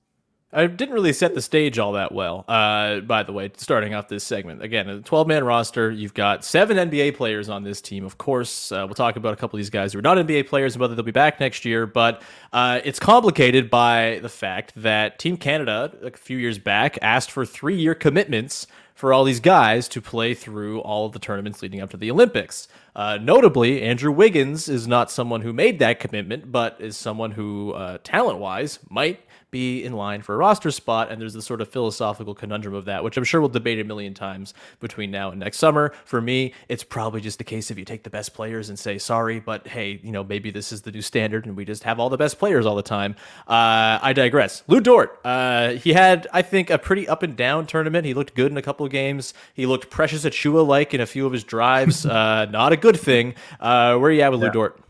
I 0.56 0.68
didn't 0.68 0.94
really 0.94 1.12
set 1.12 1.34
the 1.34 1.42
stage 1.42 1.80
all 1.80 1.92
that 1.92 2.12
well. 2.12 2.44
Uh, 2.46 3.00
by 3.00 3.24
the 3.24 3.32
way, 3.32 3.50
starting 3.56 3.92
off 3.92 4.06
this 4.06 4.22
segment 4.22 4.62
again, 4.62 4.88
a 4.88 5.00
12 5.00 5.26
man 5.26 5.42
roster. 5.42 5.90
You've 5.90 6.14
got 6.14 6.44
seven 6.44 6.76
NBA 6.76 7.16
players 7.16 7.48
on 7.48 7.64
this 7.64 7.80
team. 7.80 8.04
Of 8.04 8.18
course, 8.18 8.70
uh, 8.70 8.84
we'll 8.86 8.94
talk 8.94 9.16
about 9.16 9.32
a 9.32 9.36
couple 9.36 9.56
of 9.56 9.58
these 9.58 9.70
guys 9.70 9.92
who 9.92 9.98
are 9.98 10.02
not 10.02 10.16
NBA 10.16 10.46
players 10.46 10.74
and 10.74 10.80
whether 10.80 10.94
they'll 10.94 11.04
be 11.04 11.10
back 11.10 11.40
next 11.40 11.64
year. 11.64 11.86
But 11.86 12.22
uh, 12.52 12.80
it's 12.84 13.00
complicated 13.00 13.68
by 13.68 14.20
the 14.22 14.28
fact 14.28 14.72
that 14.76 15.18
Team 15.18 15.36
Canada, 15.36 15.92
a 16.02 16.12
few 16.12 16.38
years 16.38 16.60
back, 16.60 16.98
asked 17.02 17.32
for 17.32 17.44
three 17.44 17.76
year 17.76 17.96
commitments 17.96 18.68
for 18.94 19.12
all 19.12 19.24
these 19.24 19.40
guys 19.40 19.88
to 19.88 20.00
play 20.00 20.34
through 20.34 20.78
all 20.82 21.06
of 21.06 21.12
the 21.12 21.18
tournaments 21.18 21.62
leading 21.62 21.80
up 21.80 21.90
to 21.90 21.96
the 21.96 22.12
Olympics. 22.12 22.68
Uh, 22.94 23.18
notably, 23.20 23.82
Andrew 23.82 24.12
Wiggins 24.12 24.68
is 24.68 24.86
not 24.86 25.10
someone 25.10 25.40
who 25.40 25.52
made 25.52 25.80
that 25.80 25.98
commitment, 25.98 26.52
but 26.52 26.76
is 26.78 26.96
someone 26.96 27.32
who, 27.32 27.72
uh, 27.72 27.98
talent 28.04 28.38
wise, 28.38 28.78
might 28.88 29.20
be 29.54 29.84
in 29.84 29.92
line 29.92 30.20
for 30.20 30.34
a 30.34 30.36
roster 30.36 30.72
spot. 30.72 31.12
And 31.12 31.20
there's 31.20 31.32
this 31.32 31.46
sort 31.46 31.60
of 31.60 31.68
philosophical 31.68 32.34
conundrum 32.34 32.74
of 32.74 32.86
that, 32.86 33.04
which 33.04 33.16
I'm 33.16 33.22
sure 33.22 33.40
we'll 33.40 33.48
debate 33.48 33.78
a 33.78 33.84
million 33.84 34.12
times 34.12 34.52
between 34.80 35.12
now 35.12 35.30
and 35.30 35.38
next 35.38 35.58
summer. 35.58 35.92
For 36.04 36.20
me, 36.20 36.52
it's 36.68 36.82
probably 36.82 37.20
just 37.20 37.38
the 37.38 37.44
case 37.44 37.70
if 37.70 37.78
you 37.78 37.84
take 37.84 38.02
the 38.02 38.10
best 38.10 38.34
players 38.34 38.68
and 38.68 38.76
say 38.76 38.98
sorry, 38.98 39.38
but 39.38 39.68
hey, 39.68 40.00
you 40.02 40.10
know, 40.10 40.24
maybe 40.24 40.50
this 40.50 40.72
is 40.72 40.82
the 40.82 40.90
new 40.90 41.02
standard 41.02 41.46
and 41.46 41.56
we 41.56 41.64
just 41.64 41.84
have 41.84 42.00
all 42.00 42.10
the 42.10 42.16
best 42.16 42.36
players 42.36 42.66
all 42.66 42.74
the 42.74 42.82
time. 42.82 43.14
Uh, 43.46 44.02
I 44.02 44.12
digress. 44.12 44.64
Lu 44.66 44.80
Dort, 44.80 45.20
uh, 45.24 45.74
he 45.74 45.92
had, 45.92 46.26
I 46.32 46.42
think, 46.42 46.68
a 46.68 46.76
pretty 46.78 47.06
up 47.06 47.22
and 47.22 47.36
down 47.36 47.68
tournament. 47.68 48.04
He 48.06 48.12
looked 48.12 48.34
good 48.34 48.50
in 48.50 48.58
a 48.58 48.62
couple 48.62 48.84
of 48.84 48.90
games. 48.90 49.34
He 49.54 49.66
looked 49.66 49.88
Precious 49.88 50.24
Achiuwa 50.24 50.66
like 50.66 50.92
in 50.94 51.00
a 51.00 51.06
few 51.06 51.26
of 51.26 51.32
his 51.32 51.44
drives. 51.44 52.04
uh, 52.14 52.46
not 52.46 52.72
a 52.72 52.76
good 52.76 52.98
thing. 52.98 53.34
Uh, 53.60 53.98
where 53.98 54.10
are 54.10 54.12
you 54.12 54.22
at 54.22 54.32
with 54.32 54.42
Lu 54.42 54.50
Dort? 54.50 54.80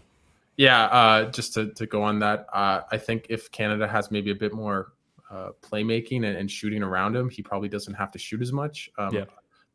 Yeah, 0.57 0.85
uh, 0.85 1.31
just 1.31 1.55
to, 1.55 1.73
to 1.75 1.87
go 1.87 2.03
on 2.03 2.21
that, 2.21 2.47
uh, 2.53 2.83
I 2.91 2.99
think 2.99 3.27
if 3.29 3.51
Canada 3.51 3.89
has 3.89 4.11
maybe 4.11 4.31
a 4.31 4.35
bit 4.35 4.53
more 4.53 4.93
uh, 5.31 5.51
playmaking 5.63 6.25
and, 6.27 6.37
and 6.37 6.51
shooting 6.51 6.83
around 6.83 7.17
him, 7.17 7.29
he 7.29 7.43
probably 7.43 7.69
doesn't 7.69 7.95
have 7.95 8.13
to 8.13 8.19
shoot 8.19 8.41
as 8.41 8.53
much. 8.53 8.91
Um, 8.99 9.15
Yeah. 9.15 9.25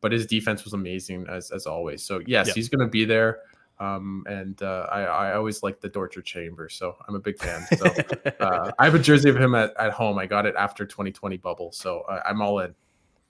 But 0.02 0.14
his 0.14 0.26
defense 0.26 0.64
was 0.64 0.72
amazing 0.72 1.26
as 1.28 1.52
as 1.52 1.66
always. 1.66 2.04
So 2.06 2.22
yes, 2.26 2.48
Yeah. 2.48 2.54
he's 2.54 2.70
going 2.70 2.80
to 2.80 2.90
be 2.90 3.04
there. 3.04 3.40
Um, 3.82 4.24
and 4.28 4.62
uh, 4.62 4.88
I, 4.92 5.02
I 5.02 5.34
always 5.36 5.62
like 5.64 5.82
the 5.82 5.90
Dortcher 5.90 6.22
Chamber, 6.22 6.70
so 6.70 6.96
I'm 7.08 7.16
a 7.16 7.20
big 7.20 7.38
fan. 7.38 7.66
So 7.78 7.86
uh, 8.40 8.72
I 8.80 8.86
have 8.86 8.96
a 8.96 9.00
jersey 9.00 9.30
of 9.30 9.38
him 9.38 9.56
at, 9.56 9.74
at 9.78 9.92
home. 9.92 10.18
I 10.18 10.26
got 10.26 10.46
it 10.46 10.56
after 10.58 10.86
2020 10.86 11.38
bubble, 11.38 11.72
so 11.72 12.02
uh, 12.02 12.22
I'm 12.26 12.42
all 12.42 12.60
in. 12.60 12.74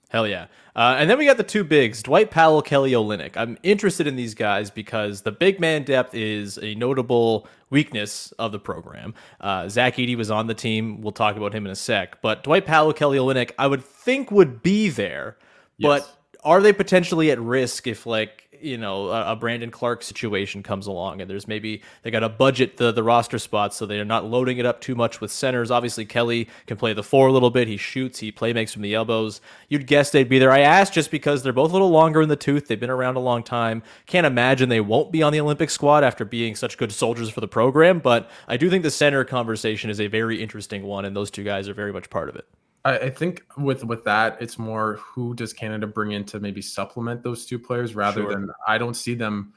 Hell 0.10 0.28
yeah. 0.28 0.48
Uh, 0.76 0.96
and 0.98 1.10
then 1.10 1.18
we 1.18 1.26
got 1.26 1.38
the 1.38 1.44
two 1.44 1.64
bigs, 1.64 2.02
Dwight 2.02 2.32
Powell, 2.32 2.62
Kelly 2.62 2.92
Olynyk. 2.92 3.38
I'm 3.38 3.58
interested 3.64 4.08
in 4.08 4.16
these 4.16 4.34
guys 4.34 4.72
because 4.72 5.22
the 5.22 5.32
big 5.32 5.60
man 5.60 5.84
depth 5.84 6.16
is 6.16 6.58
a 6.58 6.74
notable 6.76 7.48
weakness 7.70 8.32
of 8.34 8.52
the 8.52 8.60
program. 8.60 9.14
Uh, 9.40 9.70
Zach 9.70 9.96
Edey 9.96 10.16
was 10.16 10.32
on 10.32 10.48
the 10.48 10.54
team. 10.56 11.02
We'll 11.02 11.12
talk 11.12 11.38
about 11.38 11.54
him 11.54 11.66
in 11.66 11.72
a 11.72 11.76
sec. 11.76 12.22
But 12.22 12.44
Dwight 12.44 12.66
Powell, 12.66 12.92
Kelly 12.94 13.18
Olynyk, 13.18 13.52
I 13.60 13.68
would 13.68 13.84
think 13.84 14.32
would 14.32 14.64
be 14.64 14.90
there. 14.90 15.38
Yes. 15.78 15.88
But 15.88 16.18
are 16.44 16.62
they 16.62 16.74
potentially 16.74 17.30
at 17.30 17.40
risk 17.40 17.86
if 17.86 18.06
like 18.06 18.49
you 18.62 18.78
know 18.78 19.10
a, 19.10 19.36
Brandon 19.36 19.72
Clarke 19.72 20.04
situation 20.04 20.64
comes 20.64 20.88
along 20.88 21.22
and 21.22 21.30
there's 21.30 21.48
maybe 21.48 21.82
they 22.04 22.12
got 22.12 22.20
to 22.22 22.30
budget 22.30 22.78
the 22.78 22.92
the 22.92 23.04
roster 23.04 23.40
spots 23.40 23.78
so 23.78 23.86
they're 23.86 24.06
not 24.06 24.26
loading 24.26 24.58
it 24.58 24.66
up 24.66 24.82
too 24.82 24.96
much 24.96 25.22
with 25.22 25.32
centers. 25.32 25.72
Obviously 25.72 26.06
Kelly 26.06 26.48
can 26.68 26.78
play 26.78 26.94
the 26.94 27.04
four 27.04 27.28
a 27.28 27.32
little 27.32 27.50
bit. 27.50 27.68
He 27.68 27.78
shoots, 27.78 28.20
he 28.20 28.32
play 28.32 28.54
makes 28.54 28.74
from 28.74 28.82
the 28.82 28.94
elbows. 28.94 29.42
You'd 29.68 29.88
guess 29.88 30.12
they'd 30.12 30.30
be 30.30 30.40
there. 30.40 30.52
I 30.52 30.60
asked 30.60 30.94
just 30.94 31.12
because 31.12 31.44
they're 31.44 31.54
both 31.54 31.70
a 31.70 31.74
little 31.74 31.90
longer 31.90 32.22
in 32.22 32.30
the 32.30 32.36
tooth. 32.36 32.68
They've 32.68 32.80
been 32.80 32.90
around 32.90 33.16
a 33.16 33.22
long 33.22 33.44
time. 33.44 33.84
Can't 34.06 34.28
imagine 34.28 34.70
they 34.70 34.82
won't 34.82 35.12
be 35.12 35.24
on 35.24 35.34
the 35.34 35.40
Olympic 35.40 35.70
squad 35.70 36.04
after 36.04 36.26
being 36.26 36.56
such 36.56 36.78
good 36.78 36.92
soldiers 36.92 37.30
for 37.30 37.42
the 37.42 37.48
program. 37.48 38.00
But 38.00 38.30
I 38.48 38.58
do 38.58 38.70
think 38.70 38.84
the 38.84 38.92
center 38.92 39.24
conversation 39.24 39.90
is 39.90 40.00
a 40.00 40.08
very 40.08 40.42
interesting 40.42 40.84
one, 40.84 41.06
and 41.06 41.16
those 41.16 41.32
two 41.32 41.44
guys 41.44 41.70
are 41.70 41.74
very 41.74 41.94
much 41.94 42.10
part 42.10 42.30
of 42.30 42.36
it. 42.36 42.48
I, 42.90 42.98
I 42.98 43.10
think 43.10 43.44
with 43.58 43.84
with 43.84 44.04
that, 44.06 44.38
it's 44.42 44.58
more 44.58 44.96
who 44.96 45.34
does 45.36 45.54
Canada 45.54 45.88
bring 45.88 46.12
in 46.12 46.26
to 46.26 46.40
maybe 46.40 46.62
supplement 46.62 47.24
those 47.24 47.46
two 47.46 47.60
players 47.60 47.96
rather 47.96 48.22
sure. 48.22 48.32
than 48.32 48.50
I 48.68 48.78
don't 48.78 48.96
see 48.96 49.14
them 49.14 49.54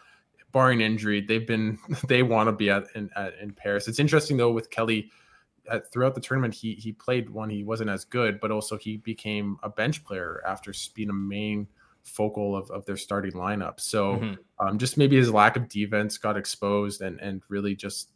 barring 0.53 0.83
injury. 0.83 1.23
They've 1.23 1.47
been 1.47 1.79
they 2.09 2.23
want 2.23 2.49
to 2.49 2.53
be 2.53 2.71
at 2.71 2.85
in, 2.95 3.11
at 3.17 3.35
in 3.41 3.53
Paris. 3.53 3.89
It's 3.89 3.99
interesting 3.99 4.37
though 4.37 4.53
with 4.53 4.71
Kelly. 4.71 5.11
At, 5.71 5.93
throughout 5.93 6.17
the 6.17 6.21
tournament, 6.21 6.55
he 6.55 6.75
he 6.75 6.93
played 6.93 7.31
one. 7.31 7.49
he 7.49 7.63
wasn't 7.63 7.89
as 7.89 8.05
good, 8.05 8.41
but 8.41 8.51
also 8.51 8.77
he 8.77 8.97
became 8.97 9.59
a 9.63 9.69
bench 9.69 10.05
player 10.05 10.43
after 10.45 10.75
being 10.95 11.09
a 11.09 11.15
main 11.15 11.69
focal 12.03 12.57
of, 12.57 12.69
of 12.73 12.85
their 12.85 12.97
starting 12.97 13.33
lineup. 13.33 13.79
So 13.79 14.17
mm-hmm. 14.17 14.67
um, 14.67 14.77
just 14.77 14.99
maybe 14.99 15.17
his 15.17 15.31
lack 15.31 15.57
of 15.57 15.69
defense 15.69 16.19
got 16.19 16.37
exposed, 16.37 17.01
and 17.01 17.21
and 17.21 17.43
really 17.49 17.77
just 17.77 18.11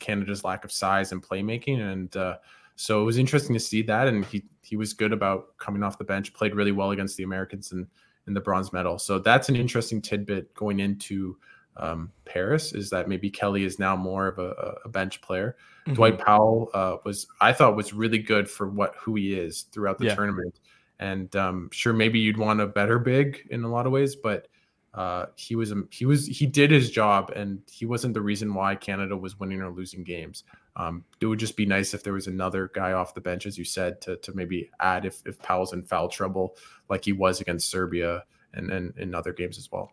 Canada's 0.00 0.44
lack 0.44 0.66
of 0.66 0.70
size 0.70 1.12
and 1.12 1.22
playmaking. 1.22 1.80
And 1.80 2.14
uh, 2.14 2.36
so 2.76 3.00
it 3.00 3.04
was 3.04 3.18
interesting 3.18 3.54
to 3.54 3.60
see 3.60 3.82
that, 3.82 4.08
and 4.08 4.24
he 4.24 4.44
he 4.62 4.76
was 4.76 4.92
good 4.92 5.12
about 5.12 5.56
coming 5.58 5.82
off 5.82 5.98
the 5.98 6.04
bench, 6.04 6.32
played 6.34 6.54
really 6.54 6.72
well 6.72 6.90
against 6.90 7.16
the 7.16 7.24
Americans 7.24 7.72
and 7.72 7.86
in 8.26 8.34
the 8.34 8.40
bronze 8.40 8.72
medal. 8.72 8.98
So 8.98 9.18
that's 9.18 9.48
an 9.48 9.56
interesting 9.56 10.00
tidbit 10.00 10.54
going 10.54 10.80
into 10.80 11.36
um, 11.76 12.12
Paris 12.24 12.72
is 12.72 12.90
that 12.90 13.08
maybe 13.08 13.30
Kelly 13.30 13.64
is 13.64 13.78
now 13.78 13.96
more 13.96 14.28
of 14.28 14.38
a, 14.38 14.76
a 14.84 14.88
bench 14.88 15.20
player. 15.22 15.56
Mm-hmm. 15.86 15.94
Dwight 15.94 16.18
Powell 16.18 16.70
uh, 16.74 16.98
was 17.04 17.26
I 17.40 17.52
thought 17.52 17.76
was 17.76 17.92
really 17.92 18.18
good 18.18 18.48
for 18.48 18.68
what 18.68 18.94
who 18.96 19.14
he 19.14 19.34
is 19.34 19.62
throughout 19.72 19.98
the 19.98 20.06
yeah. 20.06 20.14
tournament, 20.14 20.60
and 20.98 21.34
um, 21.36 21.70
sure 21.72 21.92
maybe 21.92 22.18
you'd 22.18 22.36
want 22.36 22.60
a 22.60 22.66
better 22.66 22.98
big 22.98 23.46
in 23.50 23.64
a 23.64 23.68
lot 23.68 23.86
of 23.86 23.92
ways, 23.92 24.14
but 24.14 24.48
uh, 24.94 25.26
he 25.36 25.56
was 25.56 25.72
he 25.90 26.04
was 26.04 26.26
he 26.26 26.46
did 26.46 26.70
his 26.70 26.90
job, 26.90 27.32
and 27.34 27.62
he 27.70 27.86
wasn't 27.86 28.14
the 28.14 28.20
reason 28.20 28.52
why 28.52 28.74
Canada 28.74 29.16
was 29.16 29.38
winning 29.38 29.62
or 29.62 29.70
losing 29.70 30.04
games. 30.04 30.44
Um, 30.76 31.04
it 31.20 31.26
would 31.26 31.38
just 31.38 31.56
be 31.56 31.66
nice 31.66 31.94
if 31.94 32.02
there 32.02 32.12
was 32.12 32.26
another 32.26 32.70
guy 32.74 32.92
off 32.92 33.14
the 33.14 33.20
bench, 33.20 33.46
as 33.46 33.58
you 33.58 33.64
said, 33.64 34.00
to, 34.02 34.16
to 34.16 34.34
maybe 34.34 34.70
add 34.80 35.04
if, 35.04 35.22
if 35.26 35.38
Powell's 35.38 35.74
in 35.74 35.82
foul 35.82 36.08
trouble, 36.08 36.56
like 36.88 37.04
he 37.04 37.12
was 37.12 37.42
against 37.42 37.70
Serbia 37.70 38.24
and, 38.54 38.70
and 38.70 38.96
in 38.96 39.14
other 39.14 39.32
games 39.34 39.58
as 39.58 39.70
well. 39.70 39.92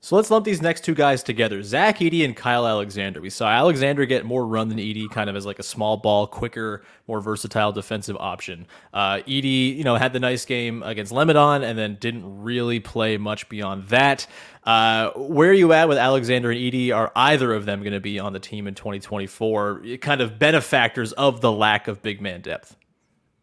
So 0.00 0.14
let's 0.14 0.30
lump 0.30 0.44
these 0.44 0.62
next 0.62 0.84
two 0.84 0.94
guys 0.94 1.24
together 1.24 1.60
Zach 1.60 1.98
Edey 1.98 2.24
and 2.24 2.36
Kyle 2.36 2.68
Alexander. 2.68 3.20
We 3.20 3.30
saw 3.30 3.48
Alexander 3.48 4.06
get 4.06 4.24
more 4.24 4.46
run 4.46 4.68
than 4.68 4.78
Edey, 4.78 5.10
kind 5.10 5.28
of 5.28 5.34
as 5.34 5.44
like 5.44 5.58
a 5.58 5.64
small 5.64 5.96
ball, 5.96 6.28
quicker, 6.28 6.84
more 7.08 7.20
versatile 7.20 7.72
defensive 7.72 8.16
option. 8.20 8.68
Uh, 8.94 9.16
Edey, 9.26 9.76
you 9.76 9.82
know, 9.82 9.96
had 9.96 10.12
the 10.12 10.20
nice 10.20 10.44
game 10.44 10.84
against 10.84 11.10
Lebanon 11.10 11.64
and 11.64 11.76
then 11.76 11.96
didn't 11.96 12.42
really 12.42 12.78
play 12.78 13.16
much 13.16 13.48
beyond 13.48 13.88
that. 13.88 14.28
Uh, 14.62 15.10
where 15.16 15.50
are 15.50 15.54
you 15.54 15.72
at 15.72 15.88
with 15.88 15.98
Alexander 15.98 16.52
and 16.52 16.60
Edey? 16.60 16.94
Are 16.94 17.10
either 17.16 17.52
of 17.52 17.64
them 17.64 17.80
going 17.80 17.92
to 17.92 18.00
be 18.00 18.20
on 18.20 18.32
the 18.32 18.40
team 18.40 18.68
in 18.68 18.76
2024? 18.76 19.82
Kind 20.00 20.20
of 20.20 20.38
benefactors 20.38 21.12
of 21.12 21.40
the 21.40 21.50
lack 21.50 21.88
of 21.88 22.02
big 22.02 22.20
man 22.20 22.40
depth. 22.40 22.77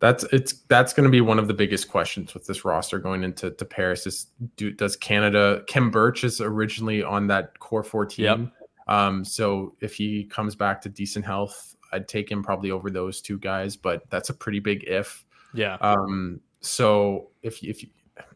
That's 0.05 0.23
it's 0.25 0.53
that's 0.67 0.93
going 0.93 1.05
to 1.05 1.09
be 1.09 1.21
one 1.21 1.39
of 1.39 1.47
the 1.47 1.53
biggest 1.55 1.89
questions 1.89 2.35
with 2.35 2.45
this 2.45 2.63
roster 2.63 2.99
going 2.99 3.23
into 3.23 3.49
to 3.49 3.65
Paris. 3.65 4.05
Is 4.05 4.27
do, 4.55 4.69
does 4.69 4.95
Canada? 4.95 5.63
Khem 5.67 5.89
Birch 5.89 6.23
is 6.23 6.41
originally 6.41 7.01
on 7.01 7.25
that 7.25 7.57
core 7.57 7.81
four 7.81 8.05
team. 8.05 8.25
Yep. 8.25 8.67
Um, 8.87 9.25
so 9.25 9.75
if 9.81 9.95
he 9.95 10.25
comes 10.25 10.55
back 10.55 10.79
to 10.81 10.89
decent 10.89 11.25
health, 11.25 11.75
I'd 11.91 12.07
take 12.07 12.29
him 12.29 12.43
probably 12.43 12.69
over 12.69 12.91
those 12.91 13.19
two 13.19 13.39
guys. 13.39 13.75
But 13.75 14.07
that's 14.11 14.29
a 14.29 14.33
pretty 14.35 14.59
big 14.59 14.83
if. 14.83 15.25
Yeah. 15.55 15.77
Um. 15.81 16.39
So 16.59 17.31
if 17.41 17.63
if 17.63 17.83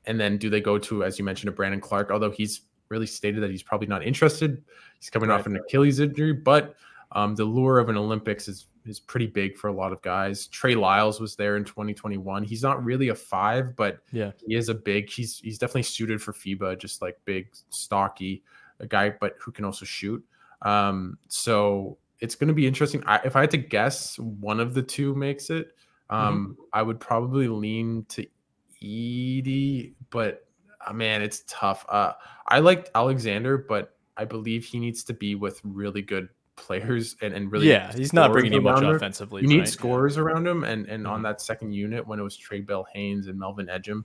and 0.05 0.19
then 0.19 0.39
do 0.39 0.49
they 0.49 0.62
go 0.62 0.79
to 0.79 1.03
as 1.03 1.19
you 1.19 1.23
mentioned 1.23 1.49
a 1.49 1.51
Brandon 1.51 1.79
Clarke? 1.79 2.10
Although 2.10 2.32
he's 2.32 2.62
really 2.89 3.05
stated 3.05 3.43
that 3.43 3.51
he's 3.51 3.62
probably 3.62 3.86
not 3.86 4.03
interested. 4.03 4.63
He's 4.99 5.12
coming 5.12 5.29
right. 5.29 5.39
off 5.39 5.45
an 5.45 5.55
Achilles 5.55 5.99
injury, 5.99 6.34
but 6.34 6.77
um, 7.12 7.36
the 7.36 7.45
lure 7.45 7.77
of 7.77 7.89
an 7.89 7.97
Olympics 7.97 8.47
is 8.47 8.65
is 8.89 8.99
pretty 8.99 9.28
big 9.28 9.56
for 9.56 9.67
a 9.67 9.73
lot 9.73 9.93
of 9.93 10.02
guys. 10.02 10.47
Trey 10.47 10.75
Lyles 10.75 11.21
was 11.21 11.36
there 11.36 11.56
in 11.56 11.63
2021. 11.63 12.43
He's 12.43 12.63
not 12.63 12.84
really 12.84 13.10
a 13.10 13.15
five, 13.15 13.75
but 13.75 13.99
yeah, 14.12 14.32
he 14.45 14.56
is 14.56 14.69
a 14.69 14.73
big. 14.73 15.10
He's 15.10 15.39
he's 15.39 15.58
definitely 15.58 15.84
suited 15.84 16.21
for 16.21 16.34
FIBA, 16.34 16.80
just 16.80 17.02
like 17.02 17.19
big, 17.25 17.47
stocky, 17.69 18.43
a 18.80 18.88
guy, 18.88 19.12
but 19.21 19.36
who 19.39 19.52
can 19.52 19.65
also 19.65 19.86
shoot. 19.86 20.23
Um, 20.63 21.17
so 21.28 21.97
it's 22.19 22.36
going 22.36 22.49
to 22.49 22.54
be 22.54 22.67
interesting. 22.67 23.04
I, 23.06 23.21
if 23.23 23.36
I 23.36 23.41
had 23.41 23.52
to 23.52 23.58
guess, 23.58 24.17
one 24.19 24.60
of 24.60 24.73
the 24.73 24.82
two 24.82 25.15
makes 25.15 25.49
it. 25.49 25.75
Um, 26.10 26.58
mm-hmm. 26.58 26.62
I 26.73 26.82
would 26.82 26.99
probably 26.99 27.47
lean 27.47 28.06
to 28.10 28.25
Edey, 28.82 29.93
but 30.10 30.45
uh, 30.86 30.93
man, 30.93 31.21
it's 31.21 31.43
tough. 31.47 31.86
Uh, 31.88 32.13
I 32.47 32.60
liked 32.60 32.89
Alexander, 32.95 33.58
but 33.58 33.95
I 34.17 34.25
believe 34.25 34.65
he 34.65 34.80
needs 34.80 35.04
to 35.06 35.13
be 35.13 35.36
with 35.36 35.62
really 35.63 36.02
good 36.02 36.30
players 36.60 37.15
and, 37.22 37.34
and 37.34 37.52
really 37.52 37.67
yeah 37.67 37.91
he's 37.93 38.13
not 38.13 38.32
bringing 38.32 38.54
you 38.54 38.62
much 38.62 38.84
offensively 38.84 39.41
you 39.41 39.48
need 39.48 39.60
right? 39.60 39.67
scorers 39.67 40.15
yeah. 40.15 40.22
around 40.22 40.45
him 40.45 40.63
and 40.63 40.86
and 40.88 41.04
mm-hmm. 41.04 41.13
on 41.13 41.22
that 41.24 41.41
second 41.41 41.72
unit 41.72 42.06
when 42.06 42.19
it 42.19 42.24
was 42.24 42.38
Trae 42.38 42.65
Bell-Haynes 42.65 43.28
and 43.28 43.39
Melvin 43.39 43.67
Ejim 43.67 44.04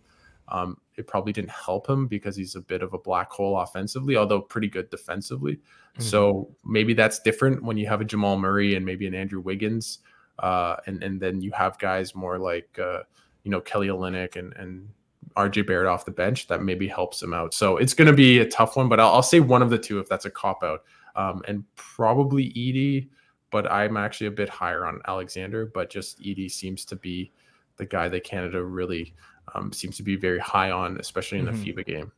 um, 0.48 0.76
it 0.96 1.06
probably 1.06 1.32
didn't 1.32 1.50
help 1.50 1.88
him 1.88 2.06
because 2.06 2.36
he's 2.36 2.54
a 2.54 2.60
bit 2.60 2.82
of 2.82 2.92
a 2.92 2.98
black 2.98 3.30
hole 3.30 3.58
offensively 3.58 4.16
although 4.16 4.40
pretty 4.40 4.68
good 4.68 4.88
defensively 4.90 5.54
mm-hmm. 5.54 6.02
so 6.02 6.48
maybe 6.64 6.94
that's 6.94 7.18
different 7.20 7.62
when 7.62 7.76
you 7.76 7.86
have 7.86 8.00
a 8.00 8.04
Jamal 8.04 8.38
Murray 8.38 8.74
and 8.74 8.84
maybe 8.84 9.06
an 9.06 9.14
Andrew 9.14 9.40
Wiggins 9.40 9.98
uh, 10.38 10.76
and 10.86 11.02
and 11.02 11.20
then 11.20 11.40
you 11.40 11.52
have 11.52 11.78
guys 11.78 12.14
more 12.14 12.38
like 12.38 12.78
uh, 12.78 13.00
you 13.42 13.50
know 13.50 13.60
Kelly 13.60 13.88
Olynyk 13.88 14.36
and 14.36 14.52
and 14.56 14.88
RJ 15.36 15.66
Barrett 15.66 15.88
off 15.88 16.04
the 16.04 16.10
bench 16.10 16.46
that 16.48 16.62
maybe 16.62 16.86
helps 16.86 17.22
him 17.22 17.34
out. 17.34 17.54
So 17.54 17.76
it's 17.76 17.94
going 17.94 18.06
to 18.06 18.14
be 18.14 18.38
a 18.38 18.48
tough 18.48 18.76
one, 18.76 18.88
but 18.88 19.00
I'll, 19.00 19.14
I'll 19.14 19.22
say 19.22 19.40
one 19.40 19.62
of 19.62 19.70
the 19.70 19.78
two 19.78 19.98
if 19.98 20.08
that's 20.08 20.24
a 20.24 20.30
cop 20.30 20.62
out 20.62 20.82
um, 21.16 21.42
and 21.46 21.64
probably 21.76 22.50
Edey, 22.50 23.08
but 23.50 23.70
I'm 23.70 23.96
actually 23.96 24.28
a 24.28 24.32
bit 24.32 24.48
higher 24.48 24.86
on 24.86 25.00
Alexander. 25.06 25.66
But 25.66 25.90
just 25.90 26.20
Edey 26.20 26.50
seems 26.50 26.84
to 26.86 26.96
be 26.96 27.32
the 27.76 27.86
guy 27.86 28.08
that 28.08 28.24
Canada 28.24 28.62
really 28.62 29.14
um, 29.54 29.72
seems 29.72 29.96
to 29.96 30.02
be 30.02 30.16
very 30.16 30.38
high 30.38 30.70
on, 30.70 30.98
especially 30.98 31.38
in 31.38 31.46
the 31.46 31.52
mm-hmm. 31.52 31.78
FIBA 31.78 31.86
game. 31.86 32.12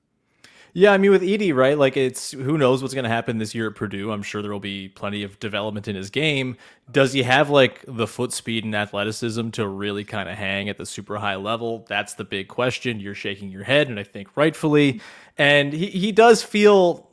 Yeah, 0.79 0.93
I 0.93 0.99
mean 0.99 1.11
with 1.11 1.23
Edey, 1.23 1.55
right? 1.55 1.79
Like 1.79 1.97
it's 1.97 2.33
who 2.33 2.59
knows 2.59 2.83
what's 2.83 2.93
going 2.93 3.05
to 3.05 3.09
happen 3.09 3.39
this 3.39 3.55
year 3.55 3.69
at 3.69 3.75
Purdue. 3.75 4.13
I'm 4.13 4.23
sure 4.23 4.43
there 4.43 4.53
will 4.53 4.61
be 4.61 4.91
plenty 4.91 5.23
of 5.23 5.39
development 5.41 5.89
in 5.89 5.97
his 5.97 6.11
game. 6.11 6.55
Does 6.91 7.15
he 7.15 7.23
have 7.23 7.49
like 7.49 7.83
the 7.89 8.07
foot 8.07 8.31
speed 8.31 8.63
and 8.63 8.75
athleticism 8.75 9.49
to 9.53 9.67
really 9.67 10.05
kind 10.05 10.29
of 10.29 10.37
hang 10.37 10.69
at 10.69 10.77
the 10.77 10.85
super 10.85 11.17
high 11.17 11.37
level? 11.37 11.87
That's 11.89 12.13
the 12.13 12.25
big 12.25 12.49
question. 12.49 13.01
You're 13.01 13.15
shaking 13.15 13.49
your 13.49 13.65
head, 13.65 13.89
and 13.89 13.99
I 13.99 14.03
think 14.03 14.37
rightfully. 14.37 15.01
And 15.39 15.73
he 15.73 15.87
he 15.87 16.13
does 16.13 16.43
feel 16.43 17.06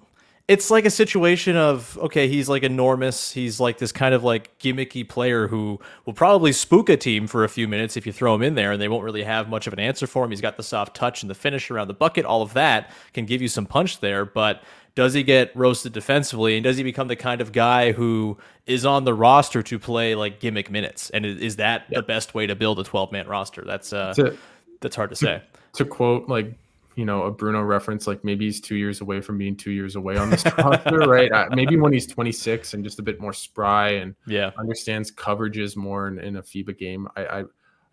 it's 0.47 0.69
like 0.69 0.85
a 0.85 0.89
situation 0.89 1.55
of 1.55 1.97
okay, 1.99 2.27
he's 2.27 2.49
like 2.49 2.63
enormous. 2.63 3.31
He's 3.31 3.59
like 3.59 3.77
this 3.77 3.91
kind 3.91 4.13
of 4.13 4.23
like 4.23 4.57
gimmicky 4.59 5.07
player 5.07 5.47
who 5.47 5.79
will 6.05 6.13
probably 6.13 6.51
spook 6.51 6.89
a 6.89 6.97
team 6.97 7.27
for 7.27 7.43
a 7.43 7.49
few 7.49 7.67
minutes 7.67 7.95
if 7.95 8.05
you 8.05 8.11
throw 8.11 8.35
him 8.35 8.41
in 8.41 8.55
there, 8.55 8.73
and 8.73 8.81
they 8.81 8.89
won't 8.89 9.03
really 9.03 9.23
have 9.23 9.47
much 9.47 9.67
of 9.67 9.73
an 9.73 9.79
answer 9.79 10.05
for 10.05 10.25
him. 10.25 10.31
He's 10.31 10.41
got 10.41 10.57
the 10.57 10.63
soft 10.63 10.95
touch 10.95 11.23
and 11.23 11.29
the 11.29 11.35
finish 11.35 11.71
around 11.71 11.87
the 11.87 11.93
bucket. 11.93 12.25
All 12.25 12.41
of 12.41 12.53
that 12.53 12.91
can 13.13 13.25
give 13.25 13.41
you 13.41 13.47
some 13.47 13.65
punch 13.65 14.01
there, 14.01 14.25
but 14.25 14.61
does 14.95 15.13
he 15.13 15.23
get 15.23 15.55
roasted 15.55 15.93
defensively 15.93 16.55
and 16.55 16.63
does 16.63 16.77
he 16.77 16.83
become 16.83 17.07
the 17.07 17.15
kind 17.15 17.41
of 17.41 17.51
guy 17.51 17.91
who 17.93 18.37
is 18.67 18.85
on 18.85 19.05
the 19.05 19.13
roster 19.13 19.63
to 19.63 19.79
play 19.79 20.13
like 20.13 20.39
gimmick 20.39 20.69
minutes 20.69 21.09
and 21.09 21.25
is 21.25 21.55
that 21.55 21.85
yep. 21.89 22.01
the 22.01 22.03
best 22.03 22.35
way 22.35 22.45
to 22.45 22.55
build 22.55 22.79
a 22.79 22.83
12 22.83 23.11
man 23.11 23.27
roster 23.27 23.63
that's 23.65 23.91
uh 23.91 24.13
to, 24.13 24.37
that's 24.81 24.95
hard 24.95 25.09
to, 25.09 25.15
to 25.15 25.25
say 25.25 25.41
to 25.73 25.83
quote 25.83 26.29
like 26.29 26.53
you 26.95 27.05
know 27.05 27.23
a 27.23 27.31
Bruno 27.31 27.61
reference, 27.61 28.07
like 28.07 28.23
maybe 28.23 28.45
he's 28.45 28.61
two 28.61 28.75
years 28.75 29.01
away 29.01 29.21
from 29.21 29.37
being 29.37 29.55
two 29.55 29.71
years 29.71 29.95
away 29.95 30.17
on 30.17 30.29
this 30.29 30.45
roster, 30.57 30.99
right? 30.99 31.31
Uh, 31.31 31.47
maybe 31.51 31.77
when 31.77 31.93
he's 31.93 32.07
26 32.07 32.73
and 32.73 32.83
just 32.83 32.99
a 32.99 33.03
bit 33.03 33.19
more 33.19 33.33
spry 33.33 33.89
and 33.89 34.15
yeah 34.27 34.51
understands 34.57 35.11
coverages 35.11 35.75
more 35.75 36.07
in, 36.07 36.19
in 36.19 36.35
a 36.37 36.41
FIBA 36.41 36.77
game. 36.77 37.07
I, 37.15 37.25
I, 37.25 37.43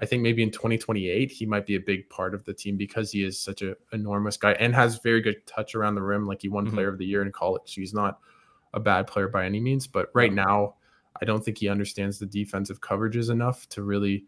I 0.01 0.07
think 0.07 0.23
maybe 0.23 0.43
in 0.43 0.51
2028 0.51 1.31
he 1.31 1.47
might 1.47 1.67
be 1.67 1.77
a 1.77 1.81
big 1.81 2.09
part 2.09 2.35
of 2.35 2.45
the 2.45 2.55
team 2.55 2.77
because 2.77 3.13
he 3.13 3.23
is 3.23 3.39
such 3.39 3.63
an 3.63 3.77
enormous 3.93 4.37
guy 4.37 4.53
and 4.53 4.75
has 4.75 4.99
very 4.99 5.21
good 5.21 5.47
touch 5.47 5.75
around 5.75 5.95
the 5.95 6.03
rim. 6.03 6.27
Like 6.27 6.43
he 6.43 6.49
won 6.49 6.67
mm-hmm. 6.67 6.75
Player 6.75 6.89
of 6.89 6.99
the 6.99 7.07
Year 7.07 7.23
in 7.23 7.33
college. 7.33 7.63
So 7.67 7.81
he's 7.81 7.95
not 7.95 8.19
a 8.73 8.81
bad 8.81 9.07
player 9.07 9.29
by 9.29 9.45
any 9.45 9.61
means, 9.61 9.87
but 9.87 10.11
right 10.15 10.33
now, 10.33 10.75
I 11.21 11.25
don't 11.25 11.45
think 11.45 11.59
he 11.59 11.69
understands 11.69 12.19
the 12.19 12.27
defensive 12.27 12.81
coverages 12.81 13.31
enough 13.31 13.69
to 13.71 13.83
really, 13.83 14.25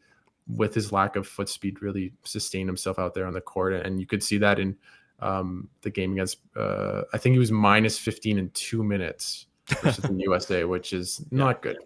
with 0.47 0.74
his 0.74 0.93
lack 0.93 1.16
of 1.16 1.26
foot 1.26 1.49
speed, 1.49 1.82
really 1.82 2.12
sustain 2.24 2.66
himself 2.66 2.99
out 2.99 3.14
there 3.14 3.26
on 3.26 3.32
the 3.32 3.40
court. 3.40 3.74
And 3.74 4.01
you 4.01 4.07
could 4.07 4.22
see 4.22 4.38
that 4.38 4.59
in 4.59 4.76
um, 5.20 5.68
the 5.82 5.90
game 5.90 6.12
against, 6.12 6.38
uh, 6.57 7.03
I 7.12 7.18
think 7.18 7.34
he 7.34 7.38
was 7.38 7.53
minus 7.53 7.99
15 7.99 8.38
in 8.38 8.51
two 8.51 8.82
minutes 8.82 9.47
versus 9.80 10.05
the 10.05 10.14
USA, 10.18 10.64
which 10.64 10.93
is 10.93 11.24
not 11.30 11.62
good. 11.62 11.78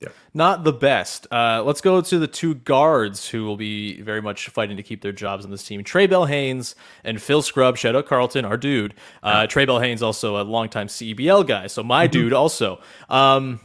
Yeah. 0.00 0.08
Not 0.32 0.62
the 0.62 0.72
best. 0.72 1.26
Uh, 1.32 1.62
let's 1.64 1.80
go 1.80 2.00
to 2.00 2.18
the 2.20 2.28
two 2.28 2.54
guards 2.54 3.28
who 3.28 3.44
will 3.44 3.56
be 3.56 4.00
very 4.00 4.22
much 4.22 4.48
fighting 4.48 4.76
to 4.76 4.82
keep 4.82 5.02
their 5.02 5.12
jobs 5.12 5.44
on 5.44 5.50
this 5.50 5.64
team. 5.64 5.82
Trae 5.82 6.08
Bell-Haynes 6.08 6.76
and 7.02 7.20
Phil 7.20 7.42
Scrubb, 7.42 7.76
Shout 7.76 7.96
out 7.96 8.06
Carleton, 8.06 8.44
our 8.44 8.56
dude. 8.56 8.94
Uh, 9.24 9.48
Trae 9.48 9.66
Bell-Haynes, 9.66 10.00
also 10.00 10.40
a 10.40 10.44
longtime 10.44 10.86
CBL 10.86 11.46
guy. 11.48 11.66
So 11.66 11.82
my 11.82 12.06
mm-hmm. 12.06 12.12
dude 12.12 12.32
also. 12.32 12.80
Um, 13.08 13.58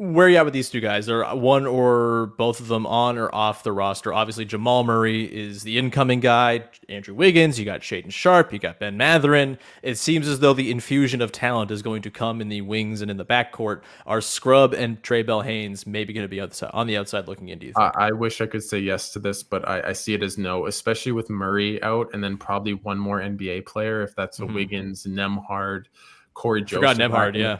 where 0.00 0.26
are 0.26 0.30
you 0.30 0.38
at 0.38 0.46
with 0.46 0.54
these 0.54 0.70
two 0.70 0.80
guys? 0.80 1.10
Are 1.10 1.36
one 1.36 1.66
or 1.66 2.32
both 2.38 2.58
of 2.58 2.68
them 2.68 2.86
on 2.86 3.18
or 3.18 3.32
off 3.34 3.64
the 3.64 3.70
roster? 3.70 4.14
Obviously, 4.14 4.46
Jamal 4.46 4.82
Murray 4.82 5.24
is 5.24 5.62
the 5.62 5.76
incoming 5.76 6.20
guy. 6.20 6.64
Andrew 6.88 7.14
Wiggins, 7.14 7.58
you 7.58 7.66
got 7.66 7.82
Shaedon 7.82 8.10
Sharpe, 8.10 8.50
you 8.50 8.58
got 8.58 8.78
Ben 8.78 8.96
Mathurin. 8.96 9.58
It 9.82 9.98
seems 9.98 10.26
as 10.26 10.40
though 10.40 10.54
the 10.54 10.70
infusion 10.70 11.20
of 11.20 11.32
talent 11.32 11.70
is 11.70 11.82
going 11.82 12.00
to 12.00 12.10
come 12.10 12.40
in 12.40 12.48
the 12.48 12.62
wings 12.62 13.02
and 13.02 13.10
in 13.10 13.18
the 13.18 13.26
backcourt. 13.26 13.82
Are 14.06 14.22
Scrubb 14.22 14.72
and 14.72 15.02
Trae 15.02 15.24
Bell-Haynes 15.24 15.86
maybe 15.86 16.14
going 16.14 16.24
to 16.24 16.28
be 16.28 16.40
outside, 16.40 16.70
on 16.72 16.86
the 16.86 16.96
outside 16.96 17.28
looking 17.28 17.50
in? 17.50 17.58
Do 17.58 17.66
you 17.66 17.74
think? 17.74 17.92
I 17.94 18.10
wish 18.12 18.40
I 18.40 18.46
could 18.46 18.64
say 18.64 18.78
yes 18.78 19.12
to 19.12 19.18
this, 19.18 19.42
but 19.42 19.68
I, 19.68 19.88
I, 19.88 19.92
see 19.92 20.14
it 20.14 20.22
as 20.22 20.38
no, 20.38 20.64
especially 20.64 21.12
with 21.12 21.28
Murray 21.28 21.82
out 21.82 22.08
and 22.14 22.24
then 22.24 22.38
probably 22.38 22.72
one 22.72 22.98
more 22.98 23.20
NBA 23.20 23.66
player 23.66 24.00
if 24.00 24.16
that's 24.16 24.38
a 24.38 24.44
mm-hmm. 24.44 24.54
Wiggins, 24.54 25.04
Nembhard. 25.04 25.88
Cory 26.32 26.62
Joseph. 26.62 26.78
Forgot 26.78 26.96
Nembhard, 26.96 27.36
yeah. 27.36 27.58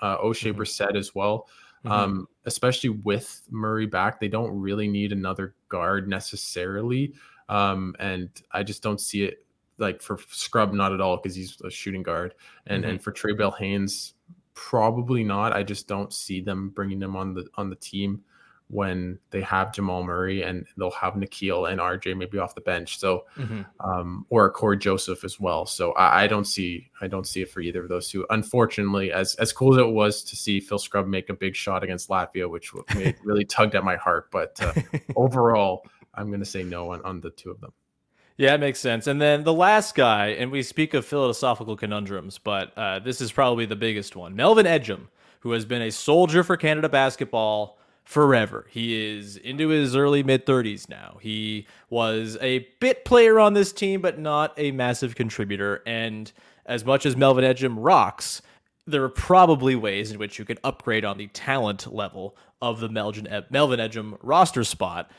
Uh, 0.00 0.18
Oshae 0.18 0.50
mm-hmm. 0.50 0.60
Brissett 0.60 0.96
as 0.96 1.14
well. 1.14 1.48
Mm-hmm. 1.84 1.92
Um, 1.92 2.28
especially 2.46 2.90
with 2.90 3.42
Murray 3.50 3.86
back, 3.86 4.18
they 4.18 4.28
don't 4.28 4.50
really 4.58 4.88
need 4.88 5.12
another 5.12 5.54
guard 5.68 6.08
necessarily. 6.08 7.12
Um, 7.48 7.94
and 7.98 8.30
I 8.52 8.62
just 8.62 8.82
don't 8.82 9.00
see 9.00 9.24
it 9.24 9.46
like 9.78 10.00
for 10.00 10.18
Scrubb 10.30 10.72
not 10.72 10.92
at 10.92 11.00
all, 11.00 11.16
because 11.16 11.34
he's 11.34 11.60
a 11.62 11.70
shooting 11.70 12.02
guard. 12.02 12.34
And 12.66 12.82
mm-hmm. 12.82 12.90
and 12.92 13.02
for 13.02 13.12
Trae 13.12 13.36
Bell-Haynes, 13.36 14.14
probably 14.54 15.24
not. 15.24 15.52
I 15.52 15.62
just 15.62 15.88
don't 15.88 16.12
see 16.12 16.40
them 16.40 16.70
bringing 16.70 17.02
him 17.02 17.16
on 17.16 17.34
the 17.34 17.46
on 17.56 17.70
the 17.70 17.76
team 17.76 18.22
when 18.68 19.18
they 19.30 19.42
have 19.42 19.72
Jamal 19.72 20.02
Murray 20.02 20.42
and 20.42 20.66
they'll 20.76 20.90
have 20.90 21.14
Nickeil 21.14 21.70
and 21.70 21.80
RJ 21.80 22.16
maybe 22.16 22.38
off 22.38 22.54
the 22.54 22.60
bench. 22.60 22.98
So, 22.98 23.24
mm-hmm. 23.36 23.62
um, 23.80 24.26
or 24.30 24.50
Cory 24.50 24.78
Joseph 24.78 25.22
as 25.22 25.38
well. 25.38 25.66
So 25.66 25.92
I, 25.92 26.24
I, 26.24 26.26
don't 26.26 26.46
see, 26.46 26.90
I 27.00 27.06
don't 27.06 27.26
see 27.26 27.42
it 27.42 27.50
for 27.50 27.60
either 27.60 27.82
of 27.82 27.88
those 27.88 28.08
two. 28.08 28.26
Unfortunately, 28.30 29.12
as, 29.12 29.34
as 29.36 29.52
cool 29.52 29.74
as 29.74 29.78
it 29.78 29.88
was 29.88 30.22
to 30.24 30.36
see 30.36 30.60
Phil 30.60 30.78
Scrubb 30.78 31.06
make 31.06 31.28
a 31.28 31.34
big 31.34 31.54
shot 31.54 31.84
against 31.84 32.08
Latvia, 32.08 32.48
which 32.48 32.72
made, 32.96 33.16
really 33.22 33.44
tugged 33.44 33.74
at 33.74 33.84
my 33.84 33.96
heart. 33.96 34.30
But 34.30 34.58
uh, 34.60 34.72
overall, 35.16 35.84
I'm 36.14 36.28
going 36.28 36.40
to 36.40 36.46
say 36.46 36.62
no 36.62 36.92
on, 36.92 37.02
on 37.02 37.20
the 37.20 37.30
two 37.30 37.50
of 37.50 37.60
them. 37.60 37.72
Yeah, 38.36 38.54
it 38.54 38.60
makes 38.60 38.80
sense. 38.80 39.06
And 39.06 39.22
then 39.22 39.44
the 39.44 39.52
last 39.52 39.94
guy, 39.94 40.28
and 40.28 40.50
we 40.50 40.62
speak 40.64 40.94
of 40.94 41.06
philosophical 41.06 41.76
conundrums, 41.76 42.38
but 42.38 42.76
uh, 42.76 42.98
this 42.98 43.20
is 43.20 43.30
probably 43.30 43.66
the 43.66 43.76
biggest 43.76 44.16
one. 44.16 44.34
Melvin 44.34 44.66
Ejim, 44.66 45.06
who 45.40 45.52
has 45.52 45.64
been 45.64 45.82
a 45.82 45.92
soldier 45.92 46.42
for 46.42 46.56
Canada 46.56 46.88
basketball 46.88 47.78
forever. 48.04 48.66
He 48.70 49.16
is 49.16 49.36
into 49.36 49.68
his 49.68 49.96
early 49.96 50.22
mid 50.22 50.46
30s 50.46 50.88
now. 50.88 51.18
He 51.20 51.66
was 51.90 52.36
a 52.40 52.68
bit 52.80 53.04
player 53.04 53.40
on 53.40 53.54
this 53.54 53.72
team, 53.72 54.00
but 54.00 54.18
not 54.18 54.52
a 54.56 54.70
massive 54.70 55.14
contributor. 55.14 55.82
And 55.86 56.30
as 56.66 56.84
much 56.84 57.06
as 57.06 57.16
Melvin 57.16 57.44
Ejim 57.44 57.76
rocks, 57.78 58.42
there 58.86 59.02
are 59.02 59.08
probably 59.08 59.74
ways 59.74 60.10
in 60.10 60.18
which 60.18 60.38
you 60.38 60.44
can 60.44 60.58
upgrade 60.62 61.04
on 61.04 61.16
the 61.16 61.28
talent 61.28 61.92
level 61.92 62.36
of 62.60 62.80
the 62.80 62.88
Melvin 62.88 63.26
Ejim 63.26 64.18
roster 64.22 64.64
spot 64.64 65.10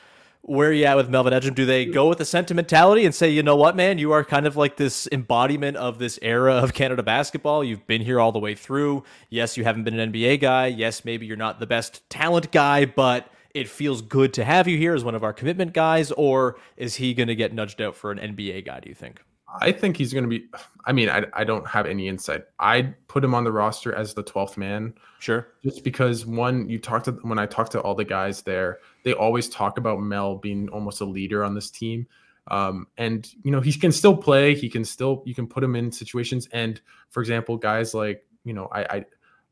where 0.47 0.69
are 0.69 0.73
you 0.73 0.85
at 0.85 0.95
with 0.95 1.09
Melvin 1.09 1.33
Ejim? 1.33 1.55
Do 1.55 1.65
they 1.65 1.85
go 1.85 2.07
with 2.07 2.19
the 2.19 2.25
sentimentality 2.25 3.03
and 3.03 3.15
say, 3.15 3.29
you 3.29 3.41
know 3.41 3.55
what, 3.55 3.75
man, 3.75 3.97
you 3.97 4.11
are 4.11 4.23
kind 4.23 4.45
of 4.45 4.55
like 4.55 4.77
this 4.77 5.07
embodiment 5.11 5.75
of 5.75 5.97
this 5.97 6.19
era 6.21 6.53
of 6.53 6.75
Canada 6.75 7.01
basketball. 7.01 7.63
You've 7.63 7.87
been 7.87 8.01
here 8.01 8.19
all 8.19 8.31
the 8.31 8.39
way 8.39 8.53
through. 8.53 9.03
Yes, 9.31 9.57
you 9.57 9.63
haven't 9.63 9.85
been 9.85 9.99
an 9.99 10.13
NBA 10.13 10.41
guy. 10.41 10.67
Yes, 10.67 11.03
maybe 11.03 11.25
you're 11.25 11.35
not 11.35 11.59
the 11.59 11.65
best 11.65 12.07
talent 12.11 12.51
guy, 12.51 12.85
but 12.85 13.27
it 13.55 13.67
feels 13.67 14.03
good 14.03 14.33
to 14.35 14.45
have 14.45 14.67
you 14.67 14.77
here 14.77 14.93
as 14.93 15.03
one 15.03 15.15
of 15.15 15.23
our 15.23 15.33
commitment 15.33 15.73
guys. 15.73 16.11
Or 16.11 16.57
is 16.77 16.95
he 16.95 17.15
going 17.15 17.27
to 17.27 17.35
get 17.35 17.51
nudged 17.51 17.81
out 17.81 17.95
for 17.95 18.11
an 18.11 18.19
NBA 18.19 18.65
guy, 18.65 18.79
do 18.81 18.89
you 18.89 18.95
think? 18.95 19.21
I 19.61 19.71
think 19.71 19.97
he's 19.97 20.13
going 20.13 20.25
to 20.25 20.29
be. 20.29 20.45
I 20.85 20.91
mean, 20.91 21.09
I, 21.09 21.25
I 21.33 21.43
don't 21.43 21.65
have 21.67 21.85
any 21.85 22.07
insight. 22.07 22.43
I'd 22.59 22.95
put 23.07 23.23
him 23.23 23.33
on 23.33 23.43
the 23.45 23.51
roster 23.51 23.95
as 23.95 24.13
the 24.13 24.23
12th 24.23 24.57
man. 24.57 24.93
Sure. 25.19 25.47
Just 25.63 25.83
because, 25.83 26.25
one, 26.25 26.69
you 26.69 26.77
talked 26.77 27.05
to, 27.05 27.13
when 27.23 27.39
I 27.39 27.45
talked 27.45 27.71
to 27.71 27.81
all 27.81 27.95
the 27.95 28.03
guys 28.03 28.41
there, 28.41 28.79
they 29.05 29.13
always 29.13 29.47
talk 29.47 29.77
about 29.77 30.01
Mel 30.01 30.35
being 30.35 30.67
almost 30.69 30.99
a 30.99 31.05
leader 31.05 31.45
on 31.45 31.53
this 31.53 31.69
team. 31.69 32.07
Um, 32.47 32.87
and, 32.97 33.27
you 33.43 33.51
know, 33.51 33.61
he 33.61 33.71
can 33.71 33.91
still 33.91 34.17
play. 34.17 34.55
He 34.55 34.67
can 34.67 34.83
still, 34.83 35.23
you 35.25 35.33
can 35.33 35.47
put 35.47 35.63
him 35.63 35.75
in 35.75 35.91
situations. 35.91 36.49
And, 36.51 36.81
for 37.11 37.21
example, 37.21 37.55
guys 37.55 37.93
like, 37.93 38.25
you 38.43 38.53
know, 38.53 38.67
I, 38.71 38.81
I 38.81 39.05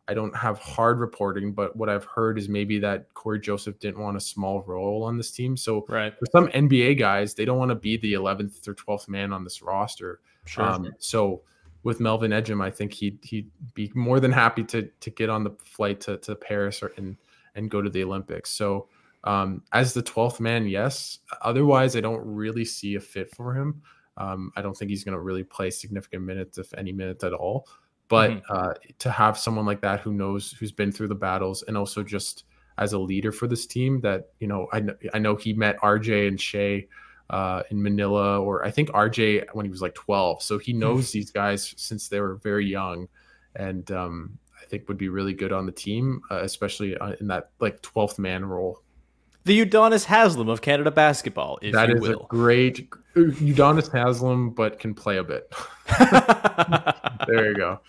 I 0.08 0.14
don't 0.14 0.36
have 0.36 0.60
hard 0.60 1.00
reporting, 1.00 1.54
but 1.54 1.76
what 1.78 1.88
I've 1.88 2.04
heard 2.04 2.38
is 2.38 2.50
maybe 2.50 2.78
that 2.80 3.14
Cory 3.14 3.40
Joseph 3.40 3.80
didn't 3.80 4.02
want 4.02 4.18
a 4.18 4.20
small 4.20 4.62
role 4.64 5.04
on 5.04 5.16
this 5.16 5.32
team. 5.32 5.56
So 5.56 5.86
right. 5.88 6.14
for 6.20 6.26
some 6.32 6.50
NBA 6.50 7.00
guys, 7.00 7.34
they 7.34 7.46
don't 7.46 7.58
want 7.58 7.70
to 7.70 7.76
be 7.76 7.96
the 7.96 8.14
11th 8.14 8.68
or 8.68 8.76
12th 8.76 9.08
man 9.08 9.32
on 9.32 9.46
this 9.46 9.62
roster. 9.62 10.20
Sure. 10.46 10.66
Um, 10.66 10.92
so 11.00 11.44
with 11.84 12.02
Melvin 12.02 12.32
Ejim, 12.32 12.62
I 12.62 12.70
think 12.70 12.92
he'd 12.92 13.20
he'd 13.24 13.50
be 13.76 13.92
more 13.96 14.20
than 14.20 14.32
happy 14.32 14.66
to 14.66 14.90
to 15.00 15.10
get 15.10 15.30
on 15.30 15.46
the 15.46 15.52
flight 15.64 16.02
to, 16.02 16.18
to 16.18 16.36
Paris 16.36 16.84
or 16.84 16.92
and 16.98 17.16
and 17.56 17.70
go 17.70 17.82
to 17.82 17.90
the 17.90 18.04
Olympics. 18.04 18.50
So 18.50 18.90
um, 19.24 19.64
as 19.72 19.94
the 19.94 20.04
12th 20.04 20.40
man, 20.40 20.68
yes. 20.68 21.20
Otherwise, 21.42 21.96
I 21.96 22.02
don't 22.02 22.26
really 22.26 22.66
see 22.66 22.96
a 22.96 23.00
fit 23.00 23.34
for 23.34 23.54
him. 23.54 23.82
Um, 24.18 24.52
I 24.56 24.62
don't 24.62 24.76
think 24.76 24.90
he's 24.90 25.04
going 25.04 25.16
to 25.16 25.22
really 25.22 25.44
play 25.44 25.70
significant 25.70 26.24
minutes, 26.24 26.58
if 26.58 26.74
any 26.74 26.92
minutes 26.92 27.24
at 27.24 27.34
all. 27.34 27.68
But 28.10 28.32
mm-hmm. 28.32 28.54
uh, 28.54 28.74
to 29.00 29.10
have 29.10 29.38
someone 29.38 29.66
like 29.66 29.82
that 29.82 30.02
who 30.02 30.14
knows, 30.14 30.52
who's 30.52 30.72
been 30.72 30.92
through 30.92 31.08
the 31.08 31.16
battles, 31.16 31.64
and 31.64 31.78
also 31.78 32.04
just 32.04 32.44
as 32.78 32.94
a 32.94 33.00
leader 33.00 33.32
for 33.32 33.48
this 33.48 33.66
team, 33.66 34.02
that 34.02 34.30
you 34.40 34.48
know, 34.48 34.68
I 34.74 34.82
know, 34.82 34.96
I 35.14 35.20
know 35.20 35.36
he 35.36 35.54
met 35.54 35.80
RJ 35.80 36.28
and 36.28 36.40
Shai 36.40 36.86
uh, 37.30 37.64
in 37.72 37.82
Manila, 37.82 38.42
or 38.42 38.66
I 38.66 38.72
think 38.72 38.90
RJ 38.90 39.46
when 39.54 39.66
he 39.66 39.72
was 39.72 39.82
like 39.82 39.96
12, 39.96 40.44
so 40.44 40.58
he 40.60 40.74
knows 40.74 41.12
these 41.12 41.32
guys 41.32 41.74
since 41.78 42.10
they 42.10 42.20
were 42.20 42.36
very 42.36 42.66
young, 42.66 43.08
and 43.56 43.90
um, 43.92 44.38
I 44.62 44.66
think 44.66 44.88
would 44.90 44.98
be 44.98 45.10
really 45.10 45.34
good 45.34 45.54
on 45.54 45.66
the 45.66 45.72
team, 45.72 46.22
uh, 46.30 46.42
especially 46.42 46.98
uh, 46.98 47.16
in 47.22 47.28
that 47.28 47.52
like 47.60 47.82
12th 47.82 48.20
man 48.20 48.44
role 48.46 48.83
the 49.46 49.66
Udonis 49.66 50.06
Haslem 50.06 50.50
of 50.50 50.62
Canada 50.62 50.92
basketball, 50.92 51.60
if 51.62 51.74
that 51.74 51.90
you 51.90 51.96
is 51.96 52.02
will. 52.02 52.22
a 52.22 52.28
great 52.28 52.90
Udonis 53.16 53.92
Haslem, 53.92 54.52
but 54.52 54.80
can 54.80 54.94
play 54.94 55.18
a 55.18 55.24
bit. 55.24 55.54
there 57.28 57.52
you 57.52 57.56
go. 57.56 57.80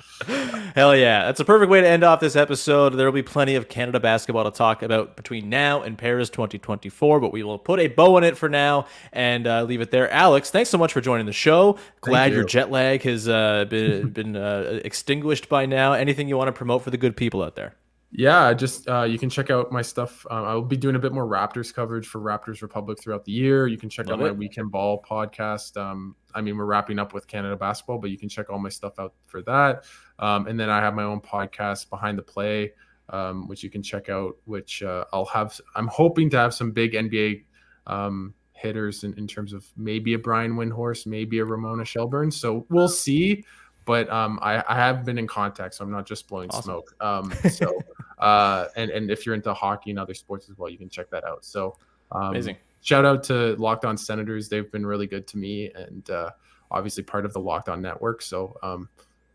Hell 0.74 0.94
yeah. 0.94 1.24
That's 1.24 1.40
a 1.40 1.44
perfect 1.44 1.70
way 1.70 1.80
to 1.80 1.88
end 1.88 2.05
off 2.05 2.20
this 2.20 2.36
episode. 2.36 2.90
There 2.90 3.07
will 3.07 3.12
be 3.12 3.22
plenty 3.22 3.55
of 3.55 3.68
Canada 3.68 4.00
basketball 4.00 4.44
to 4.44 4.50
talk 4.50 4.82
about 4.82 5.16
between 5.16 5.48
now 5.48 5.82
and 5.82 5.96
Paris 5.96 6.28
2024, 6.28 7.20
but 7.20 7.32
we 7.32 7.42
will 7.42 7.59
put 7.59 7.80
a 7.80 7.88
bow 7.88 8.16
on 8.16 8.24
it 8.24 8.36
for 8.36 8.48
now 8.48 8.86
and 9.12 9.46
uh, 9.46 9.62
leave 9.62 9.80
it 9.80 9.90
there. 9.90 10.11
Alex, 10.11 10.50
thanks 10.50 10.68
so 10.68 10.76
much 10.76 10.92
for 10.92 11.00
joining 11.00 11.26
the 11.26 11.32
show. 11.32 11.78
Glad 12.00 12.30
you. 12.30 12.38
your 12.38 12.44
jet 12.44 12.70
lag 12.70 13.02
has 13.02 13.28
uh, 13.28 13.64
been, 13.66 14.09
been 14.11 14.36
uh, 14.36 14.80
extinguished 14.84 15.48
by 15.48 15.64
now. 15.64 15.92
Anything 15.92 16.28
you 16.28 16.36
want 16.36 16.48
to 16.48 16.52
promote 16.52 16.82
for 16.82 16.90
the 16.90 16.98
good 16.98 17.16
people 17.16 17.42
out 17.42 17.57
there? 17.57 17.74
Yeah, 18.16 18.54
just 18.54 18.88
uh, 18.88 19.02
you 19.02 19.18
can 19.18 19.28
check 19.28 19.50
out 19.50 19.72
my 19.72 19.82
stuff. 19.82 20.24
Um, 20.30 20.44
I'll 20.44 20.62
be 20.62 20.76
doing 20.76 20.94
a 20.94 21.00
bit 21.00 21.12
more 21.12 21.26
Raptors 21.26 21.74
coverage 21.74 22.06
for 22.06 22.20
Raptors 22.20 22.62
Republic 22.62 23.00
throughout 23.00 23.24
the 23.24 23.32
year. 23.32 23.66
You 23.66 23.76
can 23.76 23.90
check 23.90 24.06
Love 24.06 24.20
out 24.20 24.26
it. 24.26 24.28
my 24.28 24.38
Weekend 24.38 24.70
Ball 24.70 25.02
podcast. 25.02 25.76
Um, 25.76 26.14
I 26.32 26.40
mean, 26.40 26.56
we're 26.56 26.64
wrapping 26.64 27.00
up 27.00 27.12
with 27.12 27.26
Canada 27.26 27.56
basketball, 27.56 27.98
but 27.98 28.10
you 28.10 28.16
can 28.16 28.28
check 28.28 28.50
all 28.50 28.60
my 28.60 28.68
stuff 28.68 29.00
out 29.00 29.14
for 29.26 29.42
that. 29.42 29.86
Um, 30.20 30.46
and 30.46 30.58
then 30.60 30.70
I 30.70 30.78
have 30.78 30.94
my 30.94 31.02
own 31.02 31.20
podcast, 31.20 31.90
Behind 31.90 32.16
the 32.16 32.22
Play, 32.22 32.74
um, 33.08 33.48
which 33.48 33.64
you 33.64 33.70
can 33.70 33.82
check 33.82 34.08
out. 34.08 34.36
Which 34.44 34.84
uh, 34.84 35.06
I'll 35.12 35.24
have. 35.26 35.60
I'm 35.74 35.88
hoping 35.88 36.30
to 36.30 36.36
have 36.36 36.54
some 36.54 36.70
big 36.70 36.92
NBA 36.92 37.46
um, 37.88 38.32
hitters 38.52 39.02
in, 39.02 39.14
in 39.18 39.26
terms 39.26 39.52
of 39.52 39.66
maybe 39.76 40.14
a 40.14 40.20
Brian 40.20 40.52
Windhorst, 40.52 41.08
maybe 41.08 41.40
a 41.40 41.44
Ramona 41.44 41.84
Shelburne. 41.84 42.30
So 42.30 42.64
we'll 42.70 42.86
see 42.86 43.42
but 43.84 44.10
um, 44.10 44.38
I, 44.40 44.64
I, 44.66 44.76
have 44.76 45.04
been 45.04 45.18
in 45.18 45.26
contact, 45.26 45.74
so 45.74 45.84
I'm 45.84 45.90
not 45.90 46.06
just 46.06 46.28
blowing 46.28 46.50
awesome. 46.50 46.62
smoke. 46.62 46.94
Um, 47.00 47.32
so, 47.50 47.78
uh, 48.24 48.68
and 48.76 48.90
and 48.90 49.10
if 49.10 49.26
you're 49.26 49.34
into 49.34 49.52
hockey 49.52 49.90
and 49.90 49.98
other 49.98 50.14
sports 50.14 50.48
as 50.48 50.56
well, 50.56 50.70
you 50.70 50.78
can 50.78 50.88
check 50.88 51.10
that 51.10 51.24
out. 51.24 51.44
So, 51.44 51.76
um, 52.10 52.30
amazing. 52.30 52.56
Shout 52.80 53.04
out 53.04 53.22
to 53.24 53.54
Locked 53.56 53.84
On 53.84 53.96
Senators; 53.98 54.48
they've 54.48 54.70
been 54.72 54.86
really 54.86 55.06
good 55.06 55.26
to 55.28 55.38
me, 55.38 55.70
and 55.74 56.08
uh, 56.08 56.30
obviously 56.70 57.02
part 57.02 57.26
of 57.26 57.34
the 57.34 57.40
Locked 57.40 57.68
On 57.68 57.82
Network. 57.82 58.22
So, 58.22 58.56
um, 58.62 58.88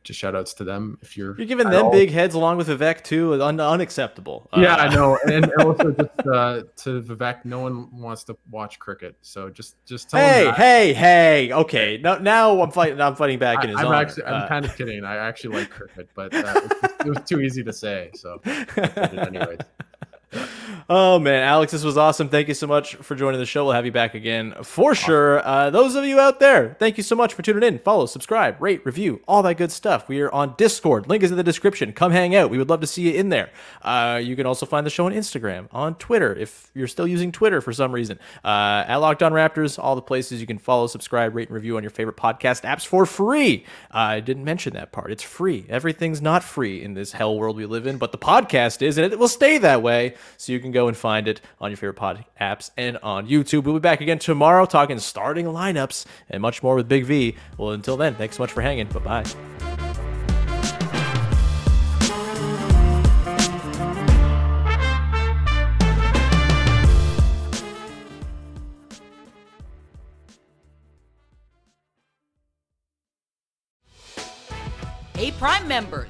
just 0.10 0.20
shout 0.20 0.36
outs 0.36 0.56
to 0.56 0.64
them 0.64 0.98
if 1.04 1.16
you're 1.16 1.38
You're 1.38 1.46
giving 1.46 1.70
them 1.70 1.86
all- 1.86 1.92
big 1.92 2.10
heads 2.10 2.34
along 2.34 2.58
with 2.58 2.68
Vivek 2.68 3.04
too. 3.04 3.40
Un- 3.42 3.60
unacceptable. 3.60 4.50
Yeah, 4.58 4.74
Uh, 4.74 4.78
I 4.78 4.88
know, 4.96 5.20
and 5.32 5.52
also 5.60 5.92
just 5.92 6.28
uh, 6.28 6.64
to 6.78 7.02
Vivek, 7.04 7.46
no 7.46 7.60
one 7.60 7.96
wants 7.96 8.24
to 8.26 8.36
watch 8.50 8.80
cricket, 8.80 9.16
so 9.22 9.50
just 9.52 9.76
just 9.86 10.10
tell 10.10 10.20
Hey, 10.20 10.48
him 10.48 10.54
hey, 10.56 10.94
hey. 10.94 11.54
Okay, 11.54 12.00
now 12.04 12.16
now 12.18 12.60
I'm 12.60 12.72
fighting. 12.72 13.00
I'm 13.00 13.16
fighting 13.16 13.38
back 13.38 13.64
in 13.64 13.70
his 13.70 13.78
I, 13.78 13.82
am 13.82 13.88
honor. 13.90 13.96
actually, 13.98 14.24
I'm 14.26 14.44
Uh, 14.44 14.48
kind 14.48 14.66
of 14.66 14.76
kidding. 14.76 15.06
I 15.06 15.16
actually 15.18 15.60
like 15.60 15.70
cricket, 15.70 16.10
but 16.16 16.34
uh, 16.34 16.40
it, 16.40 16.64
was, 16.64 16.92
it 17.06 17.10
was 17.10 17.30
too 17.30 17.40
easy 17.42 17.64
to 17.64 17.72
say. 17.72 18.10
So, 18.16 18.42
I 18.46 18.66
did 18.74 19.14
it 19.14 19.28
anyways. 19.36 19.60
Oh 20.92 21.20
man, 21.20 21.44
Alex, 21.44 21.72
this 21.72 21.84
was 21.84 21.98
awesome. 21.98 22.30
Thank 22.30 22.48
you 22.48 22.56
so 22.56 22.66
much 22.66 22.96
for 22.96 23.14
joining 23.14 23.40
the 23.40 23.46
show. 23.46 23.64
We'll 23.64 23.74
have 23.74 23.86
you 23.86 23.92
back 23.92 24.16
again 24.16 24.56
for 24.64 24.96
sure. 24.96 25.40
Uh, 25.48 25.70
those 25.70 25.94
of 25.94 26.04
you 26.04 26.20
out 26.20 26.40
there, 26.40 26.76
thank 26.80 26.98
you 26.98 27.04
so 27.04 27.16
much 27.16 27.36
for 27.36 27.44
tuning 27.44 27.62
in. 27.62 27.78
Follow, 27.78 28.08
subscribe, 28.08 28.60
rate, 28.60 28.84
review, 28.84 29.22
all 29.28 29.44
that 29.44 29.54
good 29.58 29.72
stuff. 29.72 30.10
We 30.10 30.20
are 30.22 30.32
on 30.32 30.56
Discord. 30.58 31.08
Link 31.08 31.22
is 31.22 31.30
in 31.30 31.38
the 31.38 31.44
description. 31.44 31.94
Come 31.94 32.12
hang 32.12 32.36
out. 32.36 32.50
We 32.50 32.58
would 32.58 32.70
love 32.70 32.82
to 32.82 32.88
see 32.88 33.04
you 33.04 33.14
in 33.20 33.30
there. 33.30 33.52
Uh, 33.84 34.20
you 34.24 34.36
can 34.36 34.48
also 34.48 34.66
find 34.66 34.84
the 34.84 34.90
show 34.90 35.06
on 35.06 35.12
Instagram, 35.12 35.68
on 35.72 35.94
Twitter, 35.94 36.34
if 36.34 36.72
you're 36.74 36.88
still 36.88 37.08
using 37.08 37.32
Twitter 37.32 37.62
for 37.62 37.72
some 37.72 37.92
reason. 37.92 38.18
Uh, 38.44 38.84
at 38.88 38.96
Locked 38.96 39.22
On 39.22 39.32
Raptors, 39.32 39.78
all 39.78 39.94
the 39.94 40.02
places 40.02 40.42
you 40.42 40.48
can 40.48 40.58
follow, 40.58 40.88
subscribe, 40.88 41.36
rate, 41.36 41.50
and 41.50 41.56
review 41.56 41.78
on 41.78 41.84
your 41.84 41.92
favorite 41.92 42.18
podcast 42.18 42.64
apps 42.64 42.84
for 42.84 43.06
free. 43.06 43.64
I 43.92 44.22
didn't 44.22 44.44
mention 44.44 44.74
that 44.74 44.92
part. 44.92 45.12
It's 45.12 45.22
free. 45.22 45.68
Everything's 45.70 46.20
not 46.20 46.44
free 46.44 46.82
in 46.82 46.96
this 46.96 47.12
hell 47.12 47.38
world 47.38 47.58
we 47.58 47.68
live 47.68 47.86
in, 47.86 48.00
but 48.00 48.12
the 48.12 48.18
podcast 48.18 48.82
is, 48.82 48.98
and 48.98 49.14
it 49.14 49.20
will 49.20 49.28
stay 49.28 49.60
that 49.60 49.84
way. 49.84 50.16
So 50.38 50.52
you 50.52 50.60
can 50.60 50.72
go 50.80 50.88
and 50.88 50.96
find 50.96 51.28
it 51.28 51.42
on 51.60 51.72
your 51.72 51.78
favorite 51.78 51.96
pod 51.96 52.24
apps 52.40 52.72
and 52.78 52.98
on 53.04 53.28
YouTube. 53.28 53.64
We'll 53.64 53.76
be 53.76 53.80
back 53.82 54.00
again 54.00 54.20
tomorrow 54.20 54.66
talking 54.66 54.98
starting 55.00 55.46
lineups 55.46 56.06
and 56.30 56.42
much 56.42 56.64
more 56.64 56.76
with 56.76 56.88
Big 56.88 57.04
V. 57.06 57.36
Well, 57.58 57.72
until 57.72 57.98
then, 57.98 58.16
thanks 58.16 58.38
so 58.38 58.44
much 58.44 58.52
for 58.52 58.62
hanging. 58.62 58.88
Bye 58.88 59.00
bye. 59.00 59.26
Hey, 75.16 75.32
Prime 75.32 75.68
members, 75.68 76.10